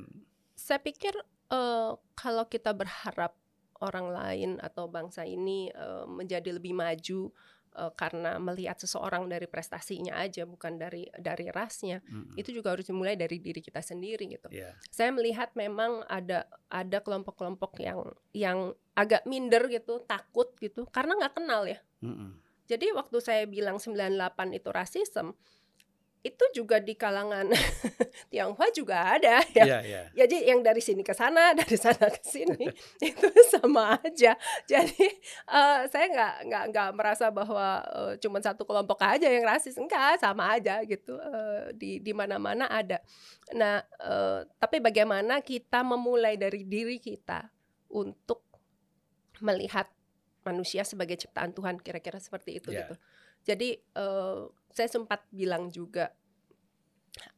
saya 0.55 0.81
pikir 0.81 1.13
eh, 1.51 1.93
kalau 2.15 2.45
kita 2.49 2.73
berharap 2.73 3.37
orang 3.83 4.09
lain 4.09 4.51
atau 4.63 4.87
bangsa 4.89 5.27
ini 5.27 5.69
eh, 5.69 6.05
menjadi 6.07 6.55
lebih 6.55 6.73
maju 6.73 7.33
eh, 7.75 7.93
karena 7.99 8.39
melihat 8.39 8.79
seseorang 8.79 9.27
dari 9.27 9.51
prestasinya 9.51 10.17
aja 10.21 10.47
bukan 10.47 10.79
dari 10.79 11.11
dari 11.19 11.51
rasnya 11.51 12.01
Mm-mm. 12.07 12.39
itu 12.39 12.55
juga 12.55 12.73
harus 12.73 12.87
dimulai 12.87 13.19
dari 13.19 13.43
diri 13.43 13.59
kita 13.59 13.83
sendiri 13.83 14.25
gitu 14.31 14.49
Ya, 14.55 14.73
saya 14.89 15.11
melihat 15.11 15.53
memang 15.59 16.07
ada 16.07 16.47
ada 16.71 16.99
kelompok-kelompok 17.03 17.83
yang 17.83 18.01
yang 18.31 18.59
agak 18.95 19.27
minder 19.27 19.67
gitu, 19.67 20.07
takut 20.07 20.55
gitu 20.63 20.87
karena 20.95 21.19
nggak 21.19 21.35
kenal 21.35 21.67
ya. 21.67 21.83
Mm-mm. 22.01 22.39
Jadi 22.65 22.97
waktu 22.97 23.21
saya 23.21 23.45
bilang 23.45 23.77
98 23.77 24.57
itu 24.57 24.73
rasisme, 24.73 25.37
itu 26.25 26.45
juga 26.57 26.81
di 26.81 26.97
kalangan 26.97 27.53
Tionghoa 28.33 28.73
juga 28.73 28.97
ada 29.21 29.45
ya. 29.53 29.65
ya, 29.65 29.79
ya. 29.85 30.03
Jadi 30.25 30.49
yang 30.49 30.65
dari 30.65 30.81
sini 30.81 31.05
ke 31.05 31.13
sana, 31.13 31.53
dari 31.61 31.77
sana 31.77 32.09
ke 32.09 32.25
sini 32.25 32.65
itu 33.13 33.27
sama 33.53 34.01
aja. 34.01 34.33
Jadi 34.65 35.05
eh, 35.53 35.79
saya 35.93 36.07
nggak 36.09 36.35
nggak 36.49 36.65
nggak 36.73 36.89
merasa 36.97 37.29
bahwa 37.29 37.85
eh, 37.85 38.13
cuma 38.25 38.41
satu 38.41 38.65
kelompok 38.65 39.05
aja 39.05 39.29
yang 39.29 39.45
rasis, 39.45 39.77
enggak 39.77 40.17
sama 40.17 40.57
aja 40.57 40.81
gitu. 40.89 41.13
Eh, 41.21 41.77
di 41.77 42.01
di 42.01 42.17
mana-mana 42.17 42.73
ada. 42.73 43.05
Nah, 43.53 43.85
eh, 43.85 44.41
tapi 44.57 44.81
bagaimana 44.81 45.45
kita 45.45 45.85
memulai 45.85 46.41
dari 46.41 46.65
diri 46.65 46.97
kita 46.97 47.53
untuk 47.93 48.41
melihat 49.45 49.93
manusia 50.41 50.89
sebagai 50.89 51.21
ciptaan 51.21 51.53
Tuhan, 51.53 51.77
kira-kira 51.81 52.17
seperti 52.17 52.65
itu 52.65 52.73
Ya. 52.73 52.89
gitu. 52.89 52.97
Jadi 53.45 53.77
eh, 53.77 54.41
saya 54.75 54.89
sempat 54.91 55.23
bilang 55.31 55.71
juga 55.71 56.11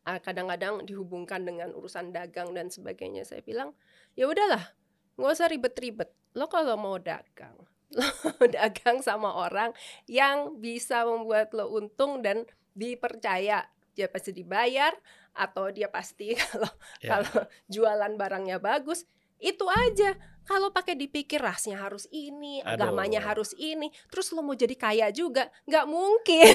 ah, 0.09 0.19
kadang-kadang 0.23 0.87
dihubungkan 0.89 1.45
dengan 1.45 1.75
urusan 1.77 2.15
dagang 2.15 2.55
dan 2.57 2.73
sebagainya. 2.73 3.27
Saya 3.29 3.43
bilang, 3.45 3.75
ya 4.17 4.25
udahlah, 4.31 4.73
nggak 5.21 5.33
usah 5.37 5.49
ribet-ribet. 5.51 6.11
Lo 6.37 6.49
kalau 6.49 6.77
mau 6.77 6.97
dagang, 7.01 7.57
lo 8.41 8.45
dagang 8.49 9.01
sama 9.05 9.33
orang 9.37 9.73
yang 10.09 10.57
bisa 10.61 11.05
membuat 11.05 11.53
lo 11.53 11.69
untung 11.73 12.25
dan 12.25 12.45
dipercaya. 12.73 13.69
Dia 13.97 14.13
pasti 14.13 14.33
dibayar 14.33 14.93
atau 15.37 15.69
dia 15.73 15.89
pasti 15.89 16.37
kalau 16.41 16.69
Ya. 17.01 17.21
kalau 17.21 17.45
jualan 17.69 18.13
barangnya 18.17 18.61
bagus, 18.61 19.05
itu 19.41 19.67
aja. 19.69 20.17
Kalau 20.47 20.71
pakai 20.71 20.95
dipikir 20.95 21.43
rasnya 21.43 21.75
harus 21.75 22.07
ini, 22.15 22.63
Aduh. 22.63 22.79
agamanya 22.79 23.19
harus 23.19 23.51
ini, 23.59 23.91
terus 24.15 24.31
lo 24.31 24.47
mau 24.47 24.55
jadi 24.55 24.79
kaya 24.79 25.11
juga, 25.11 25.51
nggak 25.67 25.87
mungkin. 25.91 26.55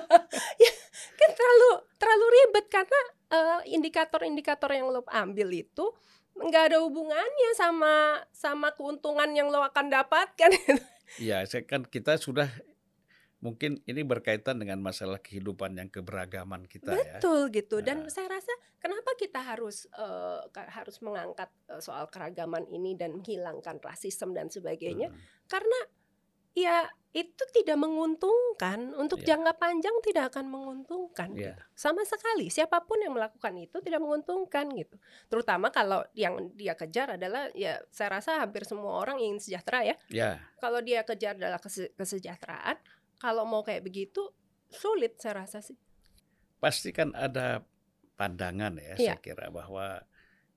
ya, 0.64 0.72
kan 1.20 1.30
terlalu 1.36 1.70
terlalu 2.00 2.26
ribet 2.32 2.66
karena 2.72 3.00
eh, 3.28 3.60
indikator-indikator 3.76 4.72
yang 4.72 4.88
lo 4.88 5.04
ambil 5.04 5.52
itu 5.52 5.84
nggak 6.32 6.72
ada 6.72 6.78
hubungannya 6.80 7.50
sama 7.52 8.24
sama 8.32 8.72
keuntungan 8.72 9.28
yang 9.36 9.52
lo 9.52 9.60
akan 9.68 9.92
dapatkan. 9.92 10.50
Ya, 11.20 11.44
saya 11.44 11.66
kan 11.68 11.84
kita 11.84 12.16
sudah 12.16 12.48
mungkin 13.40 13.80
ini 13.84 14.04
berkaitan 14.04 14.60
dengan 14.60 14.78
masalah 14.78 15.16
kehidupan 15.16 15.72
yang 15.74 15.88
keberagaman 15.88 16.64
kita 16.64 16.92
ya. 16.92 17.16
Betul 17.16 17.48
gitu. 17.48 17.80
Dan 17.80 18.04
Nah. 18.04 18.12
saya 18.12 18.28
rasa 18.30 18.52
kenapa 18.76 19.16
kita 19.16 19.40
harus 19.40 19.88
ka- 20.50 20.68
harus 20.70 21.00
mengangkat 21.00 21.48
eh, 21.66 21.80
soal 21.80 22.06
keragaman 22.06 22.68
ini 22.68 22.92
dan 22.94 23.16
menghilangkan 23.16 23.80
rasisme 23.80 24.30
dan 24.30 24.46
sebagainya? 24.46 25.08
Mm. 25.08 25.16
Karena 25.46 25.78
ya 26.52 26.82
itu 27.10 27.42
tidak 27.50 27.74
menguntungkan 27.74 28.94
untuk 28.94 29.22
Iya. 29.22 29.34
jangka 29.34 29.54
panjang 29.56 29.96
tidak 30.00 30.30
akan 30.30 30.46
menguntungkan 30.46 31.34
Iya. 31.34 31.58
gitu. 31.58 31.62
sama 31.74 32.02
sekali 32.04 32.46
siapa 32.46 32.86
pun 32.86 33.02
yang 33.02 33.14
melakukan 33.14 33.50
itu 33.56 33.78
tidak 33.80 33.98
menguntungkan 33.98 34.70
gitu 34.70 34.94
terutama 35.26 35.70
kalau 35.70 36.06
yang 36.12 36.54
dia 36.54 36.74
kejar 36.74 37.18
adalah 37.18 37.50
ya 37.50 37.82
saya 37.90 38.18
rasa 38.18 38.38
hampir 38.38 38.62
semua 38.62 38.94
orang 38.94 39.18
ingin 39.18 39.42
sejahtera 39.42 39.82
ya 39.82 39.96
Ya, 40.06 40.30
kalau 40.58 40.78
dia 40.80 41.02
kejar 41.02 41.34
adalah 41.34 41.58
kese- 41.58 41.90
kesejahteraan 41.94 42.78
kalau 43.20 43.44
mau 43.44 43.60
kayak 43.60 43.84
begitu 43.84 44.32
sulit 44.72 45.20
saya 45.20 45.44
rasa 45.44 45.60
sih 45.60 45.76
pasti 46.60 46.92
kan 46.92 47.12
ada 47.16 47.64
pandangan 48.20 48.76
ya, 48.76 48.94
Iya. 49.00 49.16
saya 49.16 49.20
kira 49.24 49.48
bahwa 49.48 50.04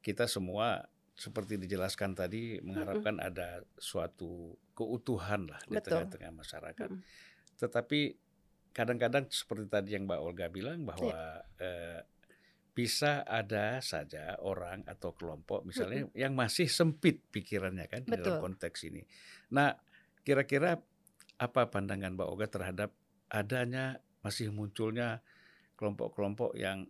kita 0.04 0.28
semua 0.28 0.84
seperti 1.15 1.56
dijelaskan 1.56 2.12
tadi 2.12 2.60
mengharapkan 2.60 3.23
ada 3.23 3.63
suatu 3.80 4.60
keutuhan 4.76 5.47
lah 5.47 5.62
di 5.63 5.80
Betul. 5.80 6.04
tengah-tengah 6.04 6.32
masyarakat. 6.43 6.89
Mm-mm. 6.91 7.06
Tetapi 7.56 7.99
kadang-kadang 8.76 9.32
seperti 9.32 9.71
tadi 9.71 9.89
yang 9.95 10.04
Mbak 10.10 10.19
Olga 10.19 10.52
bilang 10.52 10.84
bahwa 10.84 11.39
eh, 11.62 12.04
bisa 12.73 13.21
ada 13.23 13.80
saja 13.80 14.36
orang 14.41 14.82
atau 14.89 15.13
kelompok 15.13 15.62
misalnya 15.63 16.10
yang 16.17 16.34
masih 16.34 16.65
sempit 16.65 17.21
pikirannya 17.30 17.86
kan 17.86 18.02
di 18.04 18.12
dalam 18.17 18.41
Betul. 18.41 18.43
konteks 18.43 18.80
ini. 18.89 19.06
Nah, 19.54 19.78
kira-kira 20.26 20.82
apa 21.43 21.67
pandangan 21.67 22.15
Mbak 22.15 22.27
Olga 22.32 22.47
terhadap 22.47 22.89
adanya 23.27 23.99
masih 24.23 24.49
munculnya 24.56 25.19
kelompok-kelompok 25.75 26.56
yang 26.56 26.88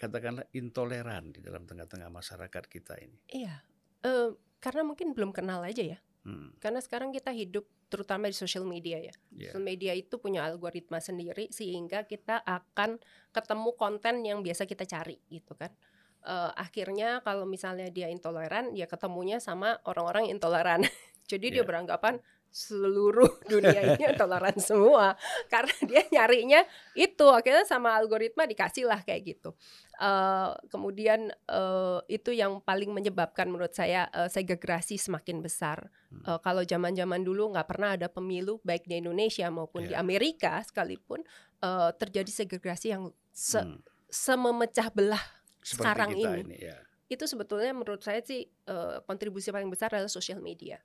katakanlah 0.00 0.48
intoleran 0.56 1.28
di 1.28 1.44
dalam 1.44 1.68
tengah-tengah 1.68 2.08
masyarakat 2.08 2.64
kita 2.72 2.96
ini. 3.04 3.20
iya 3.28 3.60
Eh, 4.00 4.32
karena 4.64 4.80
mungkin 4.80 5.12
belum 5.12 5.28
kenal 5.36 5.60
aja 5.60 5.84
ya 5.84 6.00
Hmm, 6.20 6.52
karena 6.60 6.84
sekarang 6.84 7.16
kita 7.16 7.32
hidup 7.32 7.64
terutama 7.88 8.28
di 8.28 8.36
social 8.36 8.68
media 8.68 9.00
ya 9.00 9.08
ya. 9.32 9.48
Social 9.52 9.64
media 9.64 9.96
itu 9.96 10.20
punya 10.20 10.44
algoritma 10.44 11.00
sendiri 11.00 11.48
sehingga 11.48 12.04
kita 12.04 12.44
akan 12.44 13.00
ketemu 13.32 13.70
konten 13.76 14.20
yang 14.24 14.44
biasa 14.44 14.68
kita 14.68 14.84
cari 14.84 15.16
gitu 15.32 15.56
kan. 15.56 15.72
Eh, 16.20 16.52
akhirnya 16.60 17.24
kalau 17.24 17.48
misalnya 17.48 17.88
dia 17.88 18.12
intoleran, 18.12 18.76
ya 18.76 18.84
ketemunya 18.84 19.40
sama 19.40 19.80
orang-orang 19.88 20.28
intoleran. 20.28 20.84
Jadi 21.30 21.56
dia 21.56 21.64
Iya. 21.64 21.68
beranggapan 21.68 22.20
seluruh 22.50 23.30
dunia 23.50 23.94
ini 23.94 24.02
intoleran 24.10 24.58
semua 24.58 25.14
karena 25.46 25.70
dia 25.86 26.02
nyarinya 26.10 26.60
itu 26.92 27.24
akhirnya 27.26 27.62
sama 27.64 27.94
algoritma 27.94 28.44
dikasih 28.44 28.84
lah 28.84 29.00
kayak 29.00 29.22
gitu. 29.24 29.54
Eh, 29.96 30.50
kemudian 30.68 31.30
eh, 31.30 31.98
itu 32.08 32.30
yang 32.30 32.58
paling 32.60 32.90
menyebabkan 32.90 33.46
menurut 33.46 33.70
saya 33.70 34.10
eh, 34.10 34.26
segregasi 34.26 34.98
semakin 34.98 35.40
besar. 35.40 35.88
Hmm. 36.10 36.26
Eh, 36.26 36.38
kalau 36.42 36.62
zaman-zaman 36.62 37.22
dulu 37.22 37.54
nggak 37.54 37.68
pernah 37.68 37.94
ada 37.94 38.10
pemilu 38.10 38.58
baik 38.60 38.84
di 38.84 38.98
Indonesia 38.98 39.46
maupun 39.48 39.86
di 39.86 39.94
Iya. 39.94 40.02
Amerika 40.02 40.58
sekalipun 40.60 41.22
eh, 41.60 41.90
terjadi 41.94 42.30
segregasi 42.30 42.92
yang 42.92 43.08
se 43.30 43.62
Hmm, 43.62 43.78
sememecah 44.10 44.90
belah 44.90 45.22
seperti 45.62 45.76
sekarang 45.78 46.10
ini. 46.16 46.42
ini 46.42 46.58
ya. 46.58 46.76
itu 47.06 47.24
sebetulnya 47.26 47.70
menurut 47.70 48.00
saya 48.00 48.18
sih 48.20 48.42
eh, 48.42 48.96
kontribusi 49.04 49.50
paling 49.50 49.68
besar 49.68 49.92
adalah 49.92 50.10
sosial 50.10 50.40
media 50.40 50.82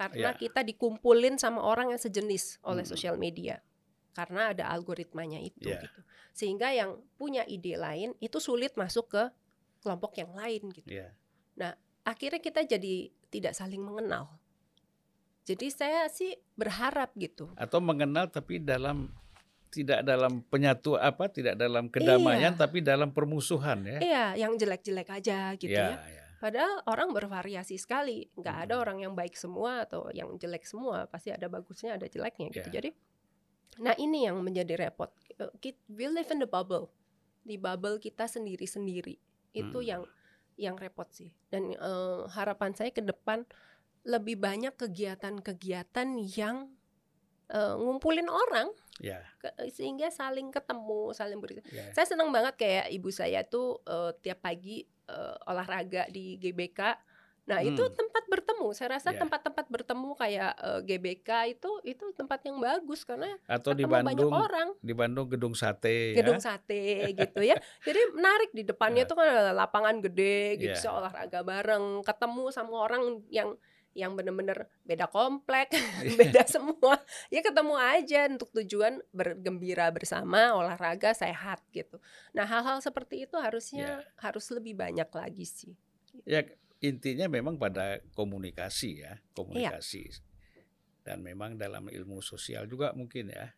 karena 0.00 0.32
Ya. 0.32 0.38
kita 0.40 0.64
dikumpulin 0.64 1.36
sama 1.36 1.60
orang 1.60 1.92
yang 1.92 2.00
sejenis 2.00 2.56
oleh 2.64 2.88
Mm-mm. 2.88 2.92
sosial 2.96 3.20
media 3.20 3.60
karena 4.16 4.56
ada 4.56 4.72
algoritmanya 4.72 5.36
itu 5.38 5.68
Ya. 5.68 5.84
gitu 5.84 6.00
sehingga 6.32 6.72
yang 6.72 6.96
punya 7.20 7.44
ide 7.44 7.76
lain 7.76 8.16
itu 8.16 8.40
sulit 8.40 8.72
masuk 8.80 9.12
ke 9.12 9.22
kelompok 9.84 10.16
yang 10.16 10.32
lain 10.32 10.72
gitu 10.72 10.88
Ya. 10.88 11.12
akhirnya 12.00 12.40
kita 12.40 12.64
jadi 12.64 13.12
tidak 13.28 13.52
saling 13.52 13.84
mengenal 13.84 14.40
jadi 15.44 15.68
saya 15.68 16.02
sih 16.08 16.32
berharap 16.56 17.12
gitu 17.20 17.52
Atau 17.60 17.84
mengenal 17.84 18.32
tapi 18.32 18.56
dalam 18.56 19.12
tidak 19.70 20.02
dalam 20.02 20.42
penyatu 20.50 20.98
apa, 20.98 21.30
tidak 21.30 21.54
dalam 21.54 21.86
kedamaian 21.86 22.50
Iya. 22.56 22.58
tapi 22.58 22.82
dalam 22.82 23.14
permusuhan 23.14 23.78
ya. 23.86 23.98
iya 24.02 24.24
yang 24.34 24.58
jelek-jelek 24.58 25.06
aja 25.12 25.54
gitu 25.54 25.70
ya 25.70 25.94
ya, 25.94 26.02
ya. 26.08 26.24
Padahal 26.40 26.80
orang 26.88 27.12
bervariasi 27.12 27.76
sekali, 27.76 28.24
nggak 28.32 28.56
ada 28.64 28.74
Mm-mm. 28.74 28.82
orang 28.82 28.98
yang 29.04 29.12
baik 29.12 29.36
semua 29.36 29.84
atau 29.84 30.08
yang 30.10 30.32
jelek 30.34 30.64
semua, 30.64 31.04
pasti 31.04 31.28
ada 31.28 31.46
bagusnya, 31.46 32.00
ada 32.00 32.08
jeleknya 32.08 32.48
gitu. 32.48 32.64
Ya. 32.66 32.80
Jadi, 32.80 32.90
nah 33.78 33.92
ini 33.94 34.24
yang 34.24 34.40
menjadi 34.40 34.80
repot. 34.80 35.12
Eh, 35.36 35.52
We 35.86 36.08
live 36.08 36.32
in 36.32 36.40
the 36.40 36.48
bubble, 36.48 36.88
di 37.44 37.60
bubble 37.60 38.00
kita 38.00 38.24
sendiri-sendiri. 38.24 39.20
Itu 39.52 39.78
Mm. 39.78 39.86
yang 39.86 40.02
yang 40.56 40.76
repot 40.76 41.08
sih. 41.08 41.28
Dan 41.48 41.72
eh, 41.72 42.20
harapan 42.32 42.72
saya 42.72 42.88
ke 42.88 43.00
depan 43.00 43.44
lebih 44.02 44.40
banyak 44.40 44.72
kegiatan-kegiatan 44.74 46.08
yang 46.34 46.72
eh, 47.48 47.74
ngumpulin 47.76 48.28
orang 48.28 48.72
Ya, 49.00 49.24
ke- 49.36 49.56
sehingga 49.72 50.06
saling 50.08 50.52
ketemu, 50.52 51.10
saling 51.10 51.40
ber 51.40 51.56
ya. 51.64 51.88
saya 51.90 52.04
senang 52.04 52.28
banget 52.28 52.52
kayak 52.54 52.86
ibu 52.92 53.08
saya 53.08 53.40
tuh 53.42 53.80
eh, 53.82 54.12
tiap 54.20 54.44
pagi 54.44 54.84
eh, 55.10 55.36
olahraga 55.44 56.06
di 56.06 56.36
GBK. 56.36 56.80
Nah 57.42 57.58
itu 57.60 57.82
Hmm. 57.82 57.96
tempat 57.96 58.24
bertemu. 58.24 58.68
Saya 58.70 58.94
rasa 58.94 59.10
Ya. 59.10 59.18
tempat-tempat 59.18 59.66
bertemu 59.66 60.14
kayak 60.14 60.52
eh, 60.54 60.80
GBK 60.86 61.28
itu 61.50 61.70
itu 61.82 62.04
tempat 62.12 62.38
yang 62.42 62.56
bagus 62.56 63.02
karena 63.02 63.26
Atau 63.44 63.74
di 63.74 63.82
ketemu 63.82 63.94
banyak 63.96 64.06
Bandung, 64.14 64.32
orang. 64.32 64.68
di 64.78 64.94
Bandung 64.94 65.26
gedung 65.26 65.54
sate 65.54 66.14
Gedung 66.14 66.38
ya. 66.38 66.46
sate 66.46 66.82
gitu 67.12 67.40
ya. 67.42 67.58
Jadi 67.82 68.00
menarik 68.14 68.50
di 68.52 68.62
depannya 68.62 69.02
Ya. 69.02 69.08
tuh 69.08 69.16
kan 69.18 69.26
ada 69.26 69.50
lapangan 69.52 69.98
gede 69.98 70.38
gitu, 70.56 70.70
Ya. 70.70 70.78
bisa 70.78 70.88
olahraga 70.92 71.42
bareng, 71.42 72.06
ketemu 72.06 72.44
sama 72.50 72.74
orang 72.80 73.02
yang 73.28 73.58
yang 73.94 74.14
bener-bener 74.14 74.70
beda 74.86 75.10
komplek, 75.10 75.74
beda 76.20 76.46
semua. 76.46 76.98
Ya 77.28 77.42
ketemu 77.42 77.74
aja 77.74 78.30
untuk 78.30 78.50
tujuan 78.54 79.02
bergembira 79.10 79.90
bersama, 79.90 80.54
olahraga 80.54 81.10
sehat 81.14 81.60
gitu. 81.74 81.98
Nah, 82.30 82.46
hal-hal 82.46 82.78
seperti 82.78 83.26
itu 83.26 83.36
harusnya 83.38 84.02
harus 84.18 84.46
lebih 84.54 84.78
banyak 84.78 85.08
lagi 85.10 85.44
sih. 85.46 85.74
Ya 86.22 86.46
intinya 86.80 87.28
memang 87.28 87.60
pada 87.60 88.00
komunikasi 88.16 89.02
Iya. 89.04 89.20
ya, 89.20 89.34
komunikasi. 89.36 90.10
Dan 91.04 91.24
memang 91.24 91.56
dalam 91.56 91.88
ilmu 91.88 92.20
sosial 92.20 92.68
juga 92.68 92.92
mungkin 92.92 93.32
ya. 93.32 93.52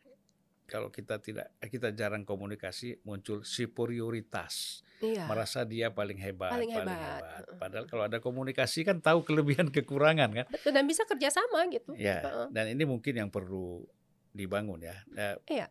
Kalau 0.73 0.89
kita 0.89 1.21
tidak 1.21 1.53
kita 1.61 1.93
jarang 1.93 2.25
komunikasi 2.25 3.05
muncul 3.05 3.45
superioritas. 3.45 4.81
Iya. 5.05 5.29
Merasa 5.29 5.69
dia 5.69 5.93
paling 5.93 6.17
hebat, 6.17 6.57
Paling 6.57 6.73
hebat. 6.73 7.45
Padahal 7.61 7.85
kalau 7.85 8.09
ada 8.09 8.25
komunikasi 8.25 8.81
kan 8.89 9.05
tahu 9.05 9.21
kelebihan 9.21 9.69
kekurangan 9.77 10.33
kan. 10.33 10.47
Betul 10.49 10.73
dan 10.73 10.89
bisa 10.89 11.05
kerjasama 11.05 11.69
gitu. 11.69 11.93
Ya, 12.01 12.49
dan 12.49 12.73
ini 12.73 12.89
mungkin 12.89 13.13
yang 13.21 13.29
perlu 13.29 13.85
dibangun 14.33 14.81
ya. 14.81 14.97
Nah, 15.13 15.37
Iya. 15.45 15.69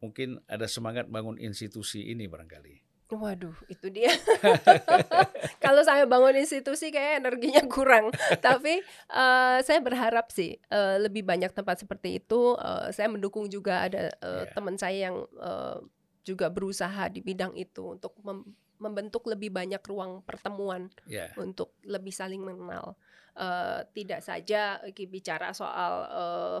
Mungkin 0.00 0.40
ada 0.48 0.68
semangat 0.68 1.08
bangun 1.08 1.40
institusi 1.40 2.12
ini 2.12 2.28
barangkali. 2.28 2.83
Waduh, 3.06 3.54
itu 3.68 3.92
dia. 3.92 4.10
Kalau 5.64 5.84
saya 5.84 6.04
bangun 6.04 6.34
institusi 6.34 6.88
kayak 6.88 7.20
energinya 7.20 7.62
kurang. 7.68 8.10
Tapi 8.46 8.80
eh, 9.10 9.58
saya 9.60 9.80
berharap 9.80 10.32
sih 10.32 10.56
eh, 10.58 10.96
lebih 10.98 11.22
banyak 11.22 11.52
tempat 11.52 11.84
seperti 11.84 12.18
itu. 12.18 12.56
Eh, 12.56 12.90
saya 12.90 13.12
mendukung 13.12 13.46
juga 13.46 13.86
ada 13.86 14.08
eh, 14.10 14.44
Iya. 14.44 14.52
teman 14.52 14.76
saya 14.76 14.98
yang 15.10 15.16
eh, 15.36 15.78
juga 16.24 16.48
berusaha 16.48 17.12
di 17.12 17.20
bidang 17.20 17.52
itu 17.54 17.94
untuk 17.94 18.16
mem- 18.24 18.48
membentuk 18.80 19.28
lebih 19.28 19.52
banyak 19.52 19.80
ruang 19.84 20.24
pertemuan 20.24 20.88
Ya, 21.04 21.30
untuk 21.38 21.76
lebih 21.84 22.10
saling 22.10 22.40
mengenal. 22.40 22.96
Eh, 23.36 23.80
tidak 23.92 24.24
saja 24.24 24.80
bicara 25.06 25.52
soal 25.52 25.92
eh, 26.08 26.58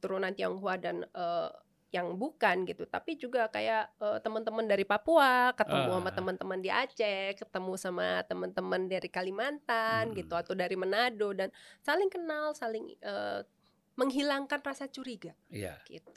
turunan 0.00 0.32
Tionghoa 0.32 0.80
dan 0.80 1.04
eh, 1.04 1.50
yang 1.92 2.16
bukan 2.16 2.64
gitu, 2.64 2.88
tapi 2.88 3.20
juga 3.20 3.52
kayak 3.52 3.92
eh, 4.00 4.18
teman-teman 4.24 4.64
dari 4.64 4.88
Papua 4.88 5.52
ketemu 5.52 6.00
sama 6.00 6.08
Ah. 6.08 6.14
teman-teman 6.16 6.58
di 6.64 6.70
Aceh, 6.72 7.36
ketemu 7.36 7.72
sama 7.76 8.24
teman-teman 8.24 8.88
dari 8.88 9.12
Kalimantan 9.12 10.08
Hmm. 10.10 10.16
gitu 10.16 10.32
atau 10.32 10.56
dari 10.56 10.72
Manado 10.72 11.36
dan 11.36 11.52
saling 11.84 12.08
kenal, 12.08 12.56
saling 12.56 12.96
eh, 12.96 13.44
menghilangkan 13.92 14.64
rasa 14.64 14.88
curiga 14.88 15.36
iya. 15.52 15.76
gitu. 15.84 16.16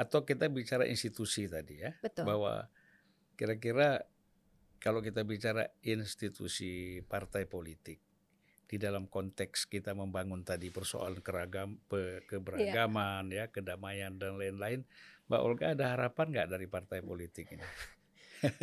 Atau 0.00 0.24
kita 0.24 0.48
bicara 0.48 0.88
institusi 0.88 1.44
tadi 1.44 1.84
ya, 1.84 1.92
Betul. 2.00 2.24
bahwa 2.24 2.64
kira-kira 3.36 4.00
kalau 4.80 5.04
kita 5.04 5.20
bicara 5.28 5.68
institusi 5.84 7.04
partai 7.04 7.44
politik 7.44 8.00
di 8.66 8.76
dalam 8.82 9.06
konteks 9.06 9.70
kita 9.70 9.94
membangun 9.94 10.42
tadi 10.42 10.74
persoalan 10.74 11.22
keragam 11.22 11.78
pe- 11.86 12.26
keberagaman 12.26 13.30
ya 13.30 13.46
kedamaian 13.46 14.14
dan 14.18 14.36
lain-lain 14.38 14.82
Mbak 15.30 15.40
Olga 15.42 15.66
ada 15.74 15.94
harapan 15.94 16.26
nggak 16.34 16.48
dari 16.50 16.66
partai 16.66 16.98
politik 17.02 17.54
ini 17.54 17.62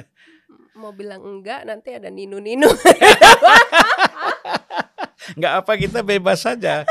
Mau 0.78 0.94
bilang 0.94 1.22
enggak 1.22 1.66
nanti 1.66 1.98
ada 1.98 2.14
ninu-ninu. 2.14 2.66
nggak 5.40 5.54
apa 5.64 5.74
kita 5.80 6.04
bebas 6.04 6.46
saja 6.46 6.84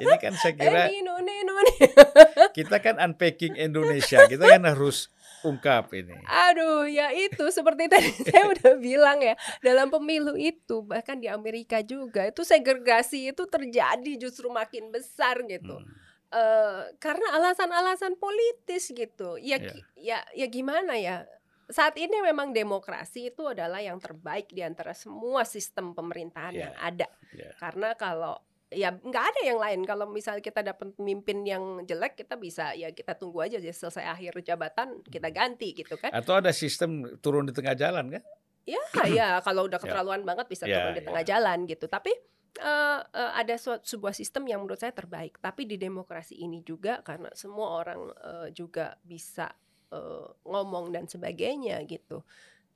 ini 0.00 0.16
kan 0.16 0.32
saya 0.40 0.54
kira 0.56 0.88
eh 0.88 0.96
ninu-ninu 0.96 1.54
nih. 1.68 1.78
kita 2.56 2.80
kan 2.80 2.96
unpacking 2.96 3.58
Indonesia, 3.60 4.24
kita 4.24 4.48
kan 4.48 4.64
harus 4.64 5.12
ungkap 5.42 5.88
ini. 5.92 6.16
Aduh, 6.26 6.84
ya 6.84 7.10
itu 7.10 7.48
seperti 7.48 7.88
tadi 7.88 8.10
saya 8.28 8.48
udah 8.48 8.74
bilang 8.76 9.18
ya, 9.18 9.34
dalam 9.60 9.88
pemilu 9.88 10.34
itu 10.34 10.82
bahkan 10.82 11.16
di 11.16 11.26
Amerika 11.26 11.80
juga 11.80 12.26
itu 12.26 12.42
segregasi 12.42 13.32
itu 13.32 13.44
terjadi 13.44 14.12
justru 14.16 14.48
makin 14.48 14.90
besar 14.90 15.40
gitu. 15.44 15.76
Hmm. 15.76 15.88
Eh, 16.30 16.82
karena 17.02 17.26
alasan-alasan 17.34 18.14
politis 18.14 18.94
gitu. 18.94 19.34
Ya, 19.36 19.58
Ya. 19.58 19.66
gi- 19.66 19.86
ya 19.98 20.18
ya 20.32 20.46
gimana 20.46 20.94
ya? 20.94 21.26
Saat 21.66 21.94
ini 21.96 22.18
memang 22.18 22.50
demokrasi 22.50 23.30
itu 23.30 23.46
adalah 23.46 23.78
yang 23.78 23.98
terbaik 23.98 24.50
di 24.50 24.58
antara 24.58 24.90
semua 24.90 25.46
sistem 25.46 25.94
pemerintahan 25.94 26.54
Ya. 26.54 26.60
yang 26.66 26.74
ada. 26.78 27.08
Ya. 27.30 27.50
Karena 27.58 27.94
kalau 27.94 28.38
ya 28.70 28.94
nggak 28.94 29.24
ada 29.34 29.40
yang 29.42 29.58
lain. 29.58 29.80
Kalau 29.82 30.06
misalnya 30.06 30.40
kita 30.40 30.62
dapat 30.62 30.94
pemimpin 30.94 31.42
yang 31.42 31.82
jelek, 31.82 32.14
kita 32.16 32.38
bisa 32.38 32.70
ya 32.72 32.94
kita 32.94 33.18
tunggu 33.18 33.42
aja 33.42 33.58
ya 33.58 33.74
selesai 33.74 34.06
akhir 34.06 34.40
jabatan 34.40 35.02
kita 35.04 35.28
ganti 35.28 35.74
gitu 35.74 35.98
kan. 35.98 36.14
Atau 36.14 36.38
ada 36.38 36.54
sistem 36.54 37.18
turun 37.18 37.44
di 37.46 37.52
tengah 37.52 37.74
jalan 37.74 38.14
kan? 38.14 38.22
Ya, 38.64 38.78
ya 39.10 39.28
kalau 39.42 39.66
udah 39.66 39.76
Ya. 39.82 39.82
keterlaluan 39.82 40.22
banget 40.22 40.46
bisa 40.46 40.64
Ya, 40.70 40.78
turun 40.80 40.94
di 40.94 41.02
ya. 41.02 41.06
tengah 41.10 41.24
jalan 41.26 41.58
gitu. 41.66 41.90
Tapi 41.90 42.14
eh, 42.60 43.00
eh, 43.02 43.32
ada 43.34 43.54
sebuah 43.58 44.14
sistem 44.14 44.46
yang 44.46 44.62
menurut 44.62 44.78
saya 44.78 44.94
terbaik. 44.94 45.42
Tapi 45.42 45.66
di 45.66 45.74
demokrasi 45.74 46.38
ini 46.38 46.62
juga 46.62 47.02
karena 47.02 47.28
semua 47.34 47.74
orang 47.82 48.00
eh, 48.22 48.48
juga 48.54 48.94
bisa 49.02 49.50
eh, 49.90 50.26
ngomong 50.46 50.94
dan 50.94 51.10
sebagainya 51.10 51.82
gitu. 51.90 52.22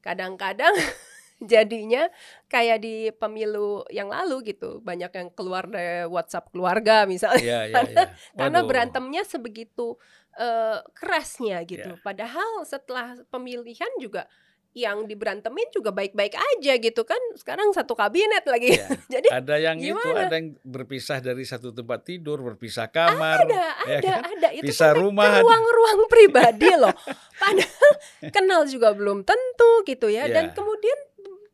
Kadang-kadang 0.02 0.74
jadinya 1.42 2.06
kayak 2.46 2.78
di 2.80 3.10
pemilu 3.10 3.82
yang 3.90 4.08
lalu 4.08 4.54
gitu, 4.54 4.78
banyak 4.80 5.10
yang 5.10 5.28
keluar 5.34 5.66
dari 5.66 6.06
WhatsApp 6.06 6.50
keluarga 6.54 7.04
misalnya. 7.04 7.42
Iya, 7.42 7.60
iya, 7.70 7.80
iya. 7.90 8.04
Karena 8.38 8.58
Waduh. 8.62 8.68
berantemnya 8.70 9.22
sebegitu 9.26 9.98
eh, 10.34 10.78
kerasnya 10.94 11.62
gitu. 11.66 11.94
Ya. 11.94 12.00
Padahal 12.00 12.62
setelah 12.64 13.18
pemilihan 13.28 13.90
juga 14.00 14.26
yang 14.74 15.06
diberantemin 15.06 15.70
juga 15.70 15.94
baik-baik 15.94 16.34
aja 16.34 16.74
gitu 16.82 17.06
kan. 17.06 17.22
Sekarang 17.38 17.70
satu 17.70 17.94
kabinet 17.94 18.42
lagi. 18.42 18.74
Ya. 18.74 18.90
Jadi 19.18 19.28
Ada 19.30 19.54
yang 19.62 19.78
itu, 19.78 19.94
Gimana? 19.94 20.26
ada 20.26 20.34
yang 20.34 20.58
berpisah 20.66 21.22
dari 21.22 21.46
satu 21.46 21.70
tempat 21.70 22.02
tidur, 22.02 22.42
berpisah 22.42 22.90
kamar, 22.90 23.46
ada, 23.46 23.54
ya 23.86 23.98
ada, 24.02 24.10
kan? 24.18 24.20
ada 24.34 24.48
itu 24.50 24.66
Pisah 24.74 24.90
rumah, 24.98 25.38
ruang-ruang 25.38 26.00
pribadi 26.12 26.74
loh. 26.74 26.90
Padahal 27.38 27.92
kenal 28.34 28.66
juga 28.66 28.90
belum 28.98 29.22
tentu 29.22 29.86
gitu 29.86 30.10
ya. 30.10 30.26
Dan 30.26 30.50
Ya. 30.50 30.54
kemudian 30.58 30.98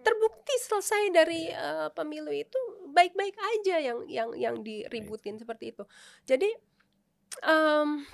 terbukti 0.00 0.54
selesai 0.66 1.02
dari 1.14 1.48
eh, 1.48 1.88
pemilu 1.94 2.32
itu 2.32 2.58
baik-baik 2.90 3.36
aja 3.38 3.76
yang 3.78 3.98
yang 4.10 4.30
yang 4.34 4.56
diributin 4.60 5.38
seperti 5.38 5.72
itu. 5.72 5.84
Jadi 6.26 6.50
em, 7.46 8.04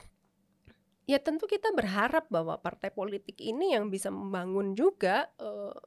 ya 1.06 1.18
tentu 1.22 1.46
kita 1.46 1.70
berharap 1.72 2.26
bahwa 2.28 2.58
partai 2.58 2.90
politik 2.90 3.38
ini 3.38 3.72
yang 3.72 3.88
bisa 3.88 4.10
membangun 4.10 4.74
juga 4.74 5.30
eh, 5.38 5.78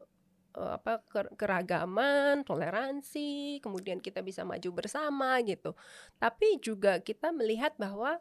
eh, 0.58 0.72
apa 0.80 1.04
ker- 1.06 1.36
keragaman, 1.36 2.48
toleransi, 2.48 3.60
kemudian 3.62 4.00
kita 4.00 4.24
bisa 4.24 4.42
maju 4.48 4.70
bersama 4.74 5.38
gitu. 5.46 5.76
Tapi 6.18 6.60
juga 6.64 7.04
kita 7.04 7.36
melihat 7.36 7.76
bahwa 7.76 8.18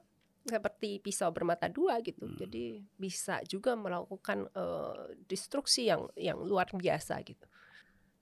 seperti 0.49 0.99
pisau 1.05 1.29
bermata 1.31 1.69
dua 1.69 2.01
gitu. 2.01 2.25
Hmm. 2.25 2.37
Jadi 2.41 2.83
bisa 2.97 3.45
juga 3.45 3.77
melakukan 3.77 4.49
eh, 4.53 5.15
destruksi 5.29 5.87
yang 5.93 6.09
yang 6.17 6.41
luar 6.41 6.67
biasa 6.73 7.21
gitu. 7.23 7.47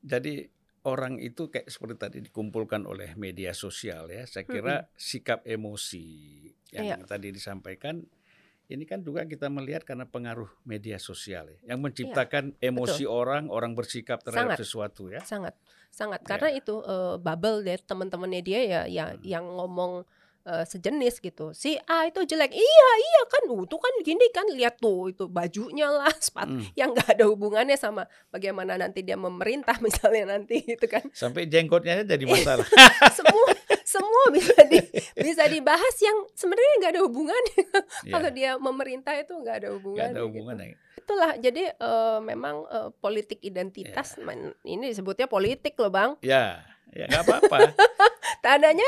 Jadi 0.07 0.47
orang 0.87 1.19
itu 1.19 1.51
kayak 1.51 1.67
seperti 1.67 1.95
tadi 1.99 2.19
dikumpulkan 2.23 2.87
oleh 2.87 3.19
media 3.19 3.51
sosial 3.51 4.07
ya. 4.07 4.23
Saya 4.23 4.47
kira 4.47 4.87
sikap 4.95 5.43
emosi 5.43 6.07
yang 6.71 6.87
Iya. 6.87 6.97
tadi 7.03 7.35
disampaikan 7.35 8.07
ini 8.67 8.83
kan 8.83 8.99
juga 8.99 9.23
kita 9.23 9.47
melihat 9.47 9.87
karena 9.87 10.07
pengaruh 10.07 10.51
media 10.67 10.99
sosial 10.99 11.47
ya, 11.47 11.75
yang 11.75 11.79
menciptakan 11.79 12.59
emosi 12.59 13.07
orang, 13.07 13.47
orang 13.47 13.79
bersikap 13.79 14.23
terhadap 14.23 14.55
Iya, 14.55 14.59
Sangat. 14.59 14.63
sesuatu 14.63 15.03
ya. 15.07 15.21
sangat 15.23 15.55
sangat 15.87 16.21
Ya. 16.23 16.27
karena 16.27 16.49
itu 16.51 16.75
eh, 16.83 17.15
bubble 17.17 17.63
deh 17.63 17.79
teman-temannya 17.79 18.43
dia 18.43 18.61
ya 18.67 18.81
ya 18.85 19.15
Hmm. 19.15 19.23
yang 19.23 19.47
ngomong 19.47 20.03
eh, 20.47 20.65
sejenis 20.65 21.19
gitu. 21.19 21.51
Si 21.51 21.75
A 21.77 22.07
itu 22.07 22.23
jelek. 22.23 22.55
Iya 22.55 22.89
iya 22.97 23.23
kan. 23.27 23.43
Uh, 23.47 23.67
tuh 23.67 23.77
kan 23.77 23.91
gini 24.01 24.31
kan. 24.31 24.47
Lihat 24.47 24.79
tuh 24.79 25.11
itu 25.11 25.27
bajunya 25.27 25.91
lah 25.91 26.15
sepatu 26.23 26.47
Hmm. 26.47 26.63
yang 26.79 26.95
nggak 26.95 27.19
ada 27.19 27.27
hubungannya 27.27 27.75
sama 27.75 28.07
bagaimana 28.31 28.79
nanti 28.79 29.03
dia 29.03 29.19
memerintah 29.19 29.75
misalnya 29.85 30.33
nanti 30.33 30.63
gitu 30.63 30.87
kan. 30.87 31.03
Sampai 31.11 31.45
jenggotnya 31.45 32.07
jadi 32.07 32.23
masalah. 32.23 32.63
semua 33.19 33.51
semua 33.83 34.25
bisa 34.31 34.55
di, 34.67 34.79
bisa 35.17 35.47
dibahas 35.47 35.97
yang 35.99 36.15
sebenarnya 36.33 36.75
nggak 36.79 36.93
ada 36.95 37.03
hubungannya. 37.03 37.63
Ya, 38.07 38.13
kalau 38.15 38.31
dia 38.31 38.51
memerintah 38.57 39.15
itu 39.15 39.35
nggak 39.35 39.57
ada 39.63 39.69
hubungannya 39.75 40.15
ada 40.15 40.23
gitu. 40.23 40.29
hubungannya. 40.31 40.77
itulah. 40.97 41.33
Jadi 41.37 41.63
eh, 41.67 42.19
memang 42.21 42.67
eh, 42.67 42.89
politik 42.97 43.39
identitas 43.41 44.15
men- 44.19 44.55
ini 44.63 44.91
disebutnya 44.91 45.27
politik 45.27 45.75
loh 45.79 45.91
bang. 45.91 46.15
Ya, 46.23 46.63
ya 46.91 47.07
nggak 47.07 47.23
apa-apa. 47.27 47.59
tandanya 48.41 48.87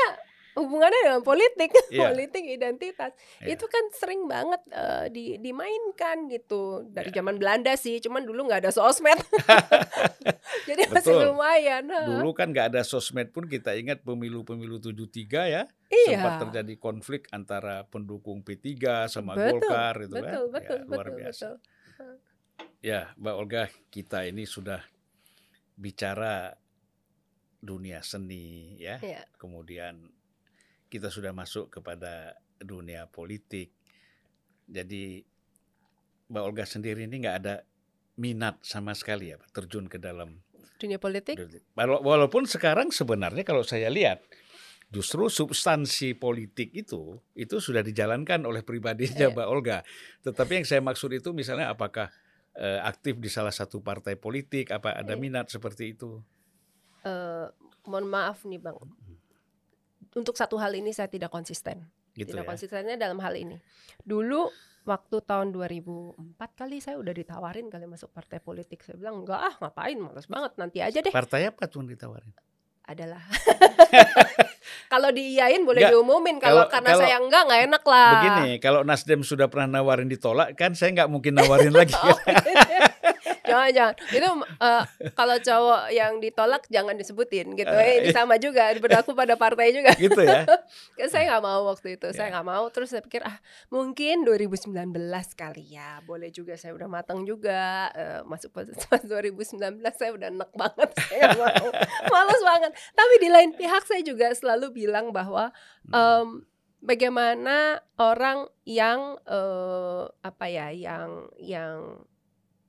hubungannya 0.53 0.99
dengan 1.03 1.21
politik, 1.21 1.69
Iya. 1.89 2.09
politik 2.09 2.43
identitas. 2.45 3.11
Iya. 3.39 3.53
Itu 3.53 3.65
kan 3.65 3.83
sering 3.93 4.25
banget 4.25 4.61
eh, 4.69 5.05
di, 5.09 5.23
dimainkan 5.37 6.25
gitu 6.27 6.85
dari 6.85 7.09
Iya. 7.09 7.21
zaman 7.21 7.35
Belanda 7.37 7.73
sih, 7.73 7.99
cuman 7.99 8.25
dulu 8.25 8.49
nggak 8.49 8.65
ada 8.65 8.71
sosmed, 8.71 9.17
jadi 10.69 10.89
masih 10.89 11.13
Betul. 11.13 11.25
lumayan. 11.33 11.83
ha. 11.89 12.01
Dulu 12.05 12.31
kan 12.33 12.49
nggak 12.49 12.73
ada 12.73 12.81
sosmed 12.81 13.29
pun 13.29 13.45
kita 13.45 13.75
ingat 13.75 14.01
pemilu-pemilu 14.01 14.79
73 14.79 15.49
ya. 15.49 15.63
iya, 15.89 16.17
sempat 16.17 16.33
terjadi 16.47 16.73
konflik 16.77 17.25
antara 17.29 17.81
pendukung 17.85 18.45
P3 18.45 18.77
sama 19.07 19.33
betul, 19.33 19.57
Golkar 19.57 19.95
itu 19.99 20.13
betul, 20.13 20.21
kan. 20.21 20.53
betul, 20.53 20.77
ya, 20.77 20.85
luar 20.85 21.05
betul, 21.07 21.17
biasa. 21.17 21.47
betul. 21.57 22.13
Ya, 22.79 23.01
Mbak 23.17 23.35
Olga, 23.35 23.63
kita 23.89 24.23
ini 24.23 24.45
sudah 24.45 24.79
bicara 25.75 26.53
dunia 27.59 27.99
seni 27.99 28.77
ya. 28.77 28.99
Iya. 28.99 29.23
Kemudian 29.35 29.99
kita 30.89 31.07
sudah 31.07 31.31
masuk 31.31 31.69
kepada 31.71 32.33
dunia 32.57 33.05
politik. 33.05 33.71
Jadi 34.65 35.21
Mbak 36.27 36.43
Olga 36.43 36.65
sendiri 36.65 37.05
ini 37.05 37.23
nggak 37.23 37.37
ada 37.39 37.55
minat 38.15 38.59
sama 38.61 38.91
sekali 38.91 39.31
ya 39.31 39.39
terjun 39.49 39.87
ke 39.87 39.95
dalam 39.95 40.43
Dunia 40.79 40.95
politik, 40.95 41.35
Wala- 41.75 41.99
Walaupun 41.99 42.47
sekarang 42.47 42.87
sebenarnya 42.89 43.43
kalau 43.43 43.61
saya 43.61 43.91
lihat 43.91 44.23
justru 44.87 45.27
substansi 45.27 46.15
politik 46.15 46.71
itu 46.71 47.19
itu 47.33 47.59
sudah 47.59 47.83
dijalankan 47.83 48.41
oleh 48.41 48.63
pribadinya 48.63 49.27
Iya. 49.27 49.35
Mbak 49.35 49.47
Olga. 49.47 49.77
Tetapi 50.21 50.51
yang 50.55 50.65
saya 50.65 50.79
maksud 50.79 51.11
itu 51.11 51.29
misalnya 51.31 51.67
apakah 51.67 52.07
eh, 52.55 52.79
aktif 52.81 53.19
di 53.19 53.27
salah 53.27 53.51
satu 53.51 53.79
partai 53.79 54.15
politik, 54.15 54.71
apa 54.71 54.95
ada 54.95 55.13
Iya. 55.13 55.19
minat 55.19 55.45
seperti 55.47 55.93
itu? 55.93 56.23
eh, 57.01 57.47
mohon 57.83 58.07
maaf 58.07 58.43
nih 58.43 58.59
bang, 58.59 58.75
untuk 60.15 60.33
satu 60.33 60.57
hal 60.57 60.73
ini 60.73 60.89
saya 60.89 61.05
tidak 61.05 61.29
konsisten. 61.29 61.85
Gitu 62.13 62.33
tidak 62.33 62.45
ya. 62.45 62.49
konsistennya 62.49 62.95
dalam 62.97 63.21
hal 63.21 63.33
ini. 63.37 63.57
Dulu 64.01 64.49
waktu 64.83 65.17
tahun 65.21 65.53
2004 65.53 66.17
kali 66.57 66.81
saya 66.81 66.97
udah 66.97 67.13
ditawarin 67.13 67.69
kali 67.69 67.85
masuk 67.85 68.09
partai 68.09 68.41
politik. 68.41 68.81
Saya 68.81 68.97
bilang 68.97 69.21
enggak 69.21 69.37
ah 69.39 69.53
ngapain 69.61 69.97
males 69.99 70.25
banget 70.25 70.51
nanti 70.57 70.81
aja 70.81 70.99
deh. 70.99 71.13
Partai 71.13 71.47
apa 71.47 71.69
tuh 71.69 71.85
yang 71.85 71.93
ditawarin? 71.93 72.33
Adalah 72.89 73.21
kalau 74.93 75.13
diiyain 75.13 75.61
boleh 75.61 75.85
Enggak, 75.85 75.93
diumumin 75.93 76.37
kalau 76.41 76.65
kalau- 76.65 76.71
karena 76.73 76.89
kalau- 76.89 77.03
saya 77.05 77.15
enggak 77.21 77.41
nggak 77.45 77.61
enak 77.69 77.83
lah. 77.85 78.09
Begini, 78.17 78.51
kalau 78.57 78.81
Nasdem 78.81 79.21
sudah 79.21 79.45
pernah 79.45 79.77
nawarin 79.77 80.09
ditolak, 80.09 80.57
kan 80.57 80.73
saya 80.73 80.97
nggak 80.97 81.09
mungkin 81.13 81.37
nawarin 81.37 81.73
lagi. 81.73 81.93
Oh, 82.01 82.17
jangan 83.49 83.69
jangan 83.71 83.93
itu 84.11 84.29
eh, 84.59 84.83
kalau 85.11 85.35
cowok 85.37 85.83
yang 85.89 86.13
ditolak 86.17 86.63
jangan 86.67 86.93
disebutin 86.93 87.53
gitu. 87.53 87.67
Eh, 87.67 87.81
Eh, 87.89 87.93
ini 87.99 88.09
sama 88.11 88.37
juga 88.37 88.69
berlaku 88.75 89.11
pada 89.11 89.33
partai 89.35 89.71
juga. 89.71 89.89
gitu 89.95 90.21
ya. 90.21 90.45
Kan 90.93 91.07
saya 91.11 91.23
nggak 91.27 91.41
mau 91.41 91.65
waktu 91.65 91.97
itu, 91.97 92.07
saya 92.11 92.29
Ya. 92.29 92.33
nggak 92.33 92.47
mau. 92.47 92.65
Terus 92.69 92.89
saya 92.89 93.01
pikir 93.01 93.21
ah 93.21 93.41
mungkin 93.67 94.21
2019 94.21 94.77
kali 95.33 95.65
ya, 95.71 95.99
boleh 96.03 96.29
juga. 96.29 96.53
Saya 96.53 96.71
udah 96.71 96.85
matang 96.87 97.23
juga 97.23 97.57
Eh, 97.89 98.21
masuk 98.23 98.51
pas, 98.51 98.67
pas 98.85 99.01
2019 99.01 99.57
saya 99.91 100.11
udah 100.11 100.29
enek 100.29 100.51
banget, 100.53 100.89
saya 101.09 101.33
mau, 101.33 101.69
males 102.05 102.41
banget. 102.41 102.71
Tapi 102.91 103.13
di 103.17 103.29
lain 103.29 103.51
pihak 103.51 103.83
saya 103.83 104.01
juga 104.01 104.29
selalu 104.29 104.69
bilang 104.75 105.09
bahwa 105.09 105.49
em, 105.89 106.45
bagaimana 106.79 107.79
orang 107.95 108.45
yang 108.63 109.17
eh, 109.23 110.03
apa 110.21 110.45
ya, 110.47 110.69
yang 110.69 111.09
yang 111.35 112.03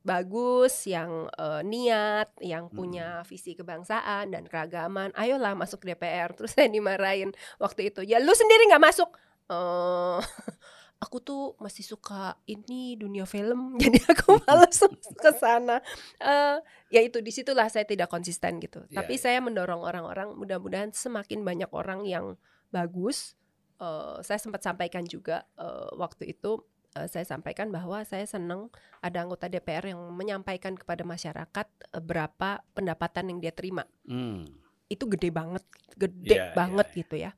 bagus, 0.01 0.89
yang 0.89 1.29
eh, 1.37 1.63
niat, 1.65 2.33
yang 2.41 2.73
punya 2.73 3.21
visi 3.29 3.53
kebangsaan 3.53 4.33
dan 4.33 4.49
keragaman, 4.49 5.13
ayolah 5.13 5.53
masuk 5.53 5.85
DPR. 5.85 6.33
Terus 6.37 6.57
saya 6.57 6.69
dimarahin 6.69 7.33
waktu 7.61 7.93
itu, 7.93 8.01
ya 8.05 8.21
lu 8.21 8.33
sendiri 8.33 8.69
nggak 8.73 8.85
masuk. 8.85 9.11
Eh, 9.51 10.19
aku 11.01 11.17
tuh 11.25 11.43
masih 11.57 11.85
suka 11.85 12.37
ini 12.45 12.97
dunia 12.97 13.25
film, 13.25 13.75
jadi 13.83 14.01
aku 14.09 14.41
males 14.45 14.81
ke 15.17 15.31
sana. 15.37 15.85
Eh, 16.21 16.57
ya 16.93 17.01
itu 17.05 17.21
di 17.21 17.33
situlah 17.33 17.69
saya 17.69 17.85
tidak 17.85 18.09
konsisten 18.09 18.61
gitu. 18.61 18.85
Ya, 18.89 19.05
Tapi 19.05 19.17
ya. 19.17 19.23
saya 19.29 19.39
mendorong 19.45 19.85
orang-orang, 19.85 20.33
mudah-mudahan 20.37 20.93
semakin 20.97 21.45
banyak 21.45 21.71
orang 21.73 22.05
yang 22.09 22.41
bagus 22.71 23.35
eh, 23.81 24.17
saya 24.23 24.39
sempat 24.39 24.63
sampaikan 24.63 25.03
juga 25.05 25.45
eh, 25.59 25.91
waktu 25.97 26.37
itu 26.37 26.63
eh, 26.97 27.09
saya 27.11 27.25
sampaikan 27.27 27.69
bahwa 27.71 28.03
saya 28.07 28.25
senang 28.27 28.73
ada 29.01 29.23
anggota 29.23 29.47
DPR 29.47 29.93
yang 29.95 30.01
menyampaikan 30.13 30.75
kepada 30.75 31.03
masyarakat 31.07 31.67
eh, 31.67 32.03
berapa 32.03 32.65
pendapatan 32.75 33.35
yang 33.35 33.39
dia 33.39 33.53
terima. 33.55 33.85
Hmm. 34.07 34.47
Itu 34.91 35.07
gede 35.07 35.31
banget, 35.31 35.63
gede 35.95 36.35
Iya, 36.35 36.45
iya, 36.51 36.55
banget 36.57 36.87
iya. 36.91 36.97
gitu 37.05 37.15
ya. 37.19 37.31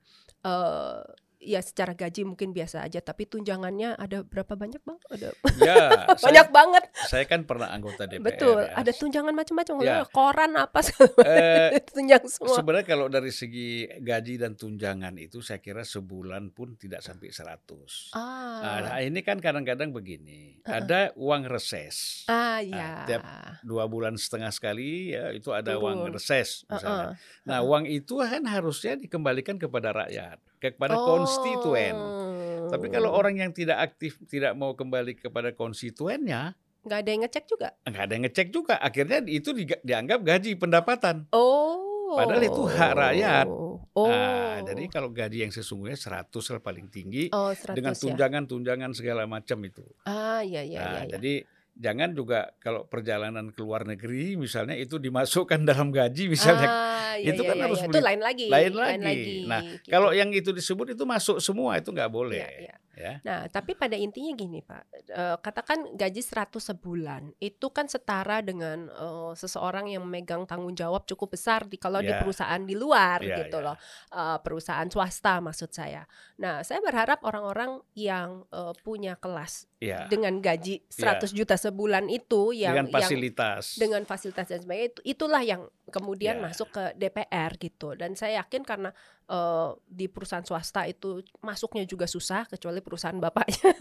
Eh 0.43 1.01
ya 1.43 1.59
secara 1.59 1.93
gaji 1.93 2.23
mungkin 2.23 2.51
biasa 2.51 2.81
aja, 2.81 2.99
tapi 2.99 3.27
tunjangannya 3.27 3.95
ada 3.95 4.23
berapa 4.23 4.55
banyak 4.55 4.79
bang? 4.79 4.99
Ada 5.11 5.29
Ya, 5.59 5.83
saya, 6.15 6.23
banyak 6.23 6.49
banget. 6.49 6.83
saya 7.05 7.25
kan 7.27 7.43
pernah 7.43 7.69
anggota 7.69 8.07
DPR. 8.07 8.23
Betul, 8.25 8.59
ya. 8.63 8.79
ada 8.79 8.91
tunjangan 8.91 9.35
macam-macam, 9.35 9.75
Ya. 9.79 10.07
koran 10.07 10.55
apa 10.55 10.81
Eh, 11.21 11.83
tunjang 11.91 12.25
semua. 12.25 12.55
Sebenarnya 12.55 12.87
kalau 12.87 13.07
dari 13.07 13.29
segi 13.29 13.69
gaji 13.93 14.39
dan 14.39 14.55
tunjangan 14.55 15.19
itu 15.19 15.39
saya 15.39 15.59
kira 15.59 15.83
sebulan 15.83 16.51
pun 16.51 16.75
tidak 16.75 17.03
sampai 17.03 17.29
100. 17.29 18.15
Ah, 18.15 18.79
Nah, 18.83 18.99
ini 18.99 19.21
kan 19.21 19.37
kadang-kadang 19.37 19.91
begini, 19.91 20.63
Heeh. 20.63 20.71
ada 20.73 21.11
uang 21.15 21.45
reses. 21.45 22.23
ah 22.25 22.59
ya. 22.59 23.03
tiap 23.05 23.23
Dua 23.63 23.85
bulan 23.85 24.15
setengah 24.15 24.49
sekali 24.49 25.11
ya 25.11 25.31
itu 25.31 25.51
ada 25.51 25.75
uang 25.75 26.07
Betul. 26.07 26.15
reses 26.15 26.63
misalnya. 26.65 27.11
Heeh. 27.11 27.45
Nah, 27.45 27.59
uang 27.61 27.85
itu 27.85 28.15
kan 28.17 28.45
harusnya 28.45 28.95
dikembalikan 28.95 29.57
kepada 29.57 29.91
rakyat, 29.91 30.39
kepada 30.63 30.95
konstituen. 30.95 31.99
Oh. 31.99 32.71
Tapi 32.71 32.87
kalau 32.89 33.11
orang 33.11 33.43
yang 33.43 33.51
tidak 33.51 33.83
aktif 33.83 34.23
tidak 34.31 34.55
mau 34.55 34.79
kembali 34.79 35.19
kepada 35.19 35.51
konstituennya, 35.51 36.55
nggak 36.87 36.99
ada 37.03 37.11
yang 37.11 37.23
ngecek 37.27 37.45
juga. 37.51 37.69
nggak 37.83 38.03
ada 38.07 38.13
yang 38.15 38.25
ngecek 38.31 38.49
juga. 38.55 38.75
Akhirnya 38.79 39.19
itu 39.27 39.51
dianggap 39.83 40.23
gaji 40.23 40.55
pendapatan. 40.55 41.27
Oh. 41.35 41.91
Padahal 42.13 42.45
itu 42.45 42.63
hak 42.69 42.93
rakyat. 42.93 43.47
Oh. 43.49 44.09
Nah, 44.09 44.61
jadi 44.65 44.85
kalau 44.89 45.13
gaji 45.13 45.45
yang 45.45 45.53
sesungguhnya 45.53 45.97
100 45.97 46.33
lah 46.33 46.61
paling 46.65 46.89
tinggi 46.89 47.29
oh, 47.33 47.53
100 47.53 47.77
dengan 47.77 47.93
ya. 47.93 48.01
tunjangan-tunjangan 48.01 48.91
segala 48.97 49.29
macam 49.29 49.59
itu. 49.65 49.85
Ah, 50.09 50.41
ya 50.41 50.65
ya 50.65 50.81
nah, 50.81 51.05
ya. 51.09 51.17
ya. 51.17 51.45
Jangan 51.73 52.13
juga 52.13 52.53
kalau 52.61 52.85
perjalanan 52.85 53.49
ke 53.49 53.61
luar 53.65 53.89
negeri 53.89 54.37
misalnya 54.37 54.77
itu 54.77 55.01
dimasukkan 55.01 55.65
dalam 55.71 55.89
gaji 55.89 56.29
misalnya. 56.29 56.69
ah, 56.69 57.15
ya, 57.17 57.33
itu 57.33 57.43
ya, 57.45 57.49
kan 57.49 57.57
ya, 57.57 57.63
harus 57.69 57.81
ya. 57.81 57.87
beli- 57.89 57.99
itu 57.99 58.07
lain 58.09 58.21
lagi. 58.21 58.47
lain 58.51 58.73
lagi. 59.03 59.35
Nah, 59.49 59.61
gitu. 59.65 59.89
Kalau 59.89 60.11
yang 60.13 60.31
itu 60.33 60.51
disebut 60.53 60.97
itu 60.97 61.05
masuk 61.05 61.41
semua 61.41 61.77
itu 61.81 61.89
nggak 61.93 62.11
boleh. 62.13 62.41
Ya, 62.41 62.51
ya. 62.73 62.75
Ya. 63.03 63.19
Nah, 63.27 63.51
tapi 63.51 63.75
pada 63.75 63.99
intinya 63.99 64.31
gini, 64.33 64.63
Pak. 64.63 64.83
Eh, 65.11 65.37
katakan 65.43 65.99
gaji 65.99 66.23
100 66.23 66.63
sebulan. 66.63 67.35
Itu 67.43 67.75
kan 67.75 67.91
setara 67.91 68.39
dengan 68.41 68.87
eh, 68.87 69.33
seseorang 69.35 69.91
yang 69.91 70.07
memegang 70.07 70.47
tanggung 70.47 70.73
jawab 70.73 71.03
cukup 71.03 71.35
besar 71.35 71.67
di 71.67 71.75
kalau 71.77 71.99
di 71.99 72.15
Ya. 72.15 72.23
perusahaan 72.23 72.63
di 72.63 72.79
luar 72.79 73.19
Ya, 73.21 73.43
gitu 73.43 73.59
ya. 73.59 73.67
loh. 73.67 73.77
Eh, 74.15 74.39
perusahaan 74.41 74.87
swasta 74.87 75.43
maksud 75.43 75.75
saya. 75.75 76.07
Nah, 76.39 76.63
saya 76.63 76.79
berharap 76.79 77.19
orang-orang 77.27 77.83
yang 77.99 78.47
eh, 78.49 78.75
punya 78.81 79.19
kelas 79.19 79.67
Ya. 79.83 80.07
dengan 80.07 80.39
gaji 80.39 80.87
100 80.87 81.35
juta 81.35 81.59
sebulan 81.59 82.07
itu 82.07 82.55
yang 82.55 82.79
Dengan 82.79 82.87
yang 82.87 82.95
fasilitas. 82.95 83.65
dengan 83.75 84.07
fasilitas 84.07 84.47
dan 84.47 84.63
sebagainya 84.63 84.95
itu 84.95 85.01
itulah 85.03 85.43
yang 85.43 85.67
kemudian 85.91 86.39
Ya. 86.39 86.43
masuk 86.47 86.71
ke 86.71 86.95
DPR 86.95 87.59
gitu 87.59 87.99
dan 87.99 88.15
saya 88.15 88.47
yakin 88.47 88.63
karena 88.63 88.95
eh, 89.33 89.71
di 89.89 90.07
perusahaan 90.13 90.45
swasta 90.45 90.85
itu 90.85 91.25
masuknya 91.41 91.89
juga 91.89 92.05
susah 92.05 92.45
kecuali 92.45 92.85
perusahaan 92.85 93.17
bapaknya. 93.17 93.73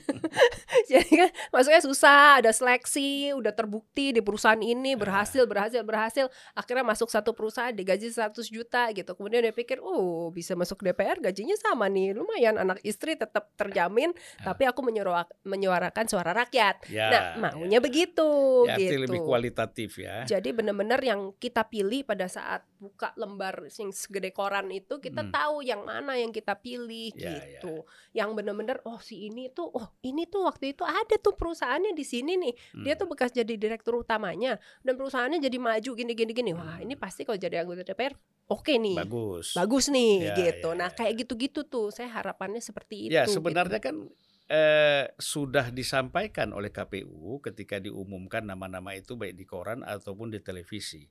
Jadi 0.90 1.10
kan 1.12 1.30
masuknya 1.52 1.82
susah 1.84 2.40
ada 2.40 2.50
seleksi 2.50 3.36
udah 3.36 3.52
terbukti 3.52 4.16
di 4.16 4.24
perusahaan 4.24 4.60
ini 4.60 4.96
berhasil 4.96 5.44
berhasil 5.44 5.84
berhasil. 5.84 6.26
Akhirnya 6.56 6.88
masuk 6.88 7.12
satu 7.12 7.36
perusahaan 7.36 7.76
digaji 7.76 8.08
100 8.08 8.40
juta 8.48 8.88
gitu. 8.96 9.12
Kemudian 9.12 9.44
dia 9.44 9.52
pikir 9.52 9.84
oh 9.84 10.32
bisa 10.32 10.56
masuk 10.56 10.80
DPR 10.80 11.20
gajinya 11.20 11.54
sama 11.60 11.92
nih. 11.92 12.16
Lumayan 12.16 12.56
anak 12.56 12.80
istri 12.80 13.14
tetap 13.14 13.52
terjamin 13.60 14.16
tapi 14.40 14.64
aku 14.64 14.80
menyuara- 14.80 15.28
menyuarakan 15.44 16.08
suara 16.08 16.32
rakyat. 16.32 16.88
Ya, 16.88 17.36
nah 17.36 17.50
maunya 17.52 17.82
begitu 17.82 18.28
ya, 18.64 18.78
gitu 18.78 19.04
lebih 19.04 19.20
kualitatif 19.26 20.00
ya. 20.00 20.24
jadi 20.24 20.48
benar-benar 20.54 21.00
yang 21.02 21.34
kita 21.36 21.66
pilih 21.66 22.06
pada 22.06 22.30
saat 22.30 22.64
buka 22.80 23.12
lembar 23.14 23.68
yang 23.68 23.92
segede 23.92 24.32
koran 24.32 24.72
itu 24.72 24.96
kita 24.98 25.20
Hmm. 25.20 25.30
tahu 25.30 25.56
yang 25.60 25.84
mana 25.84 26.16
yang 26.16 26.32
kita 26.32 26.56
pilih 26.56 27.12
Ya, 27.12 27.36
gitu. 27.36 27.84
Yang 28.10 28.30
benar-benar 28.34 28.80
oh 28.82 28.96
si 28.98 29.28
ini 29.28 29.52
tuh 29.52 29.68
oh 29.68 29.92
ini 30.00 30.24
tuh 30.24 30.48
waktu 30.48 30.72
itu 30.72 30.80
ada 30.82 31.20
tuh 31.20 31.36
perusahaannya 31.36 31.92
di 31.92 32.02
sini 32.02 32.40
nih. 32.40 32.54
Dia 32.80 32.96
Hmm. 32.96 33.00
tuh 33.04 33.06
bekas 33.06 33.30
jadi 33.30 33.52
direktur 33.54 34.00
utamanya 34.00 34.56
dan 34.80 34.96
perusahaannya 34.96 35.38
jadi 35.38 35.58
maju 35.60 35.90
gini 35.92 36.12
gini 36.16 36.32
gini. 36.32 36.50
Wah, 36.50 36.80
Hmm. 36.80 36.88
ini 36.88 36.96
pasti 36.96 37.22
kalau 37.22 37.36
jadi 37.36 37.60
anggota 37.60 37.84
DPR 37.84 38.16
oke 38.48 38.72
nih. 38.72 38.96
bagus. 38.96 39.52
Bagus 39.52 39.86
nih 39.86 40.14
Ya, 40.24 40.34
gitu. 40.34 40.72
ya, 40.72 40.78
nah, 40.80 40.88
ya. 40.88 40.96
kayak 40.96 41.14
gitu-gitu 41.20 41.62
tuh 41.62 41.92
saya 41.92 42.08
harapannya 42.08 42.58
seperti 42.58 43.06
itu. 43.06 43.12
Ya 43.12 43.28
gitu. 43.28 43.36
sebenarnya 43.38 43.78
kan 43.78 44.08
eh, 44.50 45.06
sudah 45.14 45.70
disampaikan 45.70 46.50
oleh 46.50 46.74
KPU 46.74 47.38
ketika 47.38 47.78
diumumkan 47.78 48.42
nama-nama 48.42 48.98
itu 48.98 49.14
baik 49.14 49.38
di 49.38 49.46
koran 49.46 49.86
ataupun 49.86 50.34
di 50.34 50.42
televisi. 50.42 51.06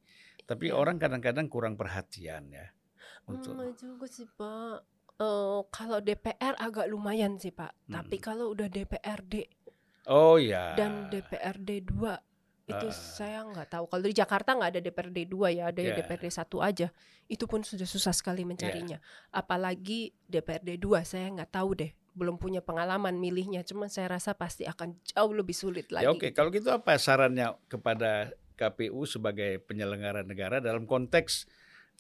Tapi 0.50 0.74
Ya. 0.74 0.76
orang 0.76 0.98
kadang-kadang 0.98 1.46
kurang 1.46 1.78
perhatian 1.78 2.50
ya 2.50 2.74
untuk 3.30 3.54
Hmm, 3.54 3.70
juga 3.78 4.10
sih 4.10 4.26
Pak. 4.26 4.82
Eh, 5.20 5.60
kalau 5.70 6.00
DPR 6.02 6.58
agak 6.58 6.90
lumayan 6.90 7.38
sih 7.38 7.54
Pak. 7.54 7.86
Tapi 7.86 8.18
Hmm. 8.18 8.24
kalau 8.24 8.46
udah 8.50 8.66
DPRD 8.66 9.46
Oh 10.10 10.42
ya. 10.42 10.74
dan 10.74 11.12
DPRD 11.14 11.86
2 11.86 12.18
itu 12.66 12.88
Ah. 12.88 12.94
saya 12.94 13.46
nggak 13.46 13.68
tahu. 13.68 13.86
Kalau 13.86 14.04
di 14.04 14.16
Jakarta 14.16 14.54
nggak 14.54 14.72
ada 14.74 14.82
DPRD 14.82 15.20
2 15.26 15.50
ya, 15.50 15.70
ada 15.70 15.82
Ya. 15.82 15.94
DPRD 15.94 16.30
1 16.30 16.62
aja. 16.62 16.90
Itu 17.28 17.46
pun 17.46 17.62
sudah 17.62 17.86
susah 17.86 18.10
sekali 18.10 18.42
mencarinya. 18.42 18.98
Apalagi 19.30 20.14
DPRD 20.26 20.78
2 20.78 21.02
saya 21.04 21.30
nggak 21.30 21.52
tahu 21.52 21.78
deh. 21.78 21.92
Belum 22.18 22.38
punya 22.38 22.62
pengalaman 22.62 23.18
milihnya. 23.18 23.62
Cuman 23.62 23.86
saya 23.86 24.10
rasa 24.10 24.34
pasti 24.34 24.66
akan 24.66 24.98
jauh 25.04 25.34
lebih 25.34 25.54
sulit 25.54 25.94
lagi. 25.94 26.06
Ya 26.06 26.10
oke, 26.10 26.30
kalau 26.32 26.50
gitu 26.50 26.70
apa 26.70 26.98
sarannya 26.98 27.54
kepada 27.68 28.34
KPU 28.60 29.08
sebagai 29.08 29.64
penyelenggara 29.64 30.22
negara 30.28 30.58
dalam 30.60 30.84
konteks 30.84 31.48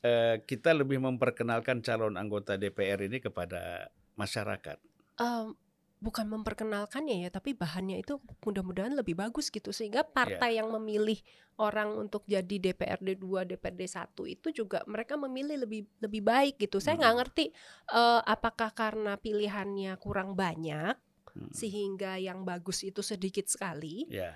eh, 0.03 0.35
kita 0.49 0.71
lebih 0.75 0.99
memperkenalkan 1.07 1.79
calon 1.87 2.15
anggota 2.19 2.59
DPR 2.59 2.99
ini 3.07 3.17
kepada 3.23 3.87
masyarakat? 4.19 4.77
Em, 5.19 5.51
bukan 5.99 6.31
memperkenalkannya 6.31 7.27
ya, 7.27 7.29
tapi 7.31 7.51
bahannya 7.51 7.99
itu 7.99 8.23
mudah-mudahan 8.39 8.95
lebih 8.95 9.19
bagus 9.19 9.51
gitu 9.51 9.75
sehingga 9.75 10.07
partai 10.07 10.55
yang 10.55 10.71
memilih 10.71 11.19
orang 11.59 11.91
untuk 11.91 12.23
jadi 12.23 12.55
DPRD 12.71 13.19
2, 13.19 13.43
DPRD 13.43 13.83
1 13.83 14.23
itu 14.23 14.47
juga 14.55 14.79
mereka 14.87 15.19
memilih 15.19 15.59
lebih 15.67 15.91
lebih 15.99 16.21
baik 16.23 16.55
gitu. 16.63 16.79
Saya 16.79 16.95
nggak 17.03 17.13
Hmm. 17.13 17.19
ngerti 17.19 17.45
eh, 17.91 18.21
apakah 18.23 18.71
karena 18.71 19.19
pilihannya 19.19 19.99
kurang 19.99 20.39
banyak 20.39 20.95
Hmm. 21.35 21.51
sehingga 21.53 22.15
yang 22.17 22.41
bagus 22.47 22.81
itu 22.81 23.03
sedikit 23.05 23.45
sekali 23.51 24.07
Ya, 24.09 24.33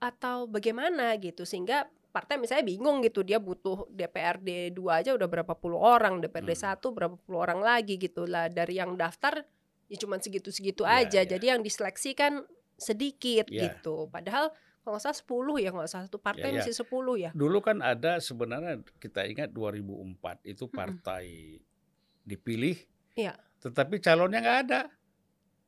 atau 0.00 0.48
bagaimana 0.48 1.12
gitu 1.16 1.44
sehingga 1.44 1.84
partai 2.10 2.40
misalnya 2.40 2.66
bingung 2.66 2.98
gitu 3.00 3.22
dia 3.22 3.38
butuh 3.38 3.86
DPRD 3.86 4.74
2 4.74 4.82
aja 4.90 5.10
udah 5.14 5.28
berapa 5.28 5.54
puluh 5.54 5.78
orang 5.78 6.18
DPRD 6.18 6.56
Hmm. 6.56 6.74
1 6.74 6.90
berapa 6.90 7.14
puluh 7.14 7.38
orang 7.38 7.60
lagi 7.60 7.94
gitu 7.94 8.26
lah 8.26 8.48
dari 8.48 8.80
yang 8.80 8.96
daftar 8.96 9.44
ya 9.86 9.96
cuma 9.96 10.16
segitu-segitu 10.16 10.82
Ya, 10.82 11.04
aja 11.04 11.20
ya. 11.22 11.28
jadi 11.28 11.54
yang 11.54 11.62
diseleksi 11.62 12.12
kan 12.12 12.42
sedikit 12.74 13.46
Ya. 13.46 13.70
gitu 13.70 14.08
padahal 14.08 14.50
kalau 14.80 14.96
nggak 14.96 15.04
salah 15.04 15.18
10 15.20 15.60
ya 15.60 15.70
nggak 15.70 15.86
salah 15.86 16.04
satu 16.08 16.18
partai 16.18 16.48
Ya, 16.48 16.50
ya. 16.50 16.56
mesti 16.58 16.72
10 16.74 17.14
ya 17.14 17.30
dulu 17.30 17.60
kan 17.60 17.78
ada 17.78 18.18
sebenarnya 18.18 18.80
kita 18.96 19.28
ingat 19.28 19.52
2004 19.52 20.16
itu 20.42 20.64
partai 20.66 21.60
dipilih, 22.22 22.76
Iya. 23.14 23.34
tetapi 23.60 23.98
calonnya 23.98 24.40
nggak 24.40 24.58
ada. 24.64 24.80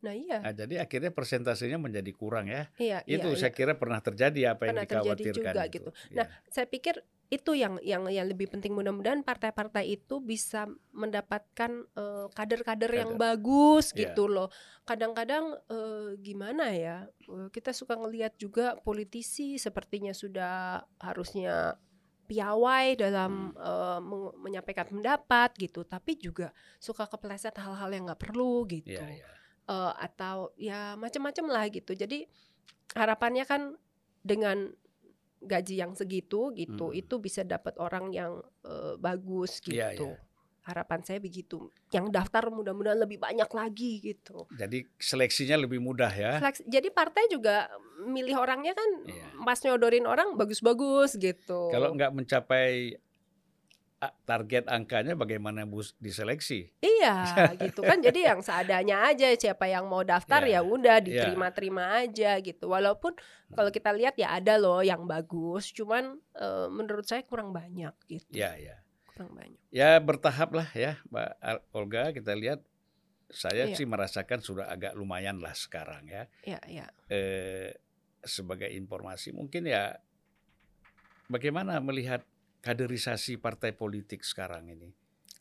Nah 0.03 0.11
iya 0.13 0.43
Nah, 0.43 0.51
jadi 0.53 0.83
akhirnya 0.83 1.11
persentasenya 1.11 1.79
menjadi 1.79 2.11
kurang 2.11 2.51
ya. 2.51 2.67
iya 2.77 3.07
Itu 3.07 3.31
iya, 3.33 3.39
saya 3.39 3.51
iya. 3.51 3.57
kira 3.57 3.73
pernah 3.75 4.03
terjadi 4.03 4.53
apa 4.53 4.67
yang 4.67 4.75
Pernah 4.75 4.89
terjadi 4.91 5.23
dikhawatirkan 5.23 5.55
juga 5.55 5.63
itu. 5.63 5.73
gitu. 5.79 5.91
Ya. 6.11 6.17
Nah, 6.19 6.27
saya 6.47 6.67
pikir 6.67 6.95
itu 7.31 7.57
yang 7.57 7.81
yang 7.81 8.05
yang 8.11 8.29
lebih 8.29 8.45
penting 8.47 8.77
mudah-mudahan 8.77 9.25
partai-partai 9.25 9.89
itu 9.89 10.21
bisa 10.21 10.69
mendapatkan 10.93 11.71
eh, 11.89 12.27
kader-kader 12.29 12.93
yang 12.93 13.15
Kader. 13.15 13.23
bagus 13.23 13.95
Iya. 13.95 14.11
gitu 14.11 14.27
loh. 14.27 14.51
Kadang-kadang 14.83 15.57
eh, 15.67 16.19
gimana 16.19 16.75
ya? 16.75 17.07
eh, 17.23 17.49
kita 17.49 17.71
suka 17.71 17.95
ngelihat 17.95 18.37
juga 18.37 18.77
politisi 18.79 19.57
sepertinya 19.57 20.13
sudah 20.13 20.83
harusnya 20.99 21.79
piawai 22.23 22.97
dalam 22.97 23.53
eh, 23.55 24.01
meng- 24.01 24.35
menyampaikan 24.41 24.89
pendapat 24.89 25.53
gitu, 25.57 25.85
tapi 25.85 26.17
juga 26.17 26.51
suka 26.79 27.05
kepleset 27.07 27.57
hal-hal 27.57 27.91
yang 27.93 28.05
nggak 28.09 28.19
perlu 28.21 28.65
gitu. 28.67 28.93
Iya, 28.93 29.09
iya. 29.09 29.29
Eh, 29.63 29.93
atau 29.97 30.51
ya 30.55 30.95
macam-macam 30.95 31.47
lah 31.47 31.65
gitu. 31.69 31.95
Jadi 31.95 32.27
harapannya 32.93 33.45
kan 33.45 33.79
dengan 34.19 34.75
gaji 35.39 35.75
yang 35.77 35.95
segitu 35.95 36.51
gitu 36.53 36.91
Hmm. 36.91 36.99
itu 36.99 37.19
bisa 37.19 37.43
dapat 37.43 37.79
orang 37.79 38.11
yang 38.11 38.43
eh, 38.63 38.95
bagus 38.97 39.59
gitu. 39.59 39.75
Iya, 39.75 39.95
iya. 39.95 40.19
Harapan 40.63 41.03
saya 41.03 41.19
begitu. 41.19 41.71
Yang 41.91 42.11
daftar 42.11 42.47
mudah-mudahan 42.49 42.95
lebih 42.97 43.19
banyak 43.19 43.51
lagi 43.51 43.99
gitu. 44.01 44.47
Jadi 44.53 44.87
seleksinya 44.95 45.59
lebih 45.59 45.79
mudah 45.79 46.11
ya. 46.11 46.39
Seleks- 46.39 46.63
Jadi 46.65 46.89
partai 46.89 47.27
juga 47.27 47.67
milih 48.01 48.35
orangnya 48.37 48.71
kan 48.71 48.91
Iya. 49.05 49.43
pas 49.43 49.59
nyodorin 49.59 50.07
orang 50.07 50.35
bagus-bagus 50.35 51.19
gitu. 51.19 51.71
Kalau 51.71 51.91
nggak 51.93 52.11
mencapai 52.13 52.95
target 54.27 54.67
angkanya 54.67 55.15
bagaimana 55.15 55.63
bus 55.63 55.95
diseleksi. 56.03 56.75
Iya, 56.83 57.15
gitu 57.63 57.87
kan. 57.87 58.03
Jadi 58.03 58.27
yang 58.27 58.43
seadanya 58.43 59.07
aja 59.07 59.31
siapa 59.39 59.71
yang 59.71 59.87
mau 59.87 60.03
daftar 60.03 60.43
Iya, 60.43 60.59
ya 60.59 60.61
udah 60.67 60.97
iya. 60.99 61.07
diterima-terima 61.07 62.03
aja 62.03 62.41
gitu. 62.43 62.73
Walaupun 62.73 63.15
kalau 63.55 63.71
kita 63.71 63.95
lihat 63.95 64.19
ya 64.19 64.35
ada 64.35 64.59
loh 64.59 64.83
yang 64.83 65.07
bagus, 65.07 65.71
cuman 65.71 66.19
eh, 66.35 66.67
menurut 66.73 67.07
saya 67.07 67.23
kurang 67.23 67.55
banyak 67.55 67.95
gitu. 68.11 68.35
Ya, 68.35 68.59
ya. 68.59 68.83
Kurang 69.07 69.37
banyak. 69.39 69.61
Ya 69.71 70.01
bertahap 70.03 70.51
lah 70.57 70.67
ya, 70.75 70.99
Mbak 71.13 71.31
Olga. 71.77 72.11
Kita 72.11 72.33
lihat, 72.35 72.65
saya 73.33 73.69
Iya. 73.71 73.77
sih 73.77 73.87
merasakan 73.89 74.41
sudah 74.45 74.67
agak 74.69 74.93
lumayan 74.99 75.39
lah 75.41 75.55
sekarang 75.55 76.05
ya. 76.11 76.27
Iya, 76.45 76.61
iya. 76.69 76.87
Eh, 77.13 77.71
sebagai 78.25 78.69
informasi, 78.73 79.31
mungkin 79.33 79.67
ya, 79.69 79.97
bagaimana 81.29 81.79
melihat 81.81 82.23
kaderisasi 82.63 83.37
partai 83.37 83.75
politik 83.75 84.23
sekarang 84.23 84.71
ini? 84.71 84.95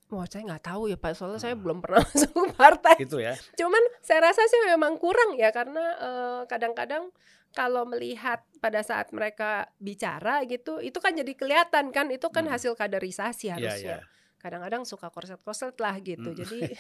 Wah, 0.10 0.28
saya 0.28 0.44
nggak 0.44 0.66
tahu 0.68 0.92
ya 0.92 1.00
Pak, 1.00 1.16
soalnya 1.16 1.40
saya 1.40 1.56
Hmm. 1.56 1.64
belum 1.64 1.78
pernah 1.80 2.04
masuk 2.10 2.36
partai. 2.52 3.00
Gitu 3.00 3.22
ya. 3.22 3.32
Cuman 3.56 3.80
saya 4.02 4.28
rasa 4.28 4.44
sih 4.44 4.60
memang 4.68 5.00
kurang 5.00 5.40
ya 5.40 5.50
karena 5.50 5.80
eh, 5.96 6.42
kadang-kadang 6.46 7.14
kalau 7.52 7.84
melihat 7.84 8.44
pada 8.60 8.80
saat 8.82 9.12
mereka 9.12 9.72
bicara 9.78 10.44
gitu, 10.44 10.80
itu 10.80 10.96
kan 10.98 11.12
jadi 11.12 11.32
kelihatan 11.32 11.92
kan, 11.92 12.12
itu 12.12 12.28
kan 12.28 12.44
Hmm. 12.44 12.52
hasil 12.52 12.76
kaderisasi 12.76 13.48
Iya, 13.48 13.56
harusnya. 13.56 13.96
iya. 14.04 14.08
Kadang-kadang 14.38 14.84
suka 14.84 15.08
korset-korset 15.08 15.78
lah 15.78 15.96
gitu. 16.02 16.32
Hmm. 16.32 16.40
Jadi 16.44 16.60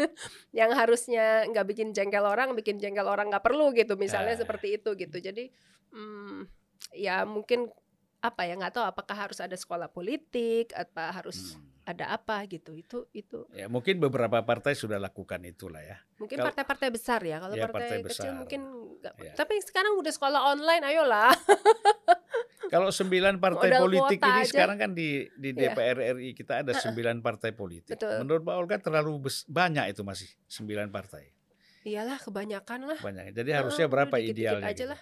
yang 0.58 0.70
harusnya 0.72 1.44
nggak 1.48 1.66
bikin 1.66 1.88
jengkel 1.90 2.24
orang, 2.24 2.54
bikin 2.54 2.78
jengkel 2.78 3.04
orang 3.04 3.28
nggak 3.28 3.44
perlu 3.44 3.72
gitu. 3.72 3.96
Misalnya 3.96 4.36
Ah. 4.36 4.40
seperti 4.40 4.80
itu 4.80 4.96
gitu. 4.96 5.16
Jadi 5.18 5.52
hmm, 5.92 6.48
ya 6.96 7.24
mungkin 7.24 7.68
apa 8.22 8.42
ya 8.42 8.54
nggak 8.54 8.72
tahu 8.72 8.84
apakah 8.84 9.16
harus 9.18 9.36
ada 9.36 9.52
sekolah 9.52 9.86
politik 9.88 10.70
atau 10.70 11.02
harus 11.04 11.52
Hmm. 11.52 11.66
ada 11.84 12.14
apa 12.14 12.46
gitu. 12.46 12.72
Itu 12.72 13.10
itu 13.10 13.42
Ya, 13.50 13.66
mungkin 13.66 13.98
beberapa 13.98 14.38
partai 14.40 14.72
sudah 14.72 14.96
lakukan 14.96 15.42
itulah 15.42 15.82
ya. 15.82 15.98
Mungkin 16.16 16.38
partai-partai 16.40 16.88
besar 16.88 17.18
ya. 17.20 17.36
Kalau 17.36 17.52
Ya, 17.52 17.66
partai, 17.66 17.82
partai 17.82 17.98
kecil 18.00 18.30
besar. 18.30 18.38
mungkin 18.38 18.60
nggak. 18.96 19.14
Ya. 19.20 19.32
Tapi 19.34 19.54
sekarang 19.60 19.98
udah 19.98 20.12
sekolah 20.12 20.40
online, 20.48 20.82
ayolah. 20.84 21.34
Kalau 22.72 22.88
sembilan 22.88 23.36
partai 23.36 23.68
Modal 23.68 23.82
politik 23.82 24.18
ini 24.18 24.32
aja. 24.38 24.48
sekarang 24.48 24.76
kan 24.78 24.90
di 24.92 25.08
di 25.34 25.50
Iya. 25.52 25.74
DPR 25.74 25.98
RI 26.16 26.30
kita 26.32 26.62
ada 26.62 26.72
sembilan 26.72 27.20
partai 27.20 27.50
politik. 27.52 27.92
Betul. 27.92 28.22
Menurut 28.22 28.40
Mbak 28.40 28.56
Olga 28.56 28.76
terlalu 28.80 29.12
banyak 29.44 29.84
itu 29.90 30.00
masih 30.00 30.30
sembilan 30.46 30.88
partai 30.88 31.28
Iyalah, 31.82 32.16
kebanyakan 32.16 32.80
lah. 32.86 32.96
banyak. 32.96 33.34
Jadi 33.34 33.44
Heeh, 33.44 33.58
harusnya 33.58 33.86
berapa 33.86 34.14
idealnya? 34.16 34.64
aja 34.64 34.78
gitu? 34.78 34.86
lah. 34.88 35.00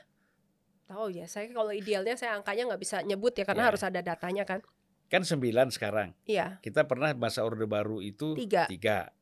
Tahu 0.91 1.07
ya, 1.15 1.25
saya 1.25 1.47
kalau 1.49 1.71
idealnya 1.71 2.19
saya 2.19 2.35
angkanya 2.35 2.67
nggak 2.67 2.83
bisa 2.83 2.99
nyebut 3.01 3.31
ya 3.33 3.47
karena 3.47 3.63
Ya. 3.63 3.69
harus 3.71 3.83
ada 3.83 4.03
datanya 4.03 4.43
kan. 4.43 4.59
Kan 5.07 5.23
sembilan 5.23 5.71
sekarang. 5.71 6.15
Iya, 6.25 6.59
Kita 6.59 6.83
pernah 6.83 7.15
masa 7.15 7.43
orde 7.43 7.63
baru 7.63 7.99
itu 7.99 8.35
tiga. 8.35 8.67
tiga. 8.67 9.15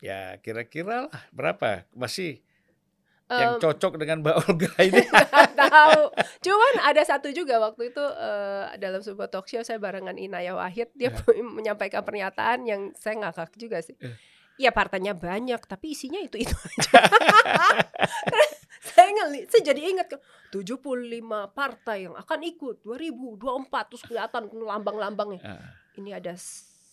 Ya 0.00 0.40
kira-kira 0.40 1.06
lah 1.08 1.22
berapa? 1.28 1.84
Masih 1.92 2.40
yang 3.28 3.56
Em, 3.56 3.60
cocok 3.60 3.96
dengan 3.96 4.20
Mbak 4.20 4.36
Olga 4.44 4.72
ini. 4.82 5.00
tahu. 5.62 6.02
Cuman 6.42 6.74
ada 6.84 7.00
satu 7.00 7.32
juga 7.32 7.56
waktu 7.58 7.88
itu 7.88 8.04
eh, 8.04 8.64
dalam 8.76 9.00
sebuah 9.00 9.28
talk 9.28 9.48
show 9.48 9.60
saya 9.60 9.76
barengan 9.76 10.16
Inaya 10.16 10.52
Wahid 10.52 10.92
dia 10.92 11.08
Ya. 11.08 11.20
menyampaikan 11.56 12.00
pernyataan 12.00 12.64
yang 12.64 12.92
saya 12.92 13.16
ngakak 13.20 13.56
juga 13.56 13.80
sih. 13.80 13.96
Eh. 14.00 14.12
Ya 14.62 14.70
partainya 14.70 15.10
banyak 15.12 15.58
tapi 15.66 15.90
isinya 15.90 16.22
itu 16.22 16.38
itu 16.38 16.54
aja. 16.54 17.02
saya 18.94 19.10
ngeli, 19.10 19.46
saya 19.46 19.62
jadi 19.64 19.80
ingat 19.90 20.06
kan 20.06 20.20
75 20.54 20.78
partai 21.50 22.06
yang 22.06 22.14
akan 22.14 22.38
ikut 22.44 22.76
2024 22.82 23.42
terus 23.90 24.04
kelihatan 24.04 24.46
lambang-lambangnya. 24.52 25.40
Ah, 25.42 25.66
Ini 25.94 26.14
ada 26.14 26.38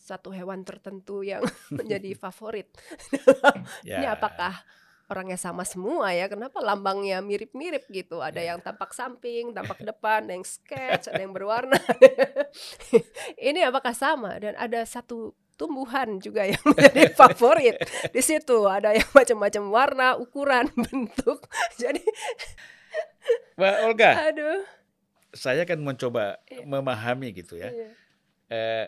satu 0.01 0.34
hewan 0.34 0.65
tertentu 0.65 1.22
yang 1.22 1.45
menjadi 1.78 2.17
favorit. 2.24 2.74
ya. 3.84 4.01
Ini 4.01 4.07
apakah 4.09 4.53
orangnya 5.05 5.38
sama 5.38 5.61
semua 5.61 6.09
ya? 6.09 6.26
Kenapa 6.26 6.57
lambangnya 6.57 7.22
mirip-mirip 7.22 7.86
gitu? 7.88 8.17
Ada 8.17 8.39
Ya. 8.39 8.47
yang 8.53 8.61
tampak 8.61 8.93
samping, 8.93 9.53
tampak 9.53 9.82
depan, 9.82 10.26
ada 10.26 10.34
yang 10.34 10.45
sketch, 10.45 11.09
ada 11.09 11.17
yang 11.20 11.34
berwarna. 11.34 11.78
Ini 13.36 13.65
apakah 13.65 13.93
sama? 13.93 14.38
Dan 14.38 14.53
ada 14.55 14.86
satu 14.86 15.34
tumbuhan 15.60 16.24
juga 16.24 16.47
yang 16.47 16.64
menjadi 16.72 17.12
favorit. 17.12 17.76
Di 18.10 18.24
situ 18.24 18.64
ada 18.64 18.95
yang 18.95 19.10
macam-macam 19.12 19.64
warna, 19.68 20.07
ukuran, 20.16 20.72
bentuk. 20.88 21.43
Jadi 21.76 21.99
Mbak 23.60 23.76
Olga, 23.86 24.12
aduh. 24.32 24.64
saya 25.36 25.68
kan 25.68 25.78
mencoba 25.78 26.39
Iya. 26.47 26.64
memahami 26.66 27.36
gitu 27.36 27.60
ya. 27.60 27.70
Iya. 27.70 27.89
Eh, 28.49 28.86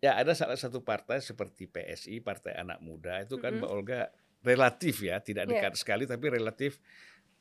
ya 0.00 0.12
ada 0.16 0.32
salah 0.32 0.56
satu 0.56 0.80
partai 0.80 1.20
seperti 1.20 1.68
PSI, 1.68 2.18
Partai 2.18 2.56
Anak 2.56 2.80
Muda 2.80 3.22
itu 3.22 3.36
kan 3.36 3.52
Mm-mm. 3.54 3.62
Mbak 3.62 3.70
Olga 3.70 4.00
relatif 4.40 5.04
ya, 5.04 5.20
tidak 5.20 5.46
Iya. 5.46 5.50
dekat 5.52 5.72
sekali 5.76 6.08
tapi 6.08 6.26
relatif 6.26 6.80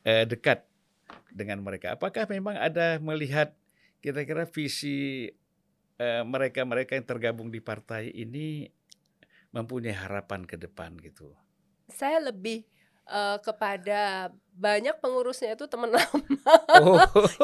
eh, 0.03 0.27
dekat 0.27 0.67
dengan 1.31 1.63
mereka. 1.63 1.95
Apakah 1.95 2.27
memang 2.27 2.59
ada 2.59 2.99
melihat 2.99 3.55
kira-kira 3.97 4.45
visi 4.45 5.31
eh, 5.97 6.21
mereka-mereka 6.21 6.93
yang 6.93 7.05
tergabung 7.05 7.49
di 7.49 7.59
partai 7.59 8.09
ini 8.09 8.65
mempunyai 9.49 9.93
harapan 9.93 10.43
ke 10.43 10.55
depan 10.55 10.97
gitu? 10.99 11.33
Saya 11.87 12.19
lebih 12.21 12.67
eh, 13.03 13.37
kepada 13.39 14.29
banyak 14.51 14.97
pengurusnya 14.97 15.53
itu 15.53 15.65
teman 15.65 15.93
lama. 15.95 16.17
Oh, 16.81 16.97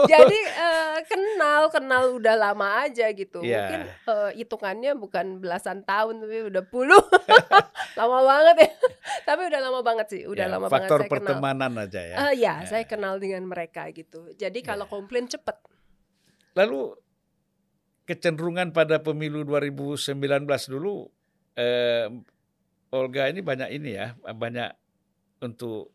Jadi 0.04 0.40
eh, 0.44 0.98
kenal 1.06 1.70
kenal 1.70 2.18
udah 2.18 2.36
lama 2.36 2.84
aja 2.84 3.10
gitu. 3.10 3.40
Iya. 3.40 3.58
Mungkin 3.62 3.82
eh, 3.86 4.30
hitungannya 4.38 4.92
bukan 4.94 5.40
belasan 5.40 5.82
tahun 5.84 6.22
tapi 6.22 6.50
udah 6.50 6.64
puluh. 6.66 7.00
lama 8.00 8.20
banget 8.26 8.66
ya. 8.66 8.72
tapi 9.24 9.46
udah 9.48 9.60
lama 9.62 9.80
banget 9.80 10.08
sih. 10.10 10.22
Udah 10.26 10.50
ya, 10.50 10.54
lama 10.58 10.68
faktor 10.68 11.06
banget 11.06 11.08
kenal. 11.08 11.14
pertemanan 11.40 11.72
aja 11.80 12.02
ya. 12.02 12.16
Eh, 12.28 12.34
ya, 12.42 12.54
Ya. 12.60 12.68
saya 12.68 12.84
kenal 12.84 13.18
dengan 13.18 13.46
mereka 13.46 13.86
gitu. 13.94 14.34
Jadi 14.34 14.60
kalau 14.62 14.86
Ya. 14.86 14.92
komplain 14.92 15.26
cepet. 15.26 15.56
Lalu 16.54 16.98
kecenderungan 18.04 18.72
pada 18.72 19.00
pemilu 19.00 19.44
2019 19.44 20.16
dulu 20.70 21.08
eh, 21.56 22.08
Olga 22.90 23.26
ini 23.26 23.42
banyak 23.42 23.70
ini 23.74 23.98
ya, 23.98 24.14
banyak 24.22 24.70
untuk 25.42 25.90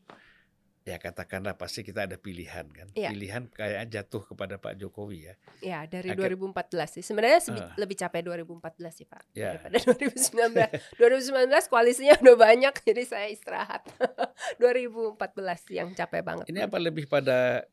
ya 0.83 0.97
katakanlah 0.97 1.53
pasti 1.55 1.85
kita 1.85 2.09
ada 2.09 2.17
pilihan 2.17 2.65
kan. 2.73 2.89
Iya. 2.97 3.13
Pilihan 3.13 3.45
kayaknya 3.53 4.01
jatuh 4.01 4.25
kepada 4.25 4.57
Pak 4.57 4.81
Jokowi 4.81 5.29
ya. 5.29 5.35
Ya, 5.61 5.79
dari 5.85 6.11
Akhir- 6.11 6.33
2014 6.33 6.97
sih. 6.99 7.05
Sebenarnya 7.05 7.45
Ah. 7.55 7.77
lebih 7.77 7.93
capek 7.95 8.25
2014 8.25 8.97
sih, 8.97 9.07
Pak. 9.07 9.21
Ya. 9.37 9.61
Daripada 9.61 9.79
2019. 9.85 10.65
2019 10.97 11.69
koalisinya 11.69 12.17
udah 12.19 12.37
banyak 12.41 12.75
jadi 12.89 13.03
saya 13.05 13.29
istirahat. 13.29 13.85
2014 14.65 15.21
yang 15.77 15.93
capek 15.93 16.25
banget. 16.25 16.45
Ini 16.49 16.67
apa 16.67 16.79
lebih 16.81 17.05
pada 17.05 17.69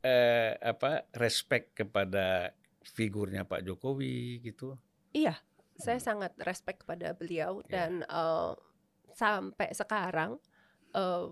eh, 0.00 0.54
apa 0.62 1.04
respect 1.18 1.74
kepada 1.74 2.54
figurnya 2.84 3.48
Pak 3.48 3.64
Jokowi 3.64 4.44
gitu? 4.44 4.76
Iya, 5.10 5.34
saya 5.74 5.98
Hmm. 5.98 6.06
sangat 6.06 6.32
respect 6.44 6.84
kepada 6.84 7.16
beliau 7.16 7.64
Ya. 7.66 7.88
dan 7.88 8.04
eh, 8.04 8.52
sampai 9.14 9.70
sekarang 9.72 10.38
eh, 10.94 11.26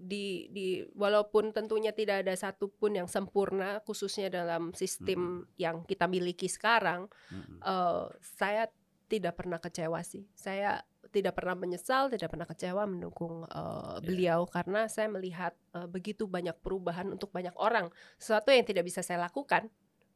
di 0.00 0.48
di 0.48 0.80
walaupun 0.96 1.52
tentunya 1.52 1.92
tidak 1.92 2.24
ada 2.24 2.32
satupun 2.32 2.96
yang 2.96 3.04
sempurna 3.04 3.84
khususnya 3.84 4.32
dalam 4.32 4.72
sistem 4.72 5.44
yang 5.60 5.84
kita 5.84 6.08
miliki 6.08 6.48
sekarang, 6.48 7.04
Mm-mm. 7.28 7.60
eh, 7.60 8.06
saya 8.24 8.64
tidak 9.10 9.36
pernah 9.36 9.60
kecewa 9.60 10.00
sih. 10.00 10.24
Saya 10.32 10.80
tidak 11.10 11.34
pernah 11.34 11.58
menyesal, 11.58 12.06
tidak 12.08 12.30
pernah 12.30 12.46
kecewa 12.46 12.86
mendukung 12.86 13.42
Ya. 13.50 13.98
beliau 14.00 14.40
karena 14.48 14.88
saya 14.88 15.10
melihat 15.12 15.52
eh, 15.76 15.84
begitu 15.84 16.24
banyak 16.24 16.56
perubahan 16.64 17.10
untuk 17.12 17.28
banyak 17.34 17.52
orang. 17.60 17.92
Sesuatu 18.16 18.48
yang 18.54 18.64
tidak 18.64 18.88
bisa 18.88 19.04
saya 19.04 19.20
lakukan 19.28 19.68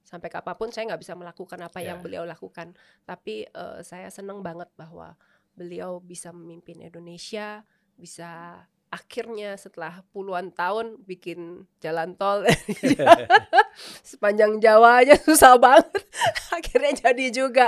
sampai 0.04 0.28
kapan 0.28 0.54
pun 0.54 0.68
saya 0.68 0.92
nggak 0.92 1.02
bisa 1.02 1.16
melakukan 1.16 1.58
apa 1.58 1.80
Ya. 1.80 1.92
yang 1.92 2.04
beliau 2.04 2.22
lakukan. 2.22 2.76
Tapi 3.02 3.48
eh, 3.48 3.78
saya 3.80 4.08
senang 4.08 4.44
banget 4.44 4.68
bahwa 4.76 5.16
beliau 5.56 5.98
bisa 5.98 6.30
memimpin 6.30 6.78
Indonesia, 6.78 7.64
bisa 7.96 8.62
akhirnya 8.90 9.58
setelah 9.58 10.06
puluhan 10.14 10.54
tahun 10.54 11.02
bikin 11.02 11.66
jalan 11.82 12.14
tol 12.14 12.46
sepanjang 14.06 14.62
Jawa 14.62 15.02
aja 15.02 15.18
susah 15.18 15.58
banget 15.58 16.04
akhirnya 16.56 16.92
jadi 17.10 17.26
juga 17.34 17.66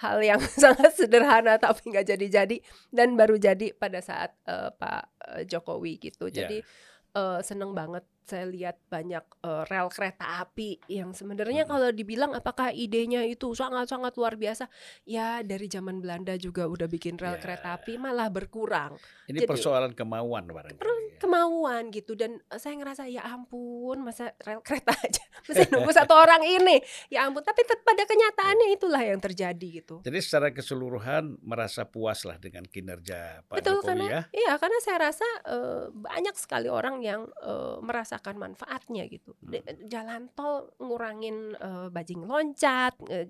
hal 0.00 0.22
yang 0.22 0.40
sangat 0.40 0.94
sederhana 0.94 1.58
tapi 1.58 1.90
nggak 1.90 2.06
jadi-jadi 2.06 2.56
dan 2.88 3.12
baru 3.12 3.36
jadi 3.36 3.74
pada 3.74 4.00
saat 4.00 4.32
eh, 4.46 4.70
Pak 4.72 5.02
eh, 5.36 5.42
Jokowi 5.44 6.00
gitu 6.00 6.30
Ya. 6.30 6.44
jadi 6.46 6.64
eh, 7.12 7.40
seneng 7.44 7.76
banget 7.76 8.06
saya 8.28 8.44
lihat 8.44 8.76
banyak 8.86 9.24
eh, 9.40 9.62
rel 9.64 9.88
kereta 9.88 10.38
api 10.38 10.76
yang 10.86 11.10
sebenarnya 11.10 11.64
Mm-mm. 11.64 11.72
kalau 11.72 11.88
dibilang 11.90 12.32
apakah 12.32 12.68
idenya 12.70 13.24
itu 13.24 13.50
sangat-sangat 13.50 14.12
luar 14.14 14.36
biasa 14.36 14.68
ya 15.02 15.40
dari 15.40 15.66
zaman 15.66 15.98
Belanda 15.98 16.36
juga 16.36 16.64
udah 16.64 16.84
bikin 16.86 17.16
rel 17.16 17.34
Ya. 17.34 17.40
kereta 17.40 17.74
api 17.74 17.96
malah 17.96 18.28
berkurang 18.28 19.00
Ini 19.24 19.40
Jadi- 19.40 19.48
persoalan 19.48 19.92
kemauan 19.92 20.44
barangkali. 20.44 21.07
Kemauan 21.18 21.90
gitu 21.90 22.14
dan 22.14 22.38
eh, 22.38 22.58
saya 22.58 22.78
ngerasa 22.78 23.10
ya 23.10 23.26
ampun 23.26 24.00
masa 24.00 24.32
rel 24.46 24.62
kereta 24.66 24.94
aja 24.94 25.22
mesti 25.50 25.68
nunggu 25.74 25.92
satu 25.92 26.14
orang 26.14 26.42
ini 26.46 26.78
ya 27.10 27.26
ampun 27.26 27.42
tapi 27.42 27.66
pada 27.66 28.02
kenyataannya 28.06 28.68
itulah 28.74 29.02
yang 29.02 29.20
terjadi 29.20 29.82
gitu 29.82 30.00
Jadi 30.06 30.18
secara 30.22 30.54
keseluruhan 30.54 31.42
merasa 31.42 31.84
puas 31.84 32.22
lah 32.22 32.38
dengan 32.38 32.64
kinerja 32.64 33.42
Pak 33.50 33.58
betul 33.58 33.82
Jokowi 33.82 33.88
karena 33.90 34.06
ya. 34.06 34.22
iya 34.30 34.52
karena 34.56 34.78
saya 34.80 34.98
rasa 35.10 35.28
eh, 35.44 35.84
banyak 35.90 36.34
sekali 36.38 36.70
orang 36.70 37.02
yang 37.02 37.26
eh, 37.42 37.76
merasakan 37.82 38.38
manfaatnya 38.38 39.04
gitu 39.10 39.34
Hmm. 39.38 39.64
Jalan 39.88 40.28
tol 40.36 40.72
ngurangin 40.80 41.56
eh, 41.56 41.88
bajing 41.88 42.26
loncat 42.26 42.94
eh, 43.08 43.26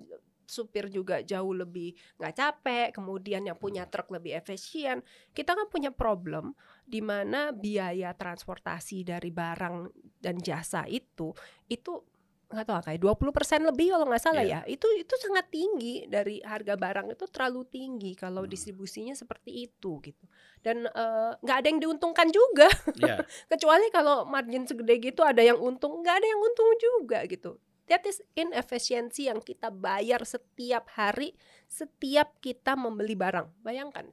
supir 0.49 0.89
juga 0.89 1.21
jauh 1.21 1.53
lebih 1.53 1.93
nggak 2.17 2.33
capek 2.33 2.87
kemudian 2.97 3.45
yang 3.45 3.55
punya 3.55 3.85
truk 3.85 4.09
lebih 4.09 4.33
efisien. 4.33 5.05
Kita 5.29 5.53
kan 5.53 5.69
punya 5.69 5.93
problem 5.93 6.57
di 6.83 6.99
mana 6.99 7.53
biaya 7.53 8.17
transportasi 8.17 9.05
dari 9.05 9.29
barang 9.29 9.75
dan 10.17 10.41
jasa 10.41 10.89
itu 10.89 11.29
itu 11.69 12.01
nggak 12.49 12.65
tahu 12.65 12.81
kayak 12.81 13.01
20% 13.05 13.61
lebih 13.61 13.93
kalau 13.93 14.09
nggak 14.09 14.23
salah 14.25 14.41
Iya. 14.41 14.65
ya. 14.65 14.73
Itu 14.73 14.89
itu 14.97 15.13
sangat 15.21 15.53
tinggi 15.53 16.09
dari 16.09 16.41
harga 16.41 16.73
barang 16.73 17.13
itu 17.13 17.29
terlalu 17.29 17.61
tinggi 17.69 18.17
kalau 18.17 18.41
Hmm. 18.41 18.49
distribusinya 18.49 19.13
seperti 19.13 19.69
itu 19.69 20.01
gitu. 20.01 20.25
Dan 20.65 20.89
eh, 20.89 21.31
nggak 21.45 21.57
ada 21.61 21.67
yang 21.69 21.77
diuntungkan 21.77 22.25
juga. 22.33 22.65
Ya, 22.97 23.21
kecuali 23.53 23.93
kalau 23.93 24.25
margin 24.25 24.65
segede 24.65 24.97
gitu 24.97 25.21
ada 25.21 25.45
yang 25.45 25.61
untung 25.61 26.01
nggak 26.01 26.15
ada 26.17 26.25
yang 26.25 26.41
untung 26.41 26.69
juga 26.81 27.21
gitu 27.29 27.61
that 27.89 28.05
is 28.05 28.21
inefisiensi 28.37 29.27
yang 29.27 29.41
kita 29.41 29.73
bayar 29.73 30.21
setiap 30.23 30.87
hari 30.93 31.33
setiap 31.65 32.37
kita 32.39 32.77
membeli 32.77 33.17
barang 33.17 33.49
bayangkan 33.65 34.07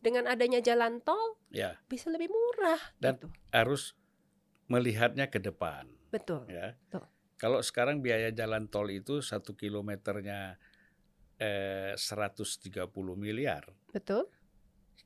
dengan 0.00 0.30
adanya 0.30 0.64
jalan 0.64 1.02
tol 1.04 1.36
ya 1.52 1.76
bisa 1.90 2.08
lebih 2.08 2.30
murah 2.32 2.80
Dan- 2.96 3.18
gitu 3.20 3.28
harus 3.52 3.92
melihatnya 4.70 5.26
ke 5.28 5.42
depan 5.42 5.90
betul 6.14 6.46
ya. 6.46 6.78
Betul. 6.88 7.04
Kalau 7.40 7.64
sekarang 7.64 8.04
biaya 8.04 8.28
jalan 8.36 8.68
tol 8.68 8.84
itu 8.92 9.24
satu 9.24 9.56
kilometernya 9.56 10.60
eh, 11.40 11.96
130 11.96 12.84
miliar. 13.16 13.64
betul 13.96 14.28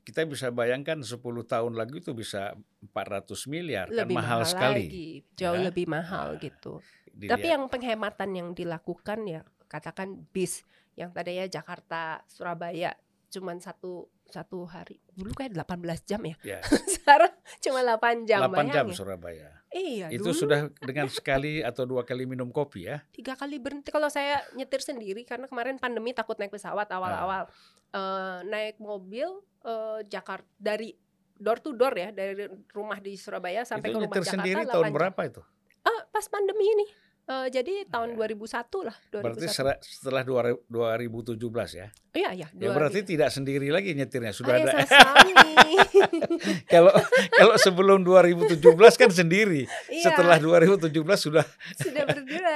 Kita 0.01 0.21
bisa 0.23 0.49
bayangkan 0.49 0.99
10 0.99 1.15
tahun 1.45 1.73
lagi 1.73 1.97
itu 1.97 2.11
bisa 2.11 2.53
400 2.83 3.31
miliar 3.45 3.87
kan 3.87 4.03
lebih 4.03 4.17
mahal, 4.17 4.41
sekali. 4.43 4.85
lagi 4.85 5.07
jauh 5.33 5.55
Ya. 5.55 5.65
lebih 5.65 5.85
mahal 5.85 6.27
Nah, 6.31 6.41
gitu 6.41 6.73
Dilihat. 7.07 7.31
Tapi 7.31 7.47
yang 7.47 7.63
penghematan 7.65 8.29
yang 8.31 8.49
dilakukan 8.51 9.19
ya 9.23 9.41
katakan 9.65 10.27
bis 10.29 10.61
yang 10.93 11.09
tadinya 11.09 11.45
Jakarta 11.45 12.19
Surabaya 12.25 12.91
cuman 13.27 13.57
satu 13.57 14.07
satu 14.25 14.63
hari 14.63 14.99
dulu 15.11 15.31
kayak 15.33 15.53
18 15.53 15.79
jam 16.03 16.21
ya 16.21 16.35
ya, 16.41 16.59
sekarang 16.95 17.31
cuma 17.59 17.79
8 17.81 18.23
jam 18.23 18.39
8 18.45 18.51
jam 18.67 18.85
bayangin. 18.85 18.95
Surabaya. 18.95 19.49
Iya 19.75 20.07
itu 20.07 20.23
dulu 20.23 20.31
sudah 20.31 20.71
dengan 20.79 21.11
sekali 21.11 21.59
atau 21.59 21.83
dua 21.83 22.07
kali 22.07 22.23
minum 22.23 22.47
kopi 22.47 22.87
ya. 22.87 23.03
tiga 23.11 23.35
kali 23.35 23.59
berhenti 23.59 23.91
kalau 23.91 24.07
saya 24.07 24.39
nyetir 24.55 24.79
sendiri 24.79 25.27
karena 25.27 25.51
kemarin 25.51 25.75
pandemi 25.75 26.15
takut 26.15 26.39
naik 26.39 26.55
pesawat 26.55 26.87
awal-awal 26.87 27.45
Ah. 27.45 27.75
Eh, 27.95 28.39
naik 28.51 28.75
mobil 28.83 29.39
eh, 29.63 29.99
Jakarta 30.11 30.43
dari 30.59 30.91
door 31.35 31.63
to 31.63 31.71
door 31.71 31.95
ya 31.95 32.11
dari 32.11 32.43
rumah 32.75 32.99
di 32.99 33.15
Surabaya 33.15 33.63
sampai 33.63 33.87
itu 33.91 33.95
ke 33.95 34.03
rumah 34.03 34.11
nyetir 34.11 34.23
Jakarta 34.27 34.35
sendiri 34.35 34.61
8 34.67 34.73
tahun 34.75 34.91
berapa 34.91 35.21
itu? 35.31 35.41
Ah, 35.87 36.01
pas 36.11 36.25
pandemi 36.27 36.65
ini 36.75 36.85
Eh, 37.25 37.49
jadi 37.49 37.89
tahun 37.89 38.13
Ya. 38.13 38.29
2001 38.37 38.85
lah 38.85 38.93
2001 39.09 39.25
Berarti 39.25 39.47
setelah 39.81 40.21
dua- 40.21 40.61
2017 40.69 41.73
ya. 41.73 41.89
iya 42.13 42.29
iya 42.31 42.47
Ya 42.53 42.69
2000. 42.69 42.77
berarti 42.77 42.99
tidak 43.01 43.29
sendiri 43.29 43.73
lagi 43.73 43.97
nyetirnya 43.97 44.29
sudah 44.29 44.53
Ah, 44.53 44.61
ya, 44.61 44.65
ada. 44.69 44.85
kalau 46.73 46.93
kalau 47.31 47.55
sebelum 47.57 48.05
2017 48.05 48.61
kan 48.95 49.09
sendiri. 49.09 49.65
Iya, 49.89 50.05
Setelah 50.05 50.37
2017 50.37 50.85
sudah 51.19 51.41
sudah 51.75 52.03
berdua. 52.13 52.55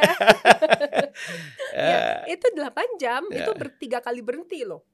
eh, 1.73 1.81
ya, 1.89 1.99
itu 2.29 2.47
8 2.47 2.61
jam, 2.95 3.25
Ya. 3.27 3.41
itu 3.41 3.51
bertiga 3.53 3.99
kali 3.99 4.21
berhenti 4.21 4.61
loh. 4.61 4.85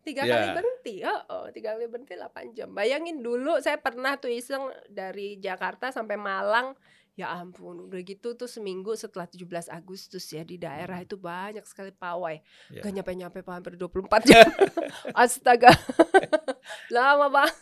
Tiga 0.00 0.22
Ya. 0.22 0.38
kali 0.38 0.48
berhenti, 0.54 0.94
oh, 1.02 1.20
oh, 1.28 1.44
tiga 1.50 1.74
kali 1.74 1.90
berhenti 1.90 2.14
8 2.14 2.54
jam. 2.54 2.70
Bayangin 2.70 3.18
dulu 3.20 3.58
saya 3.58 3.74
pernah 3.76 4.14
tuh 4.14 4.30
iseng 4.30 4.62
dari 4.86 5.34
Jakarta 5.36 5.90
sampai 5.90 6.14
Malang. 6.14 6.78
Ya 7.16 7.32
ampun, 7.32 7.88
udah 7.88 8.00
gitu 8.04 8.36
tuh 8.36 8.44
seminggu 8.44 8.92
setelah 8.92 9.24
17 9.24 9.72
Agustus 9.72 10.28
ya 10.28 10.44
di 10.44 10.60
daerah 10.60 11.00
itu 11.00 11.16
banyak 11.16 11.64
sekali 11.64 11.88
pawai. 11.88 12.44
Ya. 12.68 12.84
Gak 12.84 12.92
nyampe-nyampe 12.92 13.40
hampir 13.40 13.80
24 13.80 14.28
jam. 14.28 14.44
Astaga. 15.16 15.72
Lama 16.94 17.32
banget. 17.32 17.56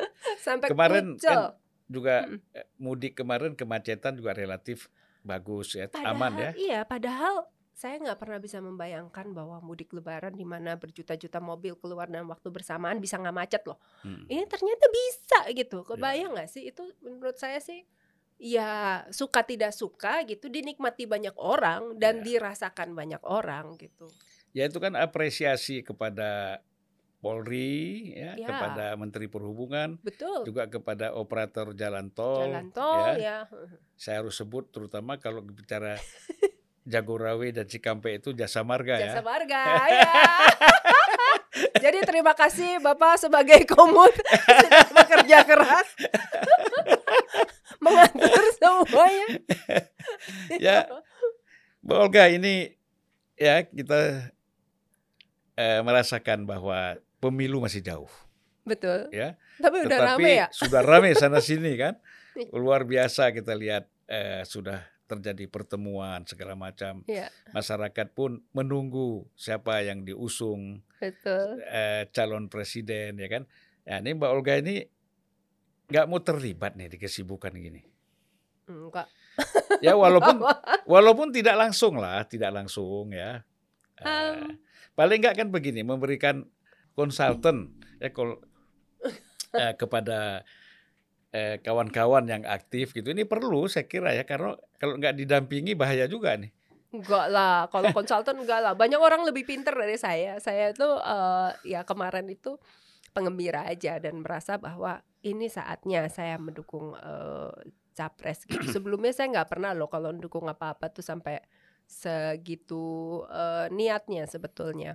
Sampai 0.44 0.72
Kemarin 0.72 1.20
Kucel. 1.20 1.28
kan 1.28 1.60
juga 1.86 2.26
eh, 2.56 2.66
mudik 2.80 3.20
kemarin 3.20 3.52
kemacetan 3.52 4.16
juga 4.16 4.32
relatif 4.32 4.90
bagus 5.22 5.76
ya, 5.76 5.92
Padahal, 5.92 6.16
aman 6.16 6.32
ya. 6.38 6.50
Iya, 6.56 6.80
padahal 6.88 7.34
saya 7.76 8.00
nggak 8.00 8.16
pernah 8.16 8.40
bisa 8.40 8.56
membayangkan 8.64 9.36
bahwa 9.36 9.60
mudik 9.60 9.92
Lebaran 9.92 10.32
di 10.32 10.48
mana 10.48 10.80
berjuta-juta 10.80 11.36
mobil 11.44 11.76
keluar 11.76 12.08
dalam 12.08 12.32
waktu 12.32 12.48
bersamaan 12.48 12.96
bisa 13.04 13.20
nggak 13.20 13.36
macet 13.36 13.62
loh. 13.68 13.76
Mm. 14.00 14.24
Ini 14.32 14.42
ternyata 14.48 14.86
bisa 14.88 15.38
gitu. 15.52 15.84
Iya. 15.84 15.88
Kebayang 15.92 16.30
nggak 16.32 16.48
sih? 16.48 16.62
Itu 16.72 16.88
menurut 17.04 17.36
saya 17.36 17.60
sih 17.60 17.84
ya 18.36 19.04
suka 19.08 19.40
tidak 19.42 19.72
suka 19.72 20.20
gitu 20.28 20.52
dinikmati 20.52 21.08
banyak 21.08 21.32
orang 21.40 21.96
dan 21.96 22.20
Iya. 22.20 22.24
dirasakan 22.40 22.92
banyak 22.92 23.22
orang 23.24 23.80
gitu. 23.80 24.08
Ya 24.52 24.68
itu 24.68 24.76
kan 24.80 24.96
apresiasi 24.96 25.80
kepada 25.84 26.60
Polri 27.16 28.12
ya, 28.12 28.36
Ya. 28.36 28.46
kepada 28.46 28.94
Menteri 28.94 29.26
Perhubungan, 29.26 29.98
Betul. 30.04 30.46
juga 30.46 30.68
kepada 30.68 31.16
operator 31.16 31.72
jalan 31.72 32.12
tol. 32.12 32.44
Jalan 32.44 32.68
tol 32.70 33.16
ya. 33.18 33.48
ya. 33.48 33.50
Saya 33.98 34.20
harus 34.22 34.36
sebut 34.36 34.68
terutama 34.68 35.16
kalau 35.16 35.40
bicara 35.42 35.96
Jagorawi 36.86 37.50
dan 37.50 37.66
Cikampek 37.66 38.22
itu 38.22 38.30
jasa 38.30 38.62
marga 38.62 39.00
Jasa 39.00 39.18
ya. 39.18 39.24
marga 39.24 39.62
ya. 39.90 40.12
Jadi 41.88 41.98
terima 42.04 42.36
kasih 42.36 42.78
Bapak 42.78 43.16
sebagai 43.18 43.64
komut 43.66 44.12
sudah 44.60 44.86
bekerja 44.92 45.38
keras 45.42 45.88
mengatur 47.84 48.42
semuanya. 48.58 49.26
Ya. 50.62 50.86
Mbak 51.82 51.98
Olga 51.98 52.24
ini 52.30 52.72
ya 53.34 53.62
kita 53.66 54.30
eh, 55.54 55.80
merasakan 55.82 56.46
bahwa 56.46 56.96
pemilu 57.18 57.58
masih 57.62 57.82
jauh 57.82 58.10
Betul. 58.62 59.10
ya. 59.10 59.34
Tapi 59.58 59.86
udah 59.86 59.98
Tetapi 59.98 60.22
rame 60.22 60.32
ya. 60.42 60.48
sudah 60.62 60.80
rame 60.82 61.10
sana 61.14 61.42
sini 61.42 61.74
kan. 61.78 61.98
Luar 62.52 62.84
biasa 62.86 63.32
kita 63.32 63.54
lihat 63.56 63.88
eh, 64.06 64.42
sudah 64.46 64.82
terjadi 65.06 65.46
pertemuan 65.46 66.26
segala 66.26 66.58
macam. 66.58 67.06
Iya, 67.06 67.30
Masyarakat 67.54 68.10
pun 68.12 68.42
menunggu 68.50 69.30
siapa 69.38 69.82
yang 69.86 70.02
diusung 70.02 70.82
betul. 70.98 71.62
eh, 71.70 72.10
calon 72.10 72.50
presiden 72.50 73.14
ya 73.18 73.28
kan. 73.30 73.42
Ya 73.86 74.02
ini 74.02 74.18
Mbak 74.18 74.30
Olga 74.34 74.58
ini 74.58 74.82
nggak 75.86 76.06
mau 76.10 76.18
terlibat 76.18 76.74
nih 76.74 76.90
di 76.90 76.98
kesibukan 76.98 77.54
gini. 77.54 77.82
Enggak. 78.66 79.06
Ya 79.78 79.94
walaupun 79.94 80.42
walaupun 80.92 81.28
tidak 81.30 81.54
langsung 81.54 81.98
lah, 81.98 82.26
tidak 82.26 82.50
langsung 82.54 83.14
ya. 83.14 83.42
Um. 83.96 84.60
paling 84.92 85.24
nggak 85.24 85.36
kan 85.40 85.48
begini, 85.48 85.80
memberikan 85.80 86.44
konsultan 86.92 87.72
ya 87.96 88.12
kol- 88.12 88.44
eh, 89.56 89.72
kepada 89.72 90.44
eh, 91.32 91.60
kawan-kawan 91.60 92.28
yang 92.28 92.42
aktif 92.44 92.92
gitu. 92.92 93.12
Ini 93.12 93.24
perlu 93.24 93.68
saya 93.68 93.88
kira 93.88 94.12
ya 94.12 94.24
karena 94.28 94.56
kalau 94.76 95.00
nggak 95.00 95.16
didampingi 95.16 95.72
bahaya 95.76 96.04
juga 96.08 96.36
nih. 96.36 96.52
Enggak 96.96 97.26
lah, 97.28 97.68
kalau 97.68 97.92
konsultan 97.92 98.40
enggak 98.40 98.60
lah. 98.64 98.72
Banyak 98.72 99.00
orang 99.00 99.24
lebih 99.28 99.44
pinter 99.44 99.76
dari 99.76 99.96
saya. 100.00 100.40
Saya 100.40 100.72
itu 100.72 100.88
eh, 100.88 101.50
ya 101.76 101.80
kemarin 101.84 102.26
itu 102.28 102.56
pengembira 103.16 103.64
aja 103.64 103.96
dan 103.96 104.20
merasa 104.20 104.60
bahwa 104.60 105.00
ini 105.24 105.48
saatnya 105.48 106.04
saya 106.12 106.36
mendukung 106.36 106.92
eh, 106.92 107.72
capres 107.96 108.44
gitu. 108.44 108.60
Sebelumnya 108.76 109.16
saya 109.16 109.32
nggak 109.32 109.48
pernah 109.56 109.72
loh 109.72 109.88
kalau 109.88 110.12
mendukung 110.12 110.44
apa-apa 110.44 110.92
tuh 110.92 111.00
sampai 111.00 111.40
segitu 111.88 113.24
eh, 113.32 113.72
niatnya 113.72 114.28
sebetulnya. 114.28 114.92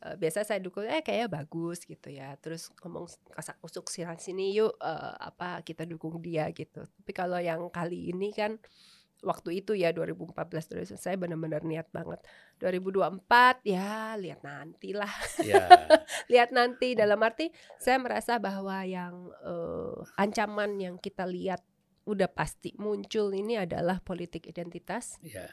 Eh, 0.00 0.16
biasa 0.16 0.48
saya 0.48 0.64
dukung 0.64 0.88
eh 0.88 1.04
kayaknya 1.04 1.28
bagus 1.28 1.84
gitu 1.84 2.08
ya 2.08 2.32
terus 2.40 2.72
ngomong 2.80 3.04
kasak 3.36 3.60
kusuk 3.60 3.84
sini 3.92 4.16
sini 4.16 4.44
yuk 4.56 4.72
eh, 4.80 5.14
apa 5.20 5.60
kita 5.60 5.84
dukung 5.84 6.16
dia 6.24 6.48
gitu 6.56 6.88
tapi 6.88 7.12
kalau 7.12 7.36
yang 7.36 7.68
kali 7.68 8.08
ini 8.08 8.32
kan 8.32 8.56
waktu 9.20 9.60
itu 9.60 9.76
ya 9.76 9.92
2014 9.92 10.96
2000, 10.96 10.96
saya 10.96 11.16
benar-benar 11.20 11.64
niat 11.64 11.88
banget. 11.92 12.20
2024 12.60 13.64
ya 13.68 14.16
lihat 14.16 14.40
nanti 14.40 14.96
lah. 14.96 15.12
Ya, 15.44 15.68
lihat 16.32 16.50
nanti 16.52 16.96
dalam 16.96 17.20
arti 17.20 17.52
saya 17.80 18.00
merasa 18.00 18.40
bahwa 18.40 18.80
yang 18.84 19.28
eh, 19.44 19.96
ancaman 20.16 20.80
yang 20.80 20.96
kita 20.96 21.28
lihat 21.28 21.60
udah 22.08 22.32
pasti 22.32 22.72
muncul 22.80 23.30
ini 23.36 23.60
adalah 23.60 24.00
politik 24.00 24.48
identitas. 24.48 25.20
Ya, 25.20 25.52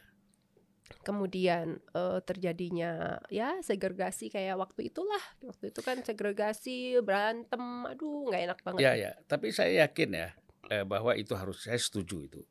kemudian 1.03 1.83
eh, 1.91 2.19
terjadinya 2.23 3.19
ya 3.27 3.59
segregasi 3.59 4.31
kayak 4.31 4.55
waktu 4.55 4.91
itulah. 4.91 5.21
Waktu 5.43 5.75
itu 5.75 5.81
kan 5.83 5.99
segregasi 6.03 6.99
berantem 7.03 7.87
aduh 7.87 8.31
nggak 8.31 8.41
enak 8.47 8.59
banget. 8.63 8.81
Ya, 8.83 8.93
ya. 8.95 9.11
Tapi 9.27 9.51
saya 9.51 9.87
yakin 9.87 10.09
ya 10.15 10.29
eh, 10.71 10.85
bahwa 10.87 11.15
itu 11.15 11.35
harus 11.35 11.67
saya 11.67 11.79
setuju 11.79 12.23
itu 12.23 12.41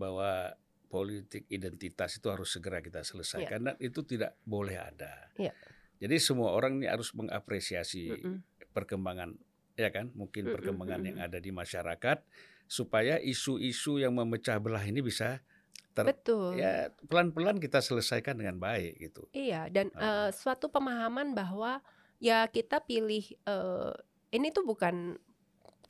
bahwa 0.00 0.56
politik 0.88 1.44
identitas 1.52 2.16
itu 2.16 2.26
harus 2.32 2.48
segera 2.50 2.80
kita 2.80 3.04
selesaikan 3.04 3.60
dan 3.62 3.74
itu 3.78 4.00
tidak 4.02 4.34
boleh 4.42 4.80
ada. 4.80 5.28
Ya. 5.36 5.52
Jadi 6.00 6.16
semua 6.16 6.56
orang 6.56 6.80
ini 6.80 6.88
harus 6.88 7.12
mengapresiasi 7.12 8.10
Mm-mm. 8.10 8.36
perkembangan 8.72 9.36
ya 9.76 9.92
kan 9.92 10.08
mungkin 10.16 10.48
Mm-mm, 10.48 10.54
perkembangan 10.56 11.00
yang 11.04 11.18
mm-mm. 11.20 11.28
ada 11.30 11.38
di 11.38 11.52
masyarakat 11.52 12.24
supaya 12.64 13.20
isu-isu 13.20 14.00
yang 14.00 14.16
memecah 14.16 14.56
belah 14.56 14.82
ini 14.82 15.04
bisa 15.04 15.44
ter 15.90 16.06
Betul. 16.10 16.56
ya 16.56 16.88
pelan-pelan 17.06 17.58
kita 17.60 17.82
selesaikan 17.82 18.38
dengan 18.40 18.56
baik 18.58 18.98
gitu. 18.98 19.26
Iya, 19.34 19.66
dan 19.68 19.90
Ah. 19.94 20.26
eh, 20.26 20.30
suatu 20.32 20.70
pemahaman 20.70 21.34
bahwa 21.36 21.82
ya 22.22 22.46
kita 22.48 22.82
pilih 22.82 23.26
eh, 23.46 23.92
ini 24.32 24.48
tuh 24.54 24.62
bukan 24.62 25.18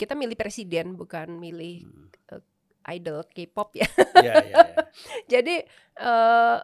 kita 0.00 0.16
milih 0.16 0.36
presiden, 0.36 0.96
bukan 0.96 1.36
milih 1.36 1.84
Hmm. 1.84 2.08
Idol 2.88 3.26
K-pop 3.28 3.76
ya. 3.76 3.88
Ya, 4.16 4.34
ya, 4.40 4.56
ya. 4.64 4.76
Jadi 5.32 5.64
eh 6.00 6.58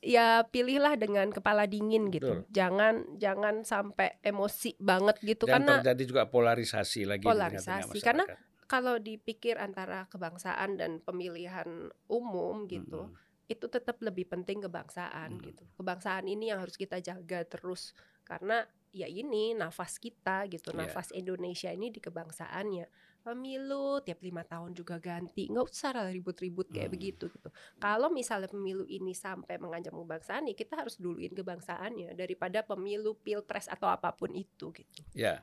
ya 0.00 0.48
pilihlah 0.48 0.96
dengan 0.96 1.28
kepala 1.28 1.68
dingin 1.68 2.08
gitu. 2.08 2.42
Betul. 2.42 2.48
Jangan 2.50 3.20
jangan 3.20 3.54
sampai 3.62 4.16
emosi 4.24 4.74
banget 4.80 5.20
gitu 5.20 5.44
Dan 5.44 5.62
karena 5.62 5.84
terjadi 5.84 6.02
juga 6.08 6.22
polarisasi 6.26 7.04
lagi 7.04 7.24
di 7.24 7.28
Polarisasi, 7.28 8.00
karena 8.00 8.24
kalau 8.64 8.96
dipikir 8.96 9.60
antara 9.60 10.08
kebangsaan 10.08 10.80
dan 10.80 11.04
pemilihan 11.04 11.90
umum 12.08 12.64
gitu, 12.70 13.10
Mm-mm. 13.12 13.50
itu 13.50 13.66
tetap 13.66 13.98
lebih 14.00 14.30
penting 14.30 14.62
kebangsaan 14.64 15.36
Hmm. 15.36 15.42
gitu. 15.42 15.66
Kebangsaan 15.76 16.24
ini 16.30 16.48
yang 16.54 16.62
harus 16.62 16.78
kita 16.78 17.02
jaga 17.02 17.44
terus 17.44 17.92
karena 18.30 18.62
ya 18.90 19.06
ini 19.10 19.54
nafas 19.58 19.98
kita 19.98 20.46
gitu, 20.54 20.70
Iya. 20.70 20.86
nafas 20.86 21.08
Indonesia 21.10 21.70
ini 21.74 21.90
di 21.94 21.98
kebangsaannya. 21.98 22.86
Pemilu 23.26 24.00
tiap 24.06 24.22
lima 24.24 24.42
tahun 24.52 24.72
juga 24.72 24.96
ganti, 24.96 25.44
nggak 25.52 25.66
usah 25.66 25.90
lah 25.92 26.08
ribut-ribut 26.08 26.72
kayak 26.72 26.88
Hmm. 26.88 26.96
begitu 26.96 27.24
gitu. 27.28 27.48
Kalau 27.76 28.08
misalnya 28.08 28.48
pemilu 28.48 28.86
ini 28.88 29.12
sampai 29.12 29.60
mengancam 29.60 29.94
kebangsaan, 30.00 30.48
ya 30.48 30.54
kita 30.56 30.80
harus 30.80 30.96
duluin 30.96 31.34
kebangsaannya 31.36 32.16
daripada 32.16 32.64
pemilu, 32.64 33.18
pilpres 33.20 33.66
atau 33.68 33.92
apa 33.92 34.14
pun 34.16 34.30
itu 34.32 34.72
gitu. 34.72 35.00
Ya, 35.12 35.42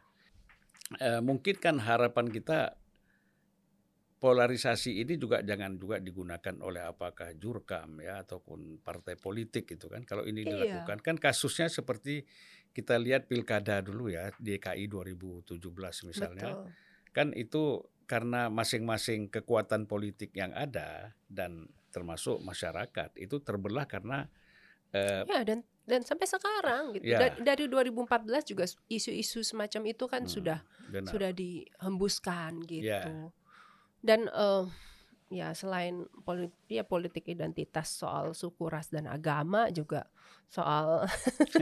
Eh, 1.04 1.20
mungkin 1.20 1.60
kan 1.60 1.84
harapan 1.84 2.32
kita 2.32 2.80
polarisasi 4.18 4.98
ini 5.04 5.14
juga 5.22 5.46
jangan 5.46 5.78
juga 5.78 6.02
digunakan 6.02 6.56
oleh 6.64 6.82
apakah 6.82 7.38
jurkam 7.38 8.02
ya 8.02 8.26
ataupun 8.26 8.82
partai 8.82 9.14
politik 9.20 9.70
gitu 9.70 9.92
kan. 9.94 10.02
Kalau 10.08 10.24
ini 10.26 10.42
Iya. 10.42 10.48
dilakukan 10.48 11.04
kan 11.06 11.16
kasusnya 11.22 11.68
seperti 11.70 12.26
kita 12.78 12.94
lihat 13.02 13.26
pilkada 13.26 13.82
dulu 13.82 14.14
ya 14.14 14.30
DKI 14.38 14.86
2017 14.86 15.58
misalnya. 16.14 16.54
Betul. 16.54 16.70
Kan 17.10 17.28
itu 17.34 17.82
karena 18.06 18.54
masing-masing 18.54 19.34
kekuatan 19.34 19.90
politik 19.90 20.30
yang 20.38 20.54
ada 20.54 21.18
dan 21.26 21.66
termasuk 21.90 22.38
masyarakat 22.46 23.18
itu 23.18 23.42
terbelah 23.42 23.90
karena 23.90 24.30
eh, 24.94 25.26
Ya 25.26 25.42
dan 25.42 25.66
dan 25.90 26.06
sampai 26.06 26.30
sekarang 26.30 26.94
gitu. 26.94 27.10
Ya. 27.10 27.34
Da- 27.34 27.42
Dari 27.42 27.66
2014 27.66 28.46
juga 28.46 28.70
isu-isu 28.86 29.42
semacam 29.42 29.82
itu 29.90 30.06
kan 30.06 30.30
hmm, 30.30 30.32
sudah 30.32 30.60
benar. 30.94 31.10
sudah 31.10 31.32
dihembuskan 31.34 32.62
gitu. 32.70 32.86
Ya. 32.86 33.34
Dan 34.06 34.30
eh, 34.30 34.64
ya 35.30 35.52
selain 35.52 36.08
politik 36.24 36.56
ya 36.66 36.84
politik 36.84 37.28
identitas 37.28 37.92
soal 37.92 38.32
suku 38.32 38.66
ras 38.66 38.88
dan 38.88 39.06
agama 39.06 39.68
juga 39.70 40.08
soal 40.48 41.04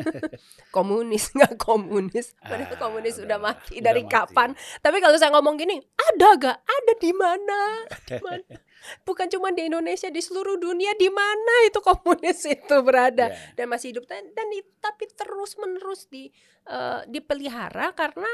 komunis. 0.76 1.34
Nggak 1.34 1.58
komunis. 1.58 2.38
Padahal 2.38 2.70
Ah, 2.70 2.80
komunis 2.80 3.14
sudah 3.18 3.38
mati. 3.38 3.78
udah 3.78 3.84
dari 3.84 4.04
mati. 4.04 4.14
kapan? 4.14 4.50
Tapi 4.80 4.98
kalau 5.00 5.18
saya 5.18 5.34
ngomong 5.34 5.56
gini 5.56 5.78
ada 5.98 6.28
gak 6.38 6.58
ada 6.62 6.94
di 6.96 7.12
mana? 7.12 7.60
Bukan 9.08 9.28
cuma 9.28 9.50
di 9.50 9.66
Indonesia 9.66 10.08
di 10.08 10.22
seluruh 10.22 10.62
dunia 10.62 10.94
di 10.94 11.10
mana 11.10 11.66
itu 11.66 11.82
komunis 11.82 12.46
itu 12.56 12.76
berada? 12.82 13.34
Ya. 13.34 13.38
dan 13.56 13.66
masih 13.68 13.92
hidup. 13.92 14.06
Dan, 14.06 14.30
dan 14.32 14.46
tapi 14.80 15.10
terus 15.10 15.58
menerus 15.58 16.06
di 16.06 16.30
eh, 16.66 17.02
dipelihara 17.08 17.98
karena 17.98 18.30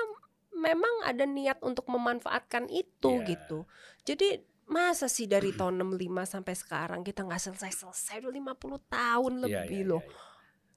memang 0.51 1.07
ada 1.07 1.23
niat 1.23 1.63
untuk 1.63 1.87
memanfaatkan 1.87 2.67
itu 2.67 3.23
Iya. 3.23 3.27
gitu. 3.31 3.59
Jadi 4.03 4.43
masa 4.71 5.11
sih 5.11 5.27
dari 5.27 5.51
tahun 5.51 5.83
65 5.83 5.99
sampai 6.25 6.55
sekarang 6.55 7.01
kita 7.03 7.27
nggak 7.27 7.43
selesai-selesai? 7.51 8.23
Udah 8.23 8.31
50 8.31 8.79
tahun 8.87 9.33
Iya, 9.37 9.43
lebih 9.43 9.81
iya, 9.83 9.89
loh. 9.91 10.03
iya, 10.03 10.09
iya. 10.09 10.29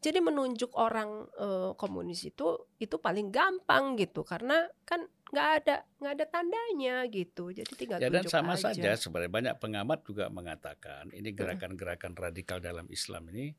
jadi 0.04 0.18
menunjuk 0.20 0.70
orang 0.76 1.10
eh, 1.38 1.70
komunis 1.80 2.20
itu 2.26 2.46
itu 2.76 2.96
paling 3.00 3.32
gampang 3.32 3.96
gitu. 3.96 4.20
Karena 4.20 4.66
kan 4.84 5.00
nggak 5.32 5.48
ada 5.64 5.76
nggak 5.96 6.12
ada 6.20 6.26
tandanya 6.28 6.96
gitu. 7.08 7.50
Jadi 7.50 7.72
tinggal 7.74 7.98
Ya 8.02 8.12
dan 8.12 8.26
sama 8.28 8.52
aja. 8.54 8.70
saja 8.70 8.90
sebenarnya 8.94 9.32
banyak 9.32 9.54
pengamat 9.56 9.98
juga 10.04 10.28
mengatakan 10.28 11.08
ini 11.10 11.32
gerakan-gerakan 11.32 12.12
radikal 12.14 12.60
dalam 12.60 12.84
Islam 12.92 13.32
ini 13.32 13.54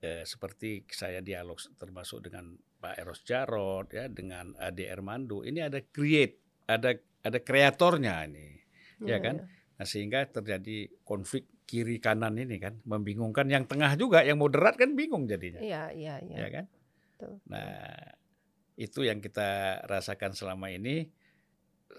eh, 0.00 0.22
seperti 0.22 0.86
saya 0.88 1.18
dialog 1.18 1.58
termasuk 1.74 2.22
dengan 2.22 2.54
Pak 2.54 2.94
Eros 3.00 3.24
Jarot 3.24 3.88
ya 3.90 4.06
dengan 4.06 4.52
Ade 4.60 4.86
Ermando 4.86 5.42
ini 5.42 5.58
ada 5.58 5.80
create 5.82 6.38
ada 6.68 6.92
ada 7.24 7.38
kreatornya 7.40 8.28
ini 8.28 8.60
ya 9.08 9.18
kan? 9.20 9.36
nah, 9.76 9.86
sehingga 9.86 10.24
terjadi 10.28 10.90
konflik 11.02 11.50
kiri 11.64 11.96
kanan 11.98 12.36
ini 12.36 12.60
kan 12.60 12.78
membingungkan 12.84 13.48
yang 13.48 13.64
tengah 13.64 13.96
juga 13.96 14.20
yang 14.20 14.36
moderat 14.36 14.76
kan 14.76 14.92
bingung 14.92 15.24
jadinya 15.24 15.60
iya 15.64 15.90
iya 15.90 16.20
iya 16.20 16.36
ya 16.36 16.48
kan 16.52 16.64
Betul. 17.16 17.32
nah 17.48 17.98
itu 18.74 19.00
yang 19.06 19.22
kita 19.22 19.80
rasakan 19.86 20.34
selama 20.34 20.68
ini 20.70 21.08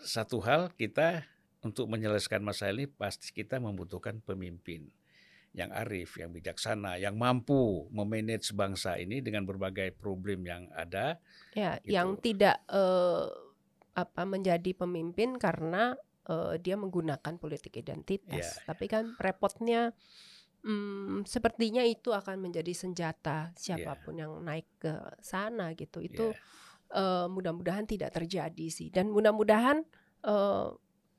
satu 0.04 0.44
hal 0.44 0.76
kita 0.76 1.24
untuk 1.66 1.90
menyelesaikan 1.90 2.46
masalah 2.46 2.78
ini 2.78 2.86
pasti 2.86 3.34
kita 3.34 3.58
membutuhkan 3.58 4.22
pemimpin 4.22 4.86
yang 5.56 5.72
arif, 5.72 6.20
yang 6.20 6.36
bijaksana, 6.36 7.00
yang 7.00 7.16
mampu 7.16 7.88
memanage 7.90 8.52
bangsa 8.52 9.00
ini 9.00 9.24
dengan 9.24 9.48
berbagai 9.48 9.96
problem 9.96 10.44
yang 10.44 10.68
ada. 10.76 11.16
Ya, 11.56 11.80
Gitu. 11.80 11.96
yang 11.96 12.20
tidak 12.20 12.60
eh, 12.68 13.26
apa 13.96 14.22
menjadi 14.28 14.76
pemimpin 14.76 15.40
karena 15.40 15.96
eh, 16.30 16.54
dia 16.62 16.76
menggunakan 16.76 17.34
politik 17.38 17.78
identitas. 17.80 18.60
Iya, 18.60 18.66
Tapi 18.68 18.86
kan 18.90 19.16
repotnya 19.18 19.94
hmm, 20.66 21.24
sepertinya 21.30 21.86
itu 21.86 22.12
akan 22.12 22.42
menjadi 22.42 22.74
senjata 22.74 23.54
siapa 23.56 23.96
pun 24.02 24.18
yang 24.18 24.32
naik 24.42 24.68
ke 24.82 24.94
sana 25.22 25.72
gitu. 25.78 26.02
Itu 26.02 26.34
Ya, 26.34 26.40
eh, 27.02 27.28
mudah-mudahan 27.30 27.86
tidak 27.86 28.14
terjadi 28.14 28.68
sih. 28.70 28.90
Dan 28.90 29.14
mudah-mudahan 29.14 29.86
eh, 30.26 30.68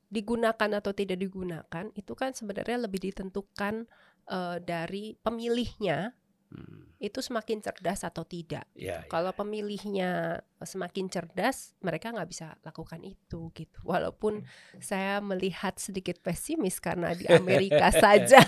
digunakan 0.07 0.71
atau 0.79 0.93
tidak 0.95 1.19
digunakan 1.19 1.85
itu 1.99 2.13
kan 2.15 2.31
sebenarnya 2.31 2.87
lebih 2.87 3.11
ditentukan 3.11 3.87
eh, 4.31 4.59
dari 4.63 5.19
pemilihnya 5.19 6.15
hmm, 6.53 6.97
itu 6.97 7.21
semakin 7.21 7.61
cerdas 7.61 8.01
atau 8.03 8.25
tidak. 8.25 8.65
ya, 8.73 9.05
ya. 9.05 9.09
Kalau 9.11 9.33
pemilihnya 9.37 10.41
semakin 10.63 11.13
cerdas, 11.13 11.77
mereka 11.85 12.09
nggak 12.13 12.29
bisa 12.31 12.57
lakukan 12.65 13.03
itu 13.05 13.53
gitu. 13.53 13.79
Walaupun 13.85 14.47
saya 14.81 15.21
melihat 15.21 15.77
sedikit 15.77 16.19
pesimis 16.25 16.81
karena 16.81 17.13
di 17.13 17.29
Amerika 17.29 17.93
saja 18.05 18.41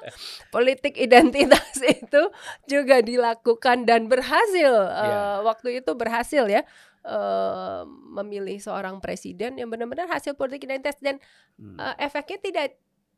politik 0.54 0.98
identitas 0.98 1.78
itu 2.02 2.22
juga 2.66 3.00
dilakukan 3.00 3.86
dan 3.86 4.10
berhasil. 4.10 4.72
Ya. 4.92 5.40
waktu 5.42 5.82
itu 5.82 5.92
berhasil 5.94 6.46
ya 6.46 6.62
eh, 7.02 7.80
memilih 8.14 8.58
seorang 8.62 8.98
presiden 9.02 9.58
yang 9.58 9.70
benar-benar 9.70 10.06
hasil 10.10 10.34
politik 10.38 10.66
identitas 10.66 10.98
dan 11.02 11.18
Hmm. 11.60 11.76
eh, 11.76 12.08
efeknya 12.08 12.38
tidak 12.40 12.66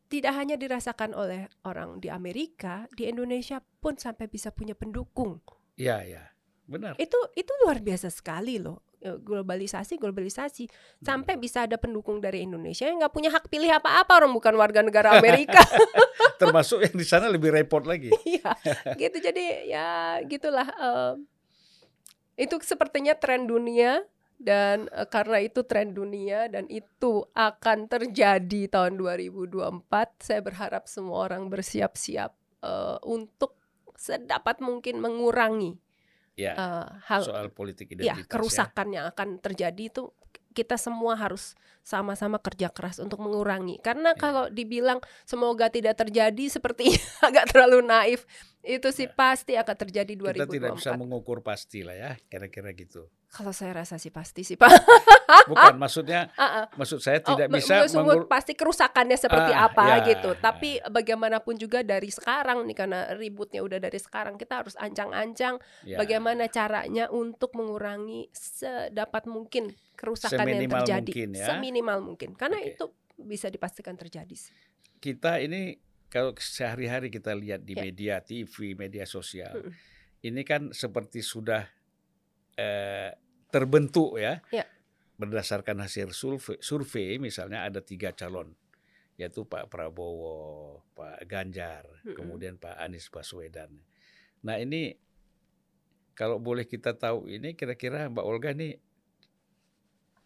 tidak 0.08 0.32
hanya 0.36 0.54
dirasakan 0.54 1.16
oleh 1.16 1.48
orang 1.64 1.98
di 1.98 2.12
Amerika, 2.12 2.86
di 2.92 3.08
Indonesia 3.08 3.58
pun 3.60 3.96
sampai 3.98 4.28
bisa 4.30 4.52
punya 4.54 4.76
pendukung. 4.76 5.42
Ya, 5.74 6.06
ya, 6.06 6.30
benar. 6.70 6.94
itu 7.02 7.18
itu 7.34 7.50
luar 7.66 7.82
biasa 7.82 8.06
sekali 8.06 8.62
loh 8.62 8.84
Eh, 9.04 9.20
globalisasi 9.20 10.00
globalisasi. 10.00 10.64
Sampai 11.04 11.36
bisa 11.36 11.68
ada 11.68 11.76
pendukung 11.76 12.24
dari 12.24 12.40
Indonesia 12.40 12.88
yang 12.88 13.04
nggak 13.04 13.12
punya 13.12 13.28
hak 13.28 13.52
pilih 13.52 13.68
apa-apa 13.68 14.24
orang 14.24 14.32
bukan 14.32 14.56
warga 14.56 14.80
negara 14.80 15.20
Amerika. 15.20 15.60
Termasuk 16.40 16.80
yang 16.88 16.96
di 16.96 17.04
sana 17.04 17.28
lebih 17.28 17.52
repot 17.52 17.84
lagi. 17.84 18.08
Iya, 18.24 18.56
gitu. 18.96 19.20
Jadi 19.20 19.68
ya 19.68 20.16
gitulah 20.24 20.64
eh, 20.64 21.12
itu 22.40 22.56
sepertinya 22.64 23.12
tren 23.12 23.44
dunia 23.44 24.00
dan 24.36 24.86
eh, 24.88 25.06
karena 25.06 25.38
itu 25.40 25.62
tren 25.62 25.90
dunia 25.90 26.46
dan 26.46 26.66
itu 26.66 27.24
akan 27.32 27.86
terjadi 27.86 28.68
tahun 28.68 28.98
2024 28.98 29.86
saya 30.20 30.40
berharap 30.40 30.84
semua 30.84 31.24
orang 31.24 31.48
bersiap-siap 31.48 32.32
eh, 32.60 32.98
untuk 33.02 33.56
sedapat 33.94 34.58
mungkin 34.58 34.98
mengurangi 34.98 35.78
Ya, 36.34 36.50
eh, 36.52 36.86
hal 37.06 37.22
soal 37.22 37.46
politik 37.48 37.94
ya 37.94 38.18
identitas. 38.18 38.26
kerusakan 38.26 38.90
yang 38.90 39.06
akan 39.06 39.38
terjadi 39.38 39.86
itu 39.86 40.10
kita 40.50 40.74
semua 40.74 41.14
harus 41.14 41.54
sama-sama 41.80 42.38
kerja 42.38 42.70
keras 42.70 42.98
untuk 42.98 43.18
mengurangi 43.18 43.78
karena 43.78 44.14
Iya. 44.14 44.18
kalau 44.18 44.44
dibilang 44.48 44.98
semoga 45.22 45.70
tidak 45.70 45.94
terjadi 45.94 46.46
seperti 46.48 46.90
agak 47.26 47.50
terlalu 47.50 47.82
naif 47.82 48.26
Itu 48.64 48.90
sih 48.90 49.06
pasti 49.06 49.54
akan 49.54 49.76
terjadi 49.76 50.10
Kita 50.10 50.48
tidak 50.48 50.74
bisa 50.74 50.96
2024. 50.96 51.02
mengukur 51.04 51.38
pasti 51.38 51.84
lah 51.84 51.92
ya, 51.92 52.10
kira-kira 52.26 52.72
gitu. 52.72 53.06
Kalau 53.34 53.50
saya 53.50 53.74
rasa 53.74 53.98
sih 53.98 54.08
pasti 54.08 54.40
sih 54.40 54.54
Pak. 54.54 54.70
Bukan 55.50 55.74
maksudnya, 55.74 56.30
Heeh. 56.30 56.70
maksud 56.72 57.02
saya 57.02 57.18
Oh, 57.20 57.34
tidak 57.34 57.50
me- 57.50 57.58
bisa 57.58 57.82
mengur- 57.90 58.24
pasti 58.24 58.54
kerusakannya 58.54 59.18
seperti 59.18 59.50
Ah, 59.50 59.66
apa 59.66 59.82
ya. 59.98 60.06
gitu. 60.06 60.38
Tapi 60.38 60.78
bagaimanapun 60.86 61.58
juga 61.58 61.82
dari 61.82 62.08
sekarang 62.08 62.62
nih 62.62 62.76
karena 62.76 63.10
ributnya 63.12 63.58
udah 63.60 63.76
dari 63.76 63.98
sekarang 63.98 64.36
kita 64.36 64.62
harus 64.62 64.78
ancang-ancang 64.78 65.58
ya, 65.82 65.98
bagaimana 65.98 66.46
caranya 66.46 67.10
untuk 67.10 67.50
mengurangi 67.52 68.30
sedapat 68.30 69.26
mungkin 69.26 69.66
kerusakan 69.92 70.38
yang 70.40 70.62
Seminimal 70.62 70.78
terjadi 70.80 71.10
mungkin 71.10 71.28
ya. 71.32 71.46
seminimal 71.48 71.98
mungkin 72.00 72.30
karena 72.32 72.56
Oke. 72.56 72.70
itu 72.72 72.84
bisa 73.16 73.46
dipastikan 73.46 73.94
terjadi 73.94 74.30
sih. 74.32 74.54
kita 74.96 75.38
ini 75.38 75.74
kalau 76.06 76.30
sehari-hari 76.34 77.10
kita 77.10 77.32
lihat 77.32 77.60
di 77.60 77.74
Ya. 77.74 77.82
media 77.82 78.14
TV, 78.20 78.72
media 78.72 79.02
sosial, 79.04 79.50
Mm-mm. 79.52 79.74
ini 80.22 80.42
kan 80.42 80.70
seperti 80.70 81.18
sudah 81.20 81.66
eh, 82.54 83.10
terbentuk 83.54 84.18
ya, 84.18 84.42
Ya. 84.50 84.66
berdasarkan 85.14 85.78
hasil 85.78 86.10
survei, 86.10 86.58
survei 86.58 87.22
misalnya 87.22 87.62
ada 87.62 87.78
tiga 87.78 88.10
calon, 88.10 88.50
yaitu 89.14 89.46
Pak 89.46 89.70
Prabowo, 89.70 90.82
Pak 90.98 91.22
Ganjar, 91.30 91.86
Mm-mm. 92.02 92.18
kemudian 92.18 92.58
Pak 92.58 92.74
Anies 92.82 93.06
Baswedan. 93.06 93.70
Nah 94.42 94.58
ini 94.58 94.98
kalau 96.18 96.42
boleh 96.42 96.66
kita 96.66 96.98
tahu 96.98 97.30
ini 97.30 97.54
kira-kira 97.54 98.10
Mbak 98.10 98.26
Olga 98.26 98.50
ini 98.50 98.74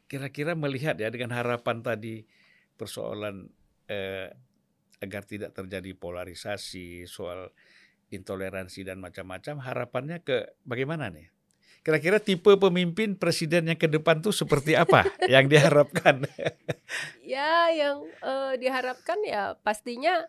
kira-kira 0.09 0.57
melihat 0.57 0.97
ya 0.97 1.13
dengan 1.13 1.37
harapan 1.37 1.85
tadi 1.85 2.25
persoalan 2.81 3.45
eh, 3.93 4.33
agar 5.05 5.23
tidak 5.29 5.53
terjadi 5.53 5.93
polarisasi 5.95 7.05
soal 7.05 7.53
intoleransi 8.09 8.89
dan 8.89 9.05
macam-macam 9.05 9.61
harapannya 9.61 10.25
ke 10.25 10.57
bagaimana 10.65 11.13
nih? 11.13 11.29
Kira-kira 11.81 12.19
tipe 12.19 12.53
pemimpin 12.55 13.17
presiden 13.17 13.71
yang 13.71 13.79
ke 13.79 13.89
depan 13.89 14.21
tuh 14.21 14.31
seperti 14.31 14.77
apa 14.77 15.07
yang 15.33 15.47
diharapkan? 15.47 16.27
Ya 17.23 17.69
yang 17.73 18.05
eh, 18.21 18.55
diharapkan 18.57 19.19
ya 19.25 19.57
pastinya 19.61 20.25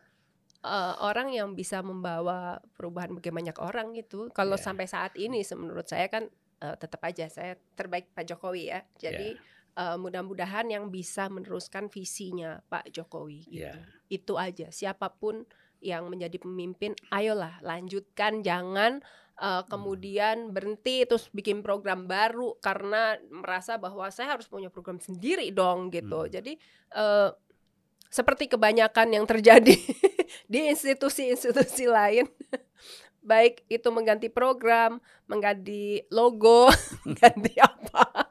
eh, 0.62 0.94
orang 1.00 1.32
yang 1.32 1.56
bisa 1.56 1.80
membawa 1.80 2.60
perubahan 2.76 3.16
bagi 3.16 3.32
banyak 3.32 3.58
orang 3.60 3.96
gitu. 3.96 4.28
Kalau 4.32 4.56
Ya. 4.56 4.64
sampai 4.64 4.86
saat 4.88 5.16
ini 5.16 5.44
menurut 5.56 5.88
saya 5.88 6.08
kan 6.08 6.28
eh, 6.60 6.76
tetap 6.76 7.00
aja 7.04 7.28
saya 7.28 7.56
terbaik 7.76 8.12
Pak 8.12 8.26
Jokowi 8.28 8.64
ya. 8.72 8.80
Jadi 8.96 9.36
eh, 9.76 9.98
mudah-mudahan 10.00 10.68
yang 10.68 10.88
bisa 10.88 11.28
meneruskan 11.28 11.88
visinya 11.88 12.60
Pak 12.68 12.92
Jokowi 12.92 13.40
gitu. 13.48 13.68
Ya. 13.68 13.84
Itu 14.08 14.36
aja. 14.36 14.68
Siapa 14.70 15.12
pun 15.16 15.44
yang 15.80 16.12
menjadi 16.12 16.36
pemimpin, 16.44 16.92
ayolah 17.08 17.64
lanjutkan 17.64 18.44
jangan 18.44 19.00
eh, 19.40 19.64
kemudian 19.72 20.52
berhenti 20.52 21.08
terus 21.08 21.32
bikin 21.32 21.64
program 21.64 22.06
baru 22.06 22.60
karena 22.60 23.16
merasa 23.32 23.80
bahwa 23.80 24.12
saya 24.12 24.36
harus 24.36 24.46
punya 24.46 24.68
program 24.68 25.00
sendiri 25.00 25.50
dong 25.56 25.90
gitu. 25.90 26.28
Hmm. 26.28 26.32
Jadi 26.32 26.54
eh, 26.94 27.30
seperti 28.10 28.50
kebanyakan 28.50 29.14
yang 29.14 29.26
terjadi 29.30 29.78
di 30.52 30.60
institusi-institusi 30.70 31.86
lain, 31.88 32.26
baik 33.30 33.64
itu 33.70 33.88
mengganti 33.94 34.28
program, 34.34 34.98
mengganti 35.30 36.04
logo, 36.10 36.68
ganti 37.22 37.54
apa. 37.62 38.30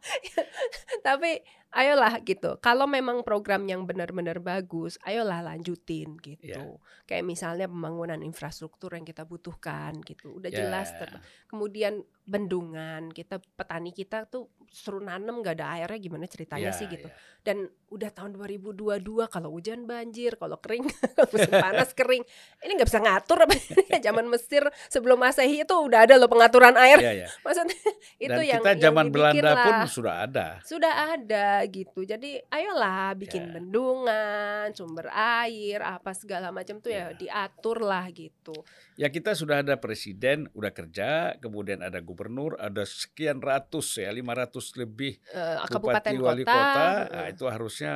Tapi 1.07 1.41
ayolah 1.71 2.21
gitu. 2.21 2.57
Kalau 2.59 2.85
memang 2.85 3.21
program 3.21 3.65
yang 3.65 3.85
benar-benar 3.85 4.39
bagus, 4.39 4.97
ayolah 5.03 5.43
lanjutin 5.43 6.17
gitu. 6.19 6.49
Ya. 6.49 6.65
Kayak 7.05 7.25
misalnya 7.25 7.67
pembangunan 7.67 8.21
infrastruktur 8.21 8.93
yang 8.93 9.03
kita 9.03 9.23
butuhkan 9.23 10.01
gitu. 10.03 10.33
Udah 10.35 10.49
Ya. 10.49 10.65
jelas 10.65 10.89
ter- 10.93 11.21
kemudian 11.47 12.01
bendungan 12.25 13.09
kita 13.09 13.41
petani 13.55 13.89
kita 13.89 14.25
tuh 14.25 14.47
suruh 14.69 15.01
nanem 15.01 15.41
gak 15.41 15.57
ada 15.57 15.73
airnya 15.75 15.97
gimana 15.99 16.25
ceritanya 16.25 16.69
Ya, 16.69 16.77
sih 16.77 16.85
gitu 16.87 17.09
ya. 17.09 17.17
dan 17.41 17.65
udah 17.89 18.13
tahun 18.13 18.37
2022 18.37 19.01
kalau 19.27 19.49
hujan 19.51 19.85
banjir 19.85 20.37
kalau 20.37 20.57
kering 20.57 20.85
musim 21.33 21.49
panas 21.51 21.91
kering 21.91 22.21
ini 22.61 22.73
nggak 22.77 22.85
bisa 22.85 23.01
ngatur 23.01 23.41
apa 23.41 23.57
zaman 24.05 24.29
Mesir 24.29 24.61
sebelum 24.87 25.17
masehi 25.17 25.65
itu 25.65 25.73
udah 25.73 26.05
ada 26.05 26.15
loh 26.15 26.29
pengaturan 26.29 26.77
air 26.77 27.01
Ya, 27.01 27.13
ya. 27.17 27.29
maksudnya 27.41 27.81
itu 28.21 28.29
Dan 28.31 28.45
yang 28.45 28.61
kita 28.61 28.71
yang 28.71 28.81
zaman 28.85 29.05
dibikin 29.09 29.17
Belanda 29.41 29.53
pun 29.57 29.77
sudah 29.89 30.15
ada. 30.21 30.47
sudah 30.61 30.93
ada 31.11 31.58
gitu 31.65 32.03
jadi 32.03 32.45
ayolah 32.47 33.15
bikin 33.15 33.45
Ya. 33.45 33.53
bendungan 33.55 34.71
sumber 34.71 35.09
air 35.11 35.81
apa 35.81 36.13
segala 36.13 36.49
macam 36.49 36.79
tuh 36.79 36.89
ya 36.89 37.11
Ya. 37.11 37.17
diatur 37.17 37.81
lah 37.81 38.07
gitu 38.09 38.55
Ya 38.95 39.07
kita 39.07 39.31
sudah 39.31 39.63
ada 39.63 39.75
presiden, 39.75 40.51
udah 40.53 40.71
kerja, 40.71 41.11
kemudian 41.39 41.79
ada 41.81 41.99
gubernur, 41.99 42.59
ada 42.59 42.83
sekian 42.83 43.39
ratus 43.39 43.95
ya, 43.97 44.11
500 44.11 44.75
lebih 44.75 45.23
bupati 45.23 45.71
kabupaten 45.71 46.13
wali 46.19 46.43
kota, 46.43 46.51
kota. 46.51 46.83
eh. 46.83 47.07
Nah, 47.09 47.27
itu 47.31 47.45
harusnya 47.47 47.93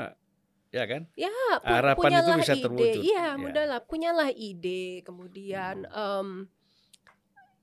ya 0.71 0.85
kan? 0.87 1.03
Ya, 1.13 1.27
pu- 1.59 1.67
Harapan 1.67 1.91
itu 1.91 2.03
punyalah 2.07 2.37
bisa 2.39 2.55
ide. 2.55 2.63
terwujud. 2.63 3.03
Iya, 3.03 3.19
Ya. 3.19 3.31
mudahlah, 3.35 3.81
punyalah 3.83 4.31
ide. 4.31 5.03
Kemudian 5.03 5.77
em, 5.85 6.29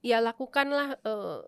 ya 0.02 0.20
lakukanlah 0.20 1.00
eh, 1.00 1.40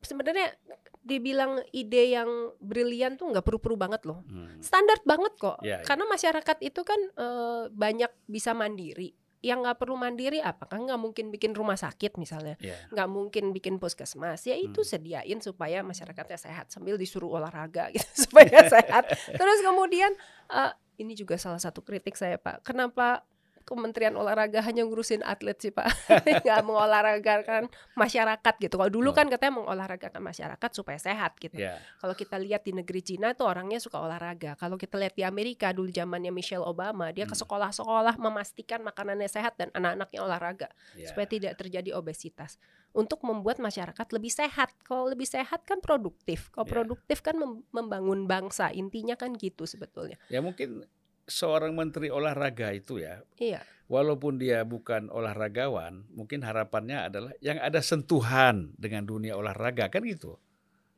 sebenarnya 0.00 0.56
dibilang 1.00 1.62
ide 1.70 2.12
yang 2.12 2.28
brilian 2.58 3.14
tuh 3.14 3.30
nggak 3.30 3.42
perlu-perlu 3.42 3.76
banget 3.76 4.04
loh. 4.04 4.22
Hmm. 4.24 4.60
Standar 4.60 4.98
banget 5.02 5.32
kok. 5.36 5.58
Ya, 5.60 5.80
ya. 5.80 5.84
Karena 5.84 6.04
masyarakat 6.04 6.56
itu 6.60 6.80
kan 6.82 7.00
eh, 7.00 7.64
banyak 7.68 8.10
bisa 8.24 8.52
mandiri. 8.52 9.12
Yang 9.38 9.58
nggak 9.62 9.78
perlu 9.78 9.94
mandiri 9.94 10.42
apakah 10.42 10.82
nggak 10.82 10.98
mungkin 10.98 11.30
bikin 11.30 11.54
rumah 11.54 11.78
sakit 11.78 12.18
misalnya 12.18 12.58
Ya. 12.58 12.74
nggak 12.90 13.06
mungkin 13.06 13.54
bikin 13.54 13.78
puskesmas 13.78 14.42
ya 14.42 14.58
itu 14.58 14.82
Hmm. 14.82 14.90
sediain 14.90 15.38
supaya 15.38 15.80
masyarakatnya 15.80 16.34
sehat 16.34 16.66
sambil 16.68 16.98
disuruh 16.98 17.30
olahraga 17.30 17.86
gitu 17.94 18.26
supaya 18.26 18.50
sehat 18.74 19.06
terus 19.30 19.58
kemudian 19.62 20.10
eh, 20.50 20.72
ini 20.98 21.14
juga 21.14 21.38
salah 21.38 21.62
satu 21.62 21.86
kritik 21.86 22.18
saya 22.18 22.34
pak 22.34 22.66
kenapa 22.66 23.22
Kementerian 23.68 24.16
Olahraga 24.16 24.64
hanya 24.64 24.80
ngurusin 24.82 25.20
atlet 25.20 25.60
sih 25.60 25.68
pak 25.68 25.84
nggak 26.40 26.60
mengolahragakan 26.64 27.68
masyarakat 27.92 28.54
gitu 28.58 28.74
kalau 28.74 28.88
dulu 28.88 29.12
kan 29.12 29.28
katanya 29.28 29.60
mengolahragakan 29.60 30.24
masyarakat 30.24 30.70
supaya 30.72 30.96
sehat 30.96 31.36
gitu 31.36 31.60
Ya. 31.60 31.76
kalau 31.98 32.14
kita 32.14 32.38
lihat 32.38 32.64
di 32.64 32.72
negeri 32.72 33.04
Cina 33.04 33.34
tuh 33.34 33.44
orangnya 33.44 33.76
suka 33.76 33.98
olahraga. 33.98 34.54
Kalau 34.54 34.74
kita 34.74 34.94
lihat 34.96 35.12
di 35.12 35.22
Amerika 35.22 35.68
dulu 35.68 35.90
zamannya 35.90 36.30
Michelle 36.30 36.62
Obama, 36.62 37.10
dia 37.10 37.24
ke 37.24 37.34
Hmm. 37.34 37.42
sekolah-sekolah 37.42 38.14
memastikan 38.16 38.80
makanannya 38.80 39.26
sehat 39.26 39.58
dan 39.58 39.68
anak-anaknya 39.72 40.20
olahraga 40.22 40.68
ya. 40.94 41.10
supaya 41.10 41.26
tidak 41.26 41.58
terjadi 41.58 41.92
obesitas. 41.92 42.56
Untuk 42.90 43.20
membuat 43.20 43.58
masyarakat 43.58 44.06
lebih 44.08 44.30
sehat. 44.30 44.72
Kalau 44.80 45.04
lebih 45.04 45.26
sehat 45.26 45.60
kan 45.62 45.76
produktif. 45.78 46.48
Kalau 46.50 46.64
Ya. 46.64 46.72
produktif 46.72 47.18
kan 47.20 47.34
mem- 47.34 47.66
membangun 47.68 48.24
bangsa. 48.24 48.70
Intinya 48.70 49.12
kan 49.12 49.34
gitu 49.34 49.66
sebetulnya. 49.66 50.16
Ya 50.28 50.38
mungkin 50.38 50.86
seorang 51.28 51.76
menteri 51.76 52.08
olahraga 52.08 52.72
itu 52.72 52.98
ya, 52.98 53.20
Iya. 53.38 53.60
walaupun 53.86 54.40
dia 54.40 54.64
bukan 54.64 55.12
olahragawan, 55.12 56.08
mungkin 56.12 56.40
harapannya 56.42 57.08
adalah 57.12 57.32
yang 57.44 57.60
ada 57.60 57.84
sentuhan 57.84 58.72
dengan 58.80 59.04
dunia 59.04 59.36
olahraga 59.36 59.92
kan 59.92 60.02
gitu. 60.02 60.40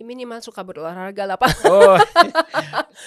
Minimal 0.00 0.40
suka 0.40 0.64
berolahraga 0.64 1.24
lah 1.24 1.36
Pak. 1.36 1.50
Oh, 1.64 1.96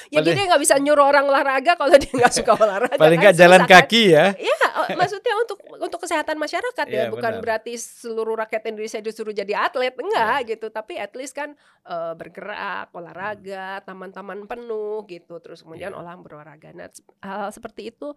Ya 0.09 0.21
Paling- 0.21 0.25
jadi 0.27 0.39
nggak 0.45 0.61
bisa 0.61 0.75
nyuruh 0.77 1.05
orang 1.05 1.25
olahraga 1.25 1.73
kalau 1.73 1.93
dia 1.93 2.09
nggak 2.09 2.33
suka 2.33 2.53
olahraga. 2.53 2.97
paling 2.97 3.17
kan 3.17 3.23
nggak 3.23 3.35
jalan 3.35 3.59
susah 3.59 3.69
kan? 3.69 3.81
kaki 3.83 4.03
ya. 4.09 4.25
Iya, 4.33 4.57
oh, 4.75 4.87
maksudnya 4.95 5.33
untuk 5.37 5.57
untuk 5.75 5.99
kesehatan 5.99 6.37
masyarakat 6.37 6.85
ya, 6.87 7.03
Iya, 7.05 7.11
bukan 7.11 7.31
benar. 7.31 7.41
berarti 7.41 7.73
seluruh 7.75 8.35
rakyat 8.35 8.63
Indonesia 8.67 8.99
disuruh 8.99 9.31
jadi 9.31 9.53
atlet, 9.59 9.93
enggak 9.93 10.37
gitu. 10.47 10.69
Tapi 10.69 10.97
at 10.97 11.13
least 11.13 11.33
kan 11.33 11.53
eh, 11.83 12.13
bergerak, 12.13 12.89
olahraga, 12.91 13.81
taman-taman 13.81 14.45
penuh 14.45 15.05
gitu. 15.05 15.37
Terus 15.39 15.61
kemudian 15.61 15.91
Iya. 15.91 15.99
olah 15.99 16.15
berolahraga. 16.15 16.71
Nah, 16.71 16.89
hal 17.19 17.49
seperti 17.49 17.89
itu 17.89 18.13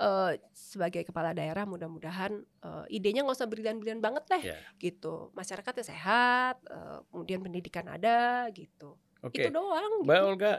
eh, 0.00 0.32
sebagai 0.50 1.04
kepala 1.04 1.30
daerah 1.30 1.68
mudah-mudahan 1.68 2.32
eh, 2.40 2.84
idenya 2.90 3.20
nggak 3.22 3.36
usah 3.36 3.46
brilian-brilian 3.46 4.00
banget 4.00 4.24
deh 4.26 4.42
Ya. 4.50 4.58
gitu. 4.80 5.28
Masyarakatnya 5.36 5.84
sehat, 5.84 6.56
eh, 6.66 6.98
kemudian 7.12 7.44
pendidikan 7.44 7.84
ada 7.86 8.48
gitu. 8.50 8.96
Oke. 9.20 9.44
Itu 9.44 9.52
doang. 9.52 10.08
Mbak 10.08 10.16
gitu. 10.16 10.28
Olga, 10.32 10.52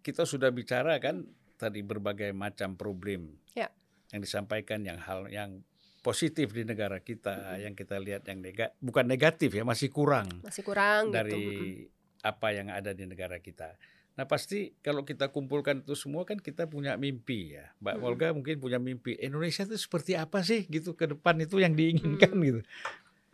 kita 0.00 0.24
sudah 0.24 0.48
bicara 0.48 0.96
kan 0.96 1.28
tadi 1.60 1.84
berbagai 1.84 2.32
macam 2.32 2.72
problem 2.74 3.36
Ya. 3.52 3.68
yang 4.08 4.24
disampaikan 4.24 4.80
yang 4.80 4.96
hal 4.96 5.28
yang 5.28 5.60
positif 6.00 6.54
di 6.54 6.62
negara 6.64 7.02
kita, 7.02 7.34
Mm-mm. 7.34 7.62
yang 7.68 7.74
kita 7.76 7.98
lihat 8.00 8.22
yang 8.24 8.40
nega, 8.40 8.72
bukan 8.78 9.04
negatif 9.04 9.52
ya 9.52 9.66
masih 9.66 9.90
kurang 9.92 10.40
Masih 10.40 10.62
kurang 10.64 11.10
dari 11.12 11.34
gitu. 11.36 11.92
Apa 12.24 12.54
yang 12.54 12.70
ada 12.70 12.94
di 12.94 13.04
negara 13.04 13.36
kita. 13.38 13.76
Nah 14.18 14.26
pasti 14.26 14.74
kalau 14.82 15.06
kita 15.06 15.30
kumpulkan 15.30 15.86
itu 15.86 15.94
semua 15.94 16.26
kan 16.26 16.34
kita 16.36 16.66
punya 16.66 16.98
mimpi 16.98 17.54
ya, 17.54 17.70
Mbak 17.78 17.94
Mm-mm. 17.94 18.06
Olga 18.10 18.26
mungkin 18.34 18.58
punya 18.58 18.82
mimpi 18.82 19.14
Indonesia 19.14 19.62
itu 19.62 19.78
seperti 19.78 20.18
apa 20.18 20.42
sih 20.42 20.66
gitu 20.66 20.92
ke 20.92 21.06
depan 21.06 21.38
itu 21.38 21.62
yang 21.62 21.78
diinginkan 21.78 22.34
Mm. 22.34 22.42
gitu. 22.42 22.60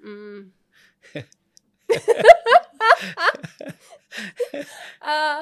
Hmm. 0.04 0.40
Eh, 5.04 5.40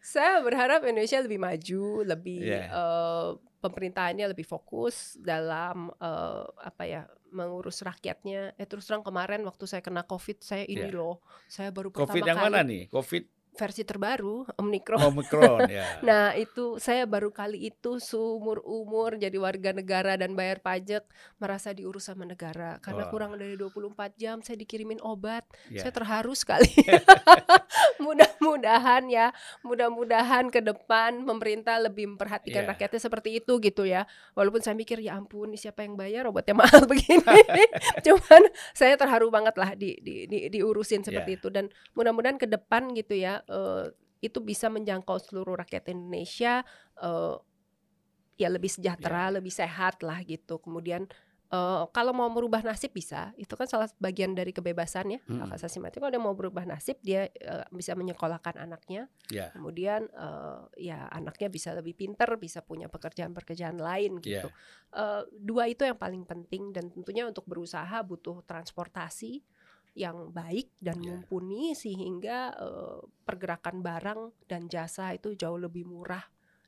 saya 0.00 0.40
berharap 0.40 0.80
Indonesia 0.82 1.20
lebih 1.20 1.36
maju, 1.38 1.84
lebih 2.02 2.40
Iya. 2.40 2.66
eh, 2.66 3.28
pemerintahannya 3.60 4.32
lebih 4.32 4.42
fokus 4.42 5.14
dalam 5.20 5.92
eh, 6.00 6.44
apa 6.64 6.82
ya 6.82 7.02
mengurus 7.30 7.84
rakyatnya. 7.84 8.56
Eh 8.56 8.66
terus 8.66 8.88
terang 8.88 9.04
kemarin 9.04 9.44
waktu 9.44 9.68
saya 9.68 9.84
kena 9.84 10.02
COVID 10.02 10.40
saya 10.40 10.64
ini 10.64 10.88
Iya. 10.88 10.96
loh, 10.96 11.20
saya 11.46 11.68
baru 11.68 11.92
pertama 11.92 12.10
Covid 12.10 12.22
yang 12.24 12.38
kali 12.40 12.46
mana 12.48 12.60
nih? 12.64 12.82
Covid 12.88 13.24
versi 13.54 13.82
terbaru 13.82 14.42
Omicron. 14.58 14.98
Omicron 15.00 15.70
ya. 15.70 16.02
Nah 16.02 16.34
itu 16.34 16.76
saya 16.76 17.06
baru 17.06 17.30
kali 17.30 17.70
itu 17.70 17.96
seumur 17.96 18.58
umur 18.60 19.14
jadi 19.14 19.38
warga 19.38 19.70
negara 19.70 20.18
dan 20.18 20.34
bayar 20.34 20.58
pajak 20.58 21.06
merasa 21.38 21.70
diurus 21.70 22.04
sama 22.04 22.26
negara 22.26 22.82
karena 22.82 23.06
Wah. 23.06 23.10
kurang 23.10 23.32
dari 23.34 23.54
24 23.54 23.94
jam 24.14 24.36
saya 24.40 24.58
dikirimin 24.58 24.98
obat 25.00 25.46
Ya. 25.70 25.80
saya 25.80 25.94
terharu 25.94 26.34
sekali 26.34 26.66
mudah-mudahan 28.02 29.06
ya 29.06 29.30
mudah-mudahan 29.62 30.50
ke 30.50 30.58
depan 30.58 31.22
pemerintah 31.22 31.78
lebih 31.78 32.10
memperhatikan 32.10 32.64
Ya. 32.64 32.70
rakyatnya 32.70 33.00
seperti 33.00 33.38
itu 33.38 33.60
gitu 33.60 33.84
ya 33.84 34.02
walaupun 34.32 34.58
saya 34.58 34.74
mikir 34.74 34.98
ya 34.98 35.14
ampun 35.14 35.52
siapa 35.54 35.84
yang 35.84 35.94
bayar 35.94 36.26
obatnya 36.26 36.56
mahal 36.56 36.82
begini 36.90 37.22
cuman 38.00 38.42
saya 38.72 38.96
terharu 38.96 39.28
banget 39.28 39.54
lah 39.54 39.76
di, 39.76 39.94
di, 40.00 40.26
di- 40.26 40.50
diurusin 40.50 41.00
seperti 41.00 41.22
Ya. 41.24 41.38
itu 41.38 41.48
dan 41.48 41.64
mudah-mudahan 41.94 42.36
ke 42.36 42.44
depan 42.44 42.90
gitu 42.92 43.14
ya 43.14 43.43
eh, 43.48 43.86
itu 44.24 44.40
bisa 44.40 44.72
menjangkau 44.72 45.20
seluruh 45.20 45.60
rakyat 45.60 45.92
Indonesia 45.92 46.64
eh, 46.96 47.36
ya 48.34 48.48
lebih 48.50 48.72
sejahtera, 48.72 49.30
lebih 49.30 49.52
sehat 49.52 50.02
lah 50.02 50.24
gitu. 50.24 50.58
Kemudian 50.58 51.06
eh, 51.52 51.82
kalau 51.92 52.10
mau 52.16 52.26
merubah 52.32 52.64
nasib 52.64 52.90
bisa, 52.96 53.36
itu 53.36 53.52
kan 53.54 53.68
salah 53.68 53.86
bagian 54.00 54.32
dari 54.34 54.50
kebebasan 54.50 55.06
ya 55.14 55.20
Mm-mm. 55.28 55.44
hak 55.44 55.60
asasi 55.60 55.78
manusia. 55.78 56.00
Kalau 56.02 56.10
dia 56.10 56.22
mau 56.24 56.34
berubah 56.34 56.64
nasib, 56.64 56.98
dia 57.04 57.28
eh, 57.30 57.66
bisa 57.70 57.92
menyekolahkan 57.94 58.58
anaknya. 58.58 59.06
Ya. 59.28 59.52
Kemudian 59.52 60.08
eh, 60.08 60.60
ya 60.90 61.06
anaknya 61.12 61.52
bisa 61.52 61.76
lebih 61.76 61.94
pinter, 61.94 62.26
bisa 62.40 62.64
punya 62.64 62.88
pekerjaan-pekerjaan 62.88 63.76
lain 63.78 64.18
gitu. 64.24 64.48
Eh, 64.94 65.22
dua 65.30 65.68
itu 65.70 65.84
yang 65.84 66.00
paling 66.00 66.24
penting 66.24 66.72
dan 66.72 66.90
tentunya 66.90 67.28
untuk 67.28 67.44
berusaha 67.44 68.02
butuh 68.02 68.40
transportasi 68.48 69.44
yang 69.94 70.30
baik 70.30 70.74
dan 70.82 70.98
Ya. 70.98 71.14
mumpuni 71.14 71.72
sehingga 71.72 72.50
eh, 72.52 72.98
pergerakan 73.22 73.78
barang 73.80 74.20
dan 74.44 74.66
jasa 74.66 75.14
itu 75.14 75.32
jauh 75.34 75.56
lebih 75.56 75.86
murah 75.86 76.22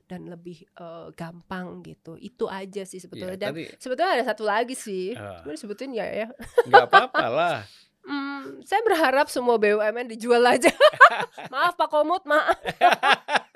dan 0.07 0.31
lebih 0.31 0.63
eh, 0.63 1.07
gampang 1.11 1.83
gitu. 1.83 2.15
Itu 2.15 2.47
aja 2.47 2.87
sih 2.87 2.97
Ya, 2.97 3.03
sebetulnya. 3.03 3.37
Dan 3.37 3.51
tadi 3.51 3.63
sebetulnya 3.75 4.11
ada 4.15 4.25
satu 4.25 4.43
lagi 4.43 4.73
sih. 4.73 5.11
Ah. 5.13 5.43
Sebenarnya 5.43 5.59
sebutin 5.59 5.91
ya 5.91 6.07
ya. 6.07 6.27
nggak 6.65 6.85
apa-apa 6.87 7.25
lah. 7.27 7.59
Hmm, 8.07 8.63
saya 8.63 8.79
berharap 8.87 9.27
semua 9.27 9.59
BUMN 9.59 10.07
dijual 10.07 10.39
aja. 10.39 10.71
maaf 11.51 11.75
Pak 11.75 11.91
Komut, 11.91 12.23
maaf. 12.23 12.55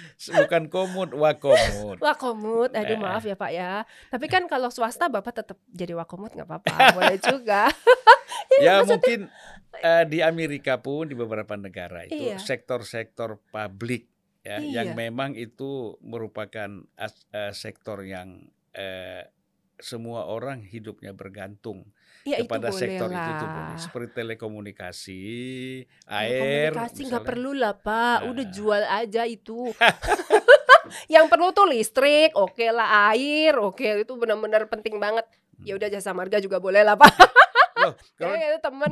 Bukan 0.38 0.68
komut, 0.68 1.10
wakomut. 1.12 1.98
Wakomut, 1.98 2.70
aduh 2.72 2.94
Eh. 2.94 3.00
maaf 3.00 3.22
ya 3.22 3.34
Pak 3.34 3.50
ya. 3.50 3.72
Tapi 4.08 4.26
kan 4.26 4.46
kalau 4.46 4.68
swasta 4.68 5.06
Bapak 5.06 5.32
tetap 5.34 5.58
jadi 5.68 5.92
wakomut 5.94 6.32
nggak 6.32 6.46
apa-apa, 6.46 6.70
boleh 6.98 7.18
juga. 7.18 7.68
ya 8.64 8.82
mungkin 8.82 9.28
eh, 9.78 10.04
di 10.04 10.20
Amerika 10.20 10.76
pun 10.76 11.08
di 11.08 11.14
beberapa 11.14 11.56
negara 11.56 12.04
itu 12.04 12.32
Iya. 12.32 12.36
sektor-sektor 12.36 13.40
publik 13.48 14.08
ya 14.42 14.58
yang 14.58 14.92
Iya. 14.92 14.98
memang 14.98 15.32
itu 15.32 15.96
merupakan 16.00 16.68
as- 16.94 17.26
eh, 17.30 17.52
sektor 17.52 18.02
yang 18.02 18.46
eh, 18.72 19.24
semua 19.76 20.24
orang 20.24 20.62
hidupnya 20.62 21.12
bergantung 21.12 21.90
Ya 22.22 22.38
itu 22.38 22.46
kepada 22.46 22.70
boleh 22.70 22.78
sektor 22.78 23.08
lah. 23.10 23.18
itu 23.18 23.30
tuh 23.34 23.48
boleh. 23.48 23.78
seperti 23.78 24.08
telekomunikasi, 24.14 25.22
Ya, 26.06 26.18
air, 26.22 26.70
komunikasi 26.70 27.00
nggak 27.10 27.24
perlu 27.26 27.50
lah 27.52 27.74
Pak, 27.74 28.30
udah 28.30 28.46
Nah. 28.46 28.52
jual 28.54 28.82
aja 28.84 29.22
itu. 29.26 29.58
Yang 31.14 31.26
perlu 31.30 31.50
tuh 31.50 31.66
listrik, 31.66 32.30
oke 32.34 32.66
lah 32.68 33.10
air, 33.10 33.56
oke 33.56 33.82
itu 34.02 34.12
benar-benar 34.14 34.66
penting 34.66 34.98
banget. 34.98 35.24
Ya 35.62 35.74
udah 35.74 35.88
jasa 35.88 36.10
marga 36.10 36.38
juga 36.38 36.58
boleh 36.58 36.82
lah 36.82 36.94
Pak. 36.94 37.14
Loh, 37.80 37.94
kalau 38.20 38.34
itu 38.36 38.58
temen 38.60 38.90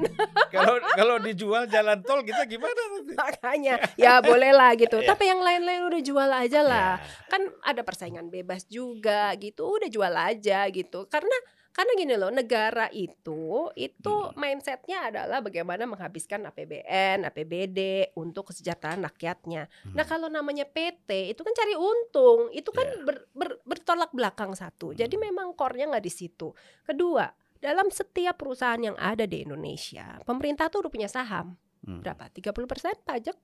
kalau 0.51 0.75
kalau 0.97 1.17
dijual 1.21 1.63
jalan 1.67 1.99
tol 2.03 2.23
kita 2.23 2.43
gimana 2.47 2.83
makanya 3.15 3.75
ya 3.95 4.19
boleh 4.19 4.51
lah 4.51 4.75
gitu. 4.75 4.99
Ya. 5.05 5.15
Tapi 5.15 5.25
yang 5.27 5.39
lain-lain 5.39 5.87
udah 5.87 6.03
jual 6.03 6.31
aja 6.31 6.61
lah. 6.63 6.99
Ya. 6.99 7.27
kan 7.27 7.43
ada 7.63 7.83
persaingan 7.87 8.27
bebas 8.27 8.67
juga 8.67 9.31
gitu 9.37 9.79
udah 9.79 9.87
jual 9.87 10.11
aja 10.11 10.67
gitu 10.69 11.07
karena 11.07 11.37
karena 11.71 11.93
gini 11.95 12.15
loh 12.19 12.29
negara 12.29 12.91
itu 12.91 13.71
itu 13.73 14.11
Hmm. 14.11 14.35
mindsetnya 14.35 15.07
adalah 15.07 15.39
bagaimana 15.39 15.87
menghabiskan 15.87 16.43
APBN 16.45 17.23
APBD 17.25 17.79
untuk 18.15 18.51
kesejahteraan 18.51 19.01
rakyatnya 19.01 19.71
nah 19.95 20.03
Hmm. 20.03 20.11
kalau 20.11 20.27
namanya 20.27 20.67
PT 20.67 21.31
itu 21.31 21.41
kan 21.41 21.55
cari 21.55 21.73
untung 21.73 22.51
itu 22.51 22.69
kan 22.69 22.85
Ya. 22.85 22.99
ber- 23.01 23.27
ber- 23.31 23.61
bertolak 23.63 24.11
belakang 24.11 24.53
satu 24.53 24.91
jadi 24.93 25.13
Hmm. 25.13 25.25
memang 25.25 25.47
core-nya 25.55 25.87
nggak 25.89 26.05
di 26.05 26.13
situ 26.13 26.51
kedua 26.83 27.31
dalam 27.61 27.87
setiap 27.89 28.35
perusahaan 28.35 28.81
yang 28.81 28.97
ada 28.97 29.23
di 29.25 29.45
Indonesia 29.45 30.19
pemerintah 30.25 30.67
tuh 30.69 30.83
udah 30.83 30.93
punya 30.93 31.07
saham 31.07 31.55
Hmm. 31.81 32.03
berapa 32.03 32.29
30% 32.29 32.99
pajak 33.01 33.37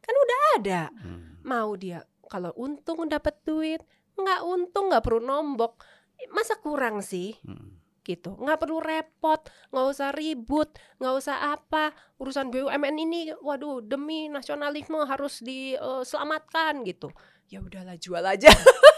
kan 0.00 0.14
udah 0.16 0.40
ada 0.56 0.82
Hmm. 0.94 1.36
mau 1.44 1.76
dia 1.76 2.00
kalau 2.26 2.50
untung 2.56 3.04
dapat 3.06 3.36
duit 3.44 3.84
nggak 4.12 4.40
untung 4.42 4.88
nggak 4.88 5.04
perlu 5.04 5.20
nombok 5.20 5.84
masa 6.30 6.58
kurang 6.60 7.02
sih? 7.02 7.34
Hmm. 7.42 7.80
gitu. 8.02 8.34
Nggak 8.34 8.66
perlu 8.66 8.82
repot 8.82 9.46
nggak 9.70 9.86
usah 9.86 10.10
ribut 10.10 10.74
nggak 10.98 11.14
usah 11.22 11.54
apa. 11.54 11.94
Urusan 12.18 12.50
BUMN 12.50 12.98
ini 12.98 13.30
waduh 13.38 13.78
demi 13.78 14.26
nasionalisme 14.26 15.06
harus 15.06 15.38
diselamatkan 15.38 16.82
gitu. 16.82 17.14
Ya 17.46 17.62
udahlah 17.62 17.94
jual 17.94 18.26
aja. 18.26 18.50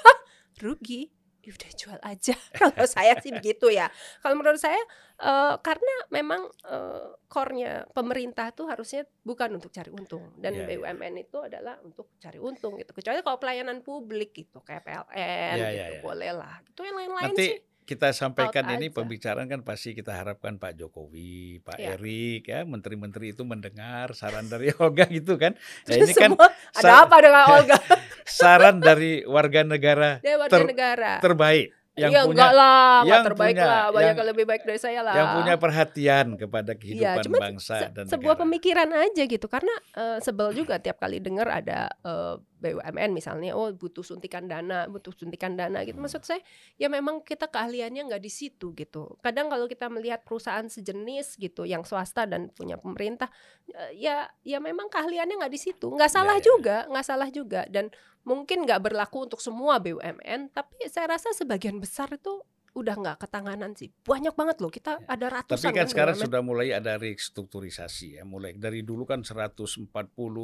Rugi 0.65 1.13
ya 1.45 1.53
udah 1.53 1.73
jual 1.77 1.99
aja. 2.01 2.35
Kalau 2.59 2.87
saya 2.89 3.13
sih 3.21 3.31
begitu 3.31 3.69
ya. 3.69 3.93
Kalau 4.25 4.35
menurut 4.41 4.57
saya 4.57 4.81
eh, 5.21 5.55
karena 5.61 5.95
memang 6.09 6.49
eh, 6.65 7.09
core-nya 7.29 7.85
pemerintah 7.93 8.51
tuh 8.57 8.65
harusnya 8.67 9.05
bukan 9.21 9.61
untuk 9.61 9.69
cari 9.69 9.93
untung. 9.93 10.33
Dan 10.41 10.57
Iya, 10.57 10.65
iya. 10.65 10.81
BUMN 10.81 11.15
itu 11.21 11.39
adalah 11.45 11.77
untuk 11.85 12.17
cari 12.17 12.41
untung 12.41 12.81
gitu. 12.81 12.97
Kecuali 12.97 13.21
kalau 13.21 13.37
pelayanan 13.37 13.85
publik 13.85 14.33
gitu 14.33 14.65
kayak 14.65 14.83
PLN 14.89 15.57
Iya, 15.61 15.69
gitu 15.69 15.77
iya, 15.77 15.87
iya. 15.93 16.01
boleh 16.01 16.31
lah. 16.33 16.55
Itu 16.65 16.81
yang 16.83 16.97
lain-lain 16.97 17.37
sih 17.37 17.74
kita 17.85 18.11
sampaikan 18.11 18.65
Out 18.65 18.75
ini 18.75 18.87
aja. 18.87 18.97
pembicaraan 18.97 19.47
kan 19.47 19.61
pasti 19.61 19.93
kita 19.93 20.11
harapkan 20.11 20.57
Pak 20.57 20.73
Jokowi, 20.75 21.61
Pak 21.61 21.77
Ya. 21.77 21.95
Erik 21.95 22.43
ya, 22.45 22.65
menteri-menteri 22.65 23.31
itu 23.31 23.43
mendengar 23.43 24.13
saran 24.13 24.45
dari 24.47 24.73
Olga 24.79 25.05
gitu 25.07 25.37
kan. 25.37 25.53
Nah, 25.85 25.95
ini 25.95 26.11
kan 26.11 26.33
Semua 26.33 26.49
ada 26.73 26.81
sa- 26.83 27.05
apa 27.05 27.17
dengan 27.19 27.45
Olga 27.55 27.79
saran 28.25 28.77
dari 28.79 29.21
warga 29.23 29.61
negara 29.63 30.17
dia 30.19 30.35
warga 30.35 30.49
ter- 30.51 30.65
negara 30.67 31.13
terbaik 31.19 31.69
yang 31.95 32.11
ya 32.11 32.21
punya 32.25 32.51
lah 32.51 33.05
yang 33.05 33.23
terbaik 33.23 33.55
punya- 33.55 33.69
lah 33.69 33.85
banyak 33.89 34.17
yang- 34.17 34.27
lebih 34.27 34.45
baik 34.45 34.63
dari 34.65 34.81
saya 34.81 34.99
lah 34.99 35.15
yang 35.15 35.29
punya 35.37 35.55
perhatian 35.55 36.27
kepada 36.35 36.73
kehidupan 36.73 37.23
cuman 37.23 37.41
bangsa 37.45 37.77
se- 37.79 37.93
dan 37.93 38.05
sebuah 38.09 38.35
negara. 38.35 38.43
pemikiran 38.43 38.89
aja 38.99 39.23
gitu 39.25 39.47
karena 39.47 39.71
eh, 39.93 40.19
sebel 40.19 40.51
juga 40.53 40.81
tiap 40.81 40.97
kali 40.97 41.21
dengar 41.21 41.47
ada 41.47 41.93
eh, 42.01 42.35
BUMN 42.59 43.11
misalnya 43.11 43.53
oh 43.53 43.69
butuh 43.71 44.01
suntikan 44.01 44.47
dana 44.47 44.87
butuh 44.87 45.13
suntikan 45.13 45.55
dana 45.55 45.83
gitu 45.83 45.97
Hmm. 45.97 46.07
maksud 46.07 46.23
saya 46.23 46.41
ya 46.75 46.87
memang 46.89 47.21
kita 47.21 47.47
keahliannya 47.47 48.09
nggak 48.09 48.23
di 48.23 48.29
situ 48.29 48.73
gitu 48.73 49.19
kadang 49.21 49.47
kalau 49.49 49.67
kita 49.67 49.87
melihat 49.87 50.23
perusahaan 50.23 50.65
sejenis 50.65 51.37
gitu 51.37 51.65
yang 51.65 51.83
swasta 51.83 52.25
dan 52.25 52.49
punya 52.51 52.79
pemerintah 52.79 53.29
eh, 53.69 53.99
ya 53.99 54.25
ya 54.43 54.59
memang 54.59 54.87
keahliannya 54.89 55.45
nggak 55.45 55.53
di 55.53 55.61
situ 55.61 55.93
nggak 55.93 56.11
salah 56.11 56.37
Ya, 56.37 56.41
ya. 56.41 56.45
juga 56.47 56.77
nggak 56.89 57.07
salah 57.07 57.29
juga 57.29 57.61
dan 57.69 57.93
mungkin 58.25 58.65
nggak 58.65 58.81
berlaku 58.81 59.29
untuk 59.29 59.39
semua 59.39 59.77
BUMN 59.79 60.49
tapi 60.51 60.89
saya 60.89 61.13
rasa 61.13 61.37
sebagian 61.37 61.77
besar 61.77 62.09
itu 62.11 62.41
udah 62.75 62.95
nggak 62.95 63.17
ketanganan 63.21 63.71
sih 63.73 63.95
banyak 64.03 64.35
banget 64.35 64.59
loh 64.59 64.69
kita 64.69 64.99
Ya. 64.99 65.07
ada 65.09 65.27
Tapi 65.31 65.37
ratusan 65.55 65.71
kan 65.73 65.87
sekarang 65.87 66.17
sudah 66.19 66.43
mulai 66.43 66.71
ada 66.71 66.99
restrukturisasi 66.99 68.19
ya, 68.19 68.23
mulai 68.23 68.55
dari 68.55 68.83
dulu 68.83 69.03
kan 69.03 69.23
140 69.23 69.87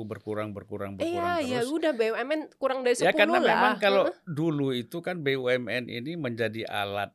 berkurang 0.06 0.54
berkurang 0.54 0.94
berkurang 0.94 1.42
Iya, 1.42 1.42
ya 1.42 1.60
terus. 1.60 1.74
udah 1.74 1.92
BUMN 1.92 2.40
kurang 2.56 2.86
dari 2.86 2.94
10 2.94 3.04
Ya 3.04 3.12
karena 3.12 3.38
lah. 3.38 3.50
memang 3.50 3.74
kalau 3.76 4.02
dulu 4.24 4.70
itu 4.70 5.02
kan 5.02 5.18
BUMN 5.18 5.86
ini 5.86 6.14
menjadi 6.14 6.66
alat 6.66 7.10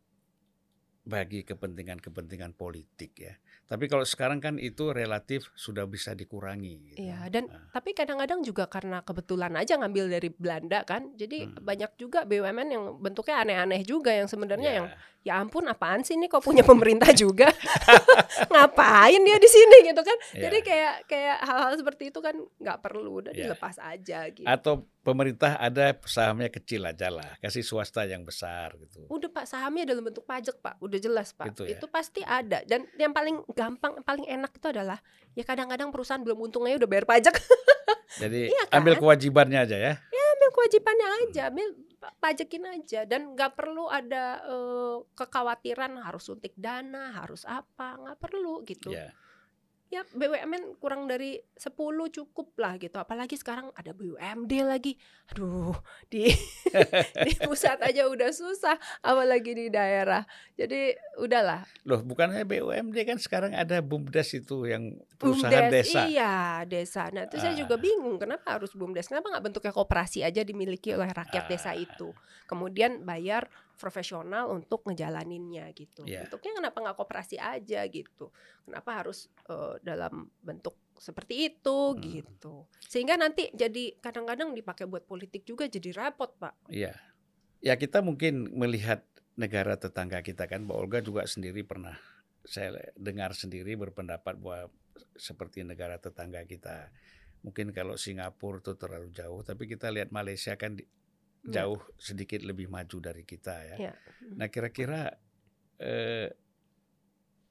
bagi 1.01 1.43
kepentingan-kepentingan 1.43 2.51
politik 2.51 3.13
ya. 3.16 3.34
Tapi 3.66 3.89
kalau 3.89 4.05
sekarang 4.05 4.38
kan 4.38 4.61
itu 4.61 4.93
relatif 4.93 5.49
sudah 5.57 5.89
bisa 5.89 6.13
dikurangi. 6.13 6.93
Gitu. 6.93 6.97
Iya, 7.01 7.34
dan 7.34 7.49
Nah, 7.49 7.74
tapi 7.74 7.97
kadang-kadang 7.97 8.45
juga 8.45 8.70
karena 8.70 9.01
kebetulan 9.01 9.57
aja 9.57 9.82
ngambil 9.82 10.05
dari 10.13 10.30
Belanda 10.30 10.86
kan. 10.86 11.18
Jadi 11.18 11.49
Hmm. 11.49 11.66
banyak 11.66 11.91
juga 11.97 12.30
BUMN 12.30 12.70
yang 12.70 12.84
bentuknya 13.01 13.41
aneh-aneh 13.41 13.82
juga 13.82 14.13
yang 14.13 14.30
sebenarnya 14.30 14.70
ya. 14.70 14.78
yang 14.82 14.88
ya 15.26 15.41
ampun 15.41 15.65
apaan 15.65 15.99
sih 15.99 16.13
ini 16.13 16.30
kok 16.30 16.39
punya 16.39 16.61
pemerintah 16.61 17.09
juga. 17.11 17.49
Ngapain 18.45 19.17
dia 19.19 19.38
di 19.38 19.49
sini 19.49 19.78
gitu 19.84 20.01
kan. 20.01 20.17
ya. 20.32 20.47
Jadi 20.47 20.57
kayak 20.61 20.93
kayak 21.05 21.38
hal-hal 21.41 21.73
seperti 21.76 22.03
itu 22.07 22.19
kan 22.19 22.36
nggak 22.55 22.78
perlu 22.80 23.19
udah 23.19 23.32
Ya. 23.32 23.49
dilepas 23.49 23.76
aja 23.78 24.30
gitu. 24.30 24.45
atau 24.45 24.73
pemerintah 25.01 25.57
ada 25.57 25.97
sahamnya 26.01 26.47
kecil 26.47 26.82
aja 26.84 27.09
lah, 27.09 27.36
kasih 27.38 27.61
swasta 27.61 28.03
yang 28.03 28.21
besar 28.21 28.73
gitu. 28.78 29.05
Udah 29.07 29.28
Pak 29.28 29.45
sahamnya 29.45 29.86
dalam 29.86 30.01
bentuk 30.01 30.23
pajak 30.23 30.57
Pak, 30.57 30.78
udah 30.80 30.97
jelas 30.97 31.30
Pak. 31.32 31.51
Gitu 31.51 31.63
ya? 31.65 31.73
Itu 31.73 31.86
pasti 31.88 32.21
ada 32.21 32.61
dan 32.63 32.86
yang 32.95 33.11
paling 33.11 33.41
gampang, 33.51 34.01
paling 34.01 34.26
enak 34.26 34.51
itu 34.51 34.67
adalah 34.67 35.01
ya 35.34 35.41
kadang-kadang 35.41 35.89
perusahaan 35.89 36.21
belum 36.21 36.38
untungnya 36.39 36.78
udah 36.78 36.88
bayar 36.88 37.05
pajak. 37.05 37.34
Jadi 38.15 38.47
Iya 38.51 38.63
kan? 38.67 38.80
ambil 38.80 38.93
kewajibannya 38.95 39.59
aja 39.59 39.78
ya. 39.80 39.93
ambil 40.36 40.49
kewajibannya 40.51 41.07
aja 41.23 41.41
ambil 41.47 41.67
pajekin 42.20 42.66
aja 42.70 43.03
dan 43.10 43.34
nggak 43.34 43.58
perlu 43.58 43.89
ada 43.89 44.41
uh, 44.45 44.97
kekhawatiran 45.18 45.97
harus 46.01 46.30
suntik 46.30 46.53
dana 46.58 47.14
harus 47.16 47.43
apa 47.45 47.97
nggak 47.99 48.20
perlu 48.20 48.62
gitu 48.66 48.91
Ya. 48.95 49.12
Ya 49.88 50.02
BUMN 50.12 50.78
kurang 50.78 51.06
dari 51.06 51.38
10 51.54 51.72
cukup 52.12 52.58
lah 52.58 52.76
gitu. 52.76 52.98
Apalagi 52.98 53.38
sekarang 53.38 53.70
ada 53.72 53.92
BUMD 53.92 54.52
lagi. 54.62 54.98
Aduh 55.32 55.78
di 56.08 56.30
di 57.26 57.32
pusat 57.40 57.80
aja 57.82 58.10
udah 58.10 58.30
susah 58.30 58.76
apalagi 59.00 59.54
di 59.54 59.66
daerah. 59.70 60.26
Jadi 60.54 60.94
udahlah. 61.18 61.64
Loh, 61.86 62.02
bukannya 62.02 62.44
BUMD 62.44 62.98
kan 63.06 63.18
sekarang 63.22 63.54
ada 63.54 63.80
BUMDes 63.80 64.36
itu 64.36 64.66
yang 64.66 64.98
perusahaan 65.16 65.70
BUMDes, 65.70 65.86
desa. 65.94 66.02
iya 66.06 66.36
desa. 66.66 67.04
Nah 67.14 67.30
itu 67.30 67.38
saya 67.38 67.54
juga 67.54 67.78
Ah. 67.78 67.82
bingung 67.82 68.18
kenapa 68.18 68.58
harus 68.58 68.74
BUMDes? 68.74 69.08
Kenapa 69.08 69.32
nggak 69.32 69.44
bentuknya 69.44 69.72
koperasi 69.72 70.26
aja 70.26 70.42
dimiliki 70.42 70.92
oleh 70.92 71.10
rakyat 71.10 71.46
desa 71.48 71.72
Ah. 71.72 71.78
itu 71.78 72.12
kemudian 72.46 73.02
bayar 73.02 73.50
profesional 73.76 74.49
untuk 74.49 74.84
ngejalaninnya 74.88 75.69
gitu 75.76 76.03
Iya. 76.03 76.26
bentuknya 76.26 76.51
kenapa 76.57 76.78
nggak 76.82 76.97
koperasi 76.97 77.36
aja 77.38 77.84
gitu 77.88 78.32
kenapa 78.63 79.03
harus 79.03 79.28
eh, 79.47 79.76
dalam 79.84 80.32
bentuk 80.41 80.76
seperti 80.95 81.51
itu 81.51 81.93
Hmm. 81.93 81.99
gitu 82.01 82.53
sehingga 82.80 83.19
nanti 83.19 83.51
jadi 83.51 83.99
kadang-kadang 83.99 84.55
dipakai 84.55 84.88
buat 84.88 85.03
politik 85.03 85.43
juga 85.43 85.67
jadi 85.67 85.91
repot 85.91 86.32
pak 86.39 86.55
Iya. 86.71 86.95
Ya 87.59 87.73
kita 87.76 88.05
mungkin 88.05 88.53
melihat 88.53 89.01
negara 89.36 89.76
tetangga 89.76 90.21
kita 90.21 90.45
kan, 90.45 90.63
Mbak 90.63 90.78
Olga 90.78 90.99
juga 91.01 91.26
sendiri 91.26 91.65
pernah 91.65 91.97
saya 92.45 92.78
dengar 92.93 93.34
sendiri 93.34 93.73
berpendapat 93.73 94.38
bahwa 94.38 94.69
seperti 95.17 95.65
negara 95.65 95.97
tetangga 95.97 96.45
kita. 96.45 96.93
Mungkin 97.41 97.73
kalau 97.73 97.97
Singapura 97.97 98.61
itu 98.61 98.78
terlalu 98.78 99.09
jauh, 99.09 99.41
tapi 99.41 99.65
kita 99.65 99.89
lihat 99.89 100.13
Malaysia 100.13 100.53
kan. 100.55 100.78
Jauh 101.46 101.80
sedikit 102.02 102.41
lebih 102.41 102.68
maju 102.70 102.98
dari 102.98 103.22
kita 103.22 103.76
ya. 103.76 103.91
Ya. 103.91 103.93
Nah 104.34 104.50
kira-kira 104.50 105.14
eh, 105.78 106.34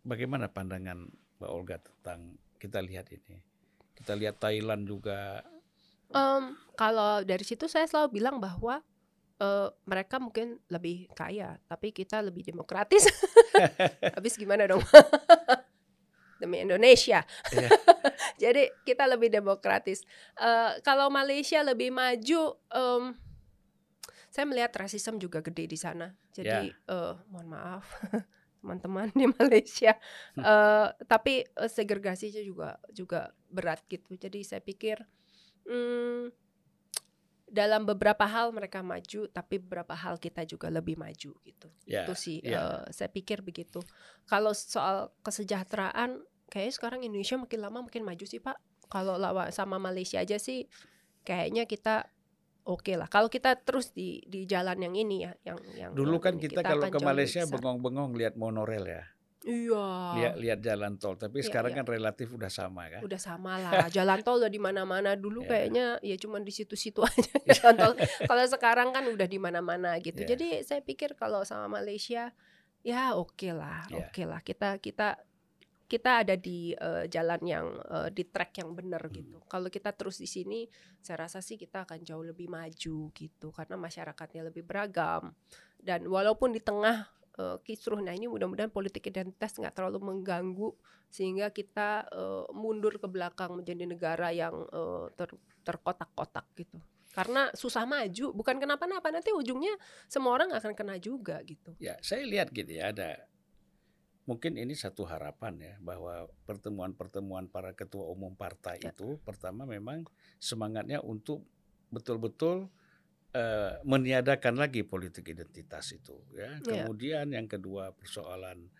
bagaimana 0.02 0.50
pandangan 0.50 1.08
Mbak 1.38 1.50
Olga 1.50 1.76
tentang 1.80 2.36
kita 2.58 2.82
lihat 2.82 3.10
ini? 3.14 3.38
Kita 3.94 4.18
lihat 4.18 4.42
Thailand 4.42 4.84
juga. 4.84 5.42
Em, 6.10 6.58
kalau 6.74 7.22
dari 7.22 7.42
situ 7.42 7.70
saya 7.70 7.86
selalu 7.86 8.20
bilang 8.20 8.36
bahwa 8.42 8.82
eh, 9.38 9.68
mereka 9.86 10.18
mungkin 10.18 10.58
lebih 10.68 11.10
kaya, 11.14 11.58
tapi 11.70 11.94
kita 11.94 12.20
lebih 12.20 12.42
demokratis. 12.42 13.06
Habis 14.16 14.34
gimana 14.34 14.66
dong? 14.66 14.82
Demi 16.42 16.60
Indonesia. 16.60 17.22
Iya. 17.54 17.70
Jadi 18.42 18.66
kita 18.82 19.06
lebih 19.06 19.30
demokratis. 19.30 20.02
Eh, 20.36 20.82
kalau 20.82 21.08
Malaysia 21.08 21.62
lebih 21.62 21.94
maju, 21.94 22.58
em, 22.74 23.02
saya 24.34 24.50
melihat 24.50 24.74
rasisme 24.74 25.22
juga 25.22 25.38
gede 25.46 25.70
di 25.70 25.78
sana. 25.78 26.10
Jadi 26.34 26.66
eh, 26.74 27.12
mohon 27.30 27.46
maaf 27.54 27.86
teman-teman 28.58 29.14
di 29.14 29.30
Malaysia, 29.30 29.94
Eh, 30.34 30.88
tapi 31.06 31.46
eh, 31.46 31.70
segregasinya 31.70 32.42
juga 32.42 32.74
juga 32.90 33.30
berat 33.46 33.86
gitu. 33.86 34.18
Jadi 34.18 34.42
saya 34.42 34.58
pikir 34.58 34.98
hmm, 35.70 36.34
dalam 37.46 37.86
beberapa 37.86 38.26
hal 38.26 38.50
mereka 38.50 38.82
maju, 38.82 39.30
tapi 39.30 39.62
beberapa 39.62 39.94
hal 39.94 40.18
kita 40.18 40.42
juga 40.42 40.66
lebih 40.66 40.98
maju 40.98 41.30
gitu. 41.46 41.68
Ya, 41.86 42.02
itu 42.02 42.18
sih 42.18 42.42
ya. 42.42 42.82
eh, 42.82 42.82
saya 42.90 43.06
pikir 43.14 43.46
begitu. 43.46 43.78
Kalau 44.26 44.50
soal 44.50 45.14
kesejahteraan, 45.22 46.26
kayaknya 46.50 46.74
sekarang 46.74 47.00
Indonesia 47.06 47.38
makin 47.38 47.60
lama 47.62 47.86
makin 47.86 48.02
maju 48.02 48.26
sih 48.26 48.42
Pak. 48.42 48.58
Kalau 48.90 49.14
lawan 49.14 49.54
sama 49.54 49.78
Malaysia 49.78 50.18
aja 50.18 50.42
sih, 50.42 50.66
kayaknya 51.22 51.70
kita 51.70 52.10
oke 52.64 52.92
lah. 52.96 53.08
Kalau 53.08 53.28
kita 53.28 53.56
terus 53.60 53.92
di 53.92 54.20
di 54.24 54.44
jalan 54.44 54.80
yang 54.80 54.94
ini 54.96 55.24
ya, 55.24 55.32
yang 55.44 55.58
yang 55.76 55.90
Dulu 55.92 56.16
kan 56.18 56.36
ini, 56.36 56.48
kita, 56.48 56.64
kalau 56.64 56.88
ke 56.88 56.98
Malaysia 56.98 57.44
bengong-bengong 57.44 58.16
lihat 58.16 58.34
monorel 58.34 58.84
ya, 58.88 59.04
Iya. 59.44 59.86
lihat 60.16 60.34
lihat 60.40 60.58
jalan 60.64 60.96
tol. 60.96 61.20
Tapi 61.20 61.44
Iya, 61.44 61.52
sekarang 61.52 61.76
iya. 61.76 61.78
kan 61.80 61.86
relatif 61.86 62.32
udah 62.32 62.48
sama 62.48 62.88
kan. 62.88 63.04
Udah 63.04 63.20
sama 63.20 63.60
lah, 63.60 63.92
jalan 63.92 64.24
tol 64.24 64.40
udah 64.40 64.48
di 64.48 64.56
mana-mana 64.56 65.12
dulu 65.20 65.44
Iya. 65.44 65.48
kayaknya 65.52 65.84
ya 66.00 66.16
cuma 66.16 66.40
di 66.40 66.48
situ-situ 66.48 67.04
aja 67.08 67.28
jalan 67.52 67.74
tol. 67.76 67.92
Kalau 68.24 68.44
sekarang 68.48 68.88
kan 68.96 69.04
udah 69.04 69.28
di 69.28 69.36
mana-mana 69.36 70.00
gitu. 70.00 70.24
Iya. 70.24 70.32
Jadi 70.32 70.48
saya 70.64 70.80
pikir 70.80 71.12
kalau 71.20 71.44
sama 71.44 71.68
Malaysia 71.68 72.32
ya 72.80 73.12
oke 73.12 73.52
lah, 73.52 73.84
Iya. 73.92 74.08
oke 74.08 74.22
lah. 74.24 74.40
Kita 74.40 74.80
kita 74.80 75.20
kita 75.84 76.24
ada 76.24 76.34
di 76.34 76.72
eh, 76.72 77.04
jalan 77.08 77.40
yang 77.44 77.66
eh, 77.90 78.08
di 78.10 78.24
track 78.24 78.64
yang 78.64 78.72
benar 78.72 79.02
Hmm. 79.08 79.14
gitu. 79.14 79.38
Kalau 79.44 79.68
kita 79.68 79.92
terus 79.92 80.16
di 80.18 80.28
sini, 80.28 80.64
saya 81.04 81.28
rasa 81.28 81.44
sih 81.44 81.60
kita 81.60 81.84
akan 81.84 82.00
jauh 82.02 82.24
lebih 82.24 82.48
maju 82.48 82.96
gitu 83.12 83.48
karena 83.52 83.76
masyarakatnya 83.76 84.48
lebih 84.48 84.64
beragam 84.64 85.36
dan 85.84 86.08
walaupun 86.08 86.56
di 86.56 86.64
tengah 86.64 87.04
eh, 87.36 87.58
kisruh, 87.60 88.00
nah 88.00 88.16
ini 88.16 88.24
mudah-mudahan 88.24 88.72
politik 88.72 89.04
identitas 89.12 89.52
nggak 89.60 89.76
terlalu 89.76 90.00
mengganggu 90.00 90.72
sehingga 91.12 91.52
kita 91.52 92.08
eh, 92.08 92.44
mundur 92.56 92.96
ke 92.96 93.06
belakang 93.06 93.52
menjadi 93.60 93.84
negara 93.84 94.32
yang 94.32 94.64
eh, 94.72 95.06
ter- 95.14 95.40
terkotak-kotak 95.62 96.48
gitu. 96.56 96.80
Karena 97.14 97.46
susah 97.54 97.86
maju, 97.86 98.34
bukan 98.34 98.58
kenapa-napa 98.58 99.06
nanti 99.14 99.30
ujungnya 99.30 99.70
semua 100.10 100.34
orang 100.34 100.50
akan 100.50 100.74
kena 100.74 100.98
juga 100.98 101.38
gitu. 101.46 101.70
Ya, 101.78 101.94
saya 102.02 102.26
lihat 102.26 102.50
gitu 102.50 102.74
ya 102.74 102.90
ada 102.90 103.22
mungkin 104.24 104.56
ini 104.56 104.72
satu 104.72 105.04
harapan 105.04 105.60
ya 105.60 105.74
bahwa 105.84 106.24
pertemuan-pertemuan 106.48 107.52
para 107.52 107.76
ketua 107.76 108.08
umum 108.08 108.32
partai 108.32 108.80
Ya. 108.80 108.90
itu 108.92 109.20
pertama 109.20 109.68
memang 109.68 110.08
semangatnya 110.40 111.04
untuk 111.04 111.44
betul-betul 111.92 112.72
eh, 113.36 113.76
meniadakan 113.84 114.56
lagi 114.56 114.80
politik 114.86 115.28
identitas 115.28 115.92
itu 115.92 116.16
ya. 116.32 116.56
Ya. 116.64 116.84
Kemudian 116.88 117.36
yang 117.36 117.44
kedua 117.50 117.92
persoalan 117.92 118.72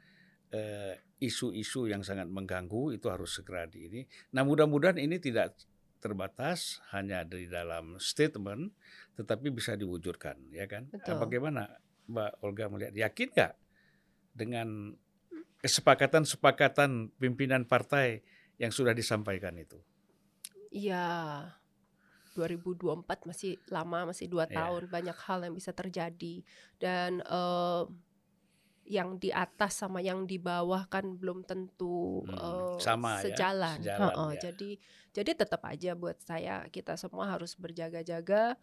eh, 0.54 0.96
isu-isu 1.20 1.90
yang 1.90 2.00
sangat 2.00 2.30
mengganggu 2.30 2.96
itu 2.96 3.10
harus 3.12 3.36
segera 3.36 3.68
di 3.68 3.88
ini. 3.88 4.00
Nah, 4.32 4.44
mudah-mudahan 4.44 5.00
ini 5.00 5.18
tidak 5.20 5.56
terbatas 5.98 6.84
hanya 6.92 7.24
di 7.24 7.48
dalam 7.48 7.96
statement 7.96 8.76
tetapi 9.16 9.48
bisa 9.48 9.72
diwujudkan 9.76 10.36
ya 10.52 10.68
kan. 10.68 10.88
Nah. 10.92 11.16
Bagaimana 11.16 11.68
Mbak 12.08 12.32
Olga 12.44 12.64
melihat 12.68 12.94
yakin 12.96 13.28
nggak 13.32 13.54
dengan 14.36 14.92
kesepakatan-sepakatan 15.64 16.90
pimpinan 17.20 17.64
partai 17.72 18.20
yang 18.62 18.68
sudah 18.78 18.92
disampaikan 19.00 19.56
itu? 19.56 19.80
Iya. 20.70 21.04
2024 22.34 23.18
masih 23.30 23.62
lama, 23.70 24.10
masih 24.10 24.26
dua 24.26 24.46
Iya. 24.50 24.56
tahun, 24.58 24.90
banyak 24.90 25.16
hal 25.26 25.38
yang 25.46 25.54
bisa 25.54 25.70
terjadi 25.70 26.34
dan 26.82 27.22
eh, 27.22 27.82
yang 28.84 29.16
di 29.16 29.32
atas 29.32 29.80
sama 29.80 30.04
yang 30.04 30.28
di 30.28 30.36
bawah 30.36 30.84
kan 30.92 31.16
belum 31.16 31.40
tentu 31.48 32.28
Hmm, 32.28 32.36
eh, 32.36 32.84
sama 32.84 33.12
ya, 33.24 33.24
sejalan. 33.24 33.78
sejalan, 33.80 34.16
Heeh, 34.16 34.30
ya. 34.36 34.40
Jadi 34.50 34.70
jadi 35.16 35.30
tetap 35.32 35.62
aja 35.64 35.96
buat 35.96 36.20
saya 36.20 36.68
kita 36.68 36.92
semua 37.00 37.32
harus 37.32 37.56
berjaga-jaga 37.56 38.56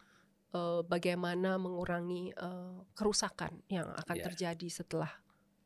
eh, 0.53 0.81
bagaimana 0.85 1.57
mengurangi 1.57 2.33
eh, 2.35 2.77
kerusakan 2.97 3.65
yang 3.71 3.89
akan 3.97 4.17
Iya. 4.17 4.25
terjadi 4.27 4.67
setelah 4.69 5.11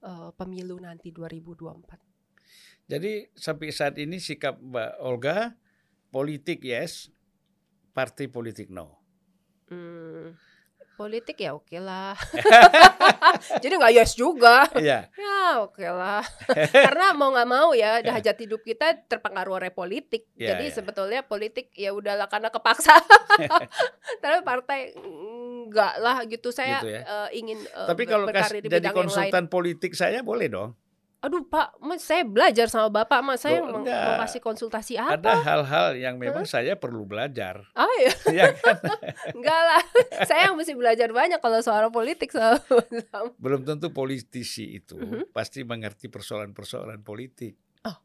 eh, 0.05 0.29
pemilu 0.37 0.77
nanti 0.77 1.09
2024. 1.09 2.05
Jadi 2.85 3.33
sampai 3.33 3.73
saat 3.73 3.97
ini 3.97 4.21
sikap 4.21 4.61
Mbak 4.61 4.91
Olga 5.01 5.57
politik 6.13 6.61
yes, 6.61 7.09
partai 7.97 8.29
politik 8.29 8.69
no. 8.69 9.01
Hmm, 9.65 10.37
politik 10.95 11.35
ya 11.37 11.51
oke 11.51 11.77
lah. 11.77 12.15
Jadi 13.63 13.73
nggak 13.73 13.93
yes 13.93 14.13
juga. 14.13 14.63
Iya, 14.73 15.11
Ya 15.11 15.39
oke 15.59 15.83
lah. 15.83 16.23
Karena 16.87 17.11
mau 17.11 17.29
nggak 17.29 17.47
mau 17.47 17.71
ya 17.71 17.99
Ya. 17.99 18.11
hajat 18.13 18.37
hidup 18.37 18.61
kita 18.61 18.95
terpengaruh 19.05 19.57
oleh 19.57 19.69
politik. 19.69 20.27
Ya, 20.33 20.53
Jadi 20.53 20.65
ya. 20.67 20.73
sebetulnya 20.73 21.19
politik 21.21 21.71
ya 21.71 21.91
udahlah 21.91 22.25
karena 22.25 22.47
kepaksa. 22.47 22.95
Tapi 24.23 24.37
partai 24.41 24.95
enggak 24.95 25.93
lah 25.97 26.23
gitu. 26.23 26.49
Saya 26.49 26.77
Gitu 26.77 26.91
ya. 26.91 27.01
eh, 27.03 27.29
ingin 27.35 27.59
eh, 27.59 27.87
Tapi 27.87 28.03
kalau 28.05 28.25
kas- 28.27 28.51
jadi 28.53 28.89
konsultan 28.89 29.45
politik 29.45 29.91
saya 29.91 30.21
boleh 30.21 30.47
dong. 30.47 30.73
Aduh 31.17 31.41
Pak, 31.41 31.73
saya 31.97 32.21
belajar 32.21 32.67
sama 32.67 32.91
Bapak, 32.93 33.19
Mas. 33.19 33.41
Saya 33.41 33.57
Loh, 33.59 33.71
mau, 33.71 33.79
enggak. 33.81 33.97
mau 33.97 34.21
kasih 34.21 34.39
konsultasi 34.39 34.93
apa? 34.95 35.17
Ada 35.17 35.33
hal-hal 35.41 35.87
yang 35.95 36.15
memang 36.15 36.43
saya 36.43 36.75
perlu 36.75 37.01
belajar. 37.03 37.65
Ah 37.73 37.89
ya, 37.97 38.13
ya 38.29 38.45
kan? 38.53 38.77
enggak 39.37 39.61
lah. 39.63 39.81
saya 40.23 40.41
yang 40.45 40.55
mesti 40.55 40.73
belajar 40.73 41.09
banyak 41.09 41.39
kalau 41.39 41.59
soal 41.59 41.89
politik 41.89 42.29
sama, 42.29 42.61
Belum 43.35 43.63
tentu 43.63 43.89
politisi 43.89 44.75
itu 44.75 44.95
Mhm. 44.95 45.31
pasti 45.31 45.61
mengerti 45.61 46.07
persoalan-persoalan 46.07 47.01
politik. 47.01 47.57
Oh, 47.83 47.97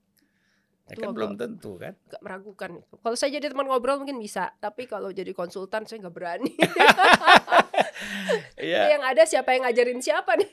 Ya 0.86 0.96
kan 0.98 1.12
belum 1.12 1.36
tentu 1.36 1.76
kan? 1.76 1.92
agak 2.00 2.20
meragukan. 2.20 2.70
Kalau 2.80 3.16
saya 3.16 3.30
jadi 3.32 3.46
teman 3.46 3.64
ngobrol 3.64 4.00
mungkin 4.00 4.16
bisa, 4.16 4.56
tapi 4.56 4.84
kalau 4.84 5.10
jadi 5.10 5.30
konsultan 5.30 5.84
saya 5.84 6.00
nggak 6.00 6.14
berani. 6.14 6.52
Iya. 8.56 8.96
yang 8.96 9.02
ada 9.02 9.22
siapa 9.22 9.52
yang 9.52 9.64
ngajarin 9.64 10.00
siapa 10.00 10.32
nih? 10.36 10.48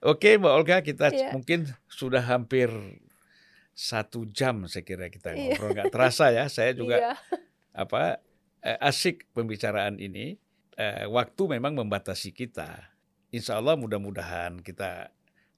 Oke 0.00 0.40
Mbak 0.40 0.52
Olga 0.56 0.76
kita 0.80 1.12
Iya. 1.12 1.36
mungkin 1.36 1.68
sudah 1.84 2.24
hampir 2.24 2.72
satu 3.76 4.24
jam 4.32 4.64
saya 4.64 4.84
kira 4.84 5.12
kita 5.12 5.36
Iya. 5.36 5.56
ngobrol 5.56 5.76
nggak 5.76 5.92
terasa 5.92 6.32
ya 6.32 6.48
saya 6.48 6.72
juga 6.72 6.96
Iya. 7.00 7.12
apa 7.76 8.20
eh, 8.60 8.76
asik 8.80 9.28
pembicaraan 9.32 9.96
ini 9.96 10.36
uh, 10.76 11.08
waktu 11.12 11.42
memang 11.56 11.76
membatasi 11.76 12.32
kita. 12.32 12.92
Insya 13.32 13.56
Allah 13.60 13.76
mudah-mudahan 13.76 14.60
kita 14.60 15.08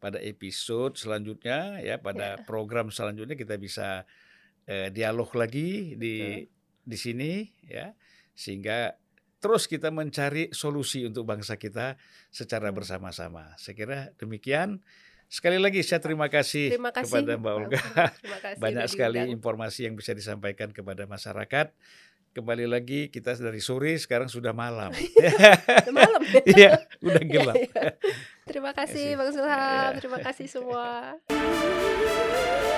pada 0.02 0.18
episode 0.18 0.98
selanjutnya 0.98 1.78
ya 1.78 1.98
pada 1.98 2.38
ya. 2.38 2.42
program 2.42 2.90
selanjutnya 2.90 3.38
kita 3.38 3.54
bisa 3.58 4.02
uh, 4.66 4.88
dialog 4.90 5.30
lagi 5.34 5.94
di 5.94 6.14
Betul. 6.18 6.50
di 6.82 6.96
sini 6.98 7.30
ya 7.66 7.94
sehingga 8.34 8.98
terus 9.42 9.66
kita 9.66 9.90
mencari 9.90 10.54
solusi 10.54 11.02
untuk 11.02 11.26
bangsa 11.26 11.58
kita 11.58 11.98
secara 12.30 12.70
hmm. 12.70 12.76
bersama-sama. 12.78 13.58
Saya 13.58 13.74
kira 13.74 13.98
demikian. 14.16 14.78
Sekali 15.26 15.58
lagi 15.58 15.82
saya 15.82 15.98
terima 15.98 16.28
kasih, 16.30 16.76
terima 16.76 16.92
kasih 16.92 17.08
kepada 17.08 17.32
Mbak 17.40 17.52
Olga. 17.56 17.80
Kasih 18.44 18.60
Banyak 18.60 18.86
sekali 18.86 19.20
informasi 19.32 19.88
yang 19.88 19.96
bisa 19.96 20.12
disampaikan 20.12 20.70
kepada 20.70 21.08
masyarakat. 21.08 21.72
Kembali 22.32 22.64
lagi 22.68 23.08
kita 23.08 23.36
dari 23.40 23.60
sore 23.60 23.96
sekarang 23.96 24.28
sudah 24.28 24.52
malam. 24.52 24.92
malam. 25.96 26.20
Iya, 26.48 26.84
udah 27.00 27.24
gelap. 27.24 27.56
Terima 28.44 28.76
kasih 28.76 29.16
Bang 29.16 29.32
Sulham, 29.32 29.90
terima 30.00 30.18
kasih 30.20 30.46
semua. 30.48 31.16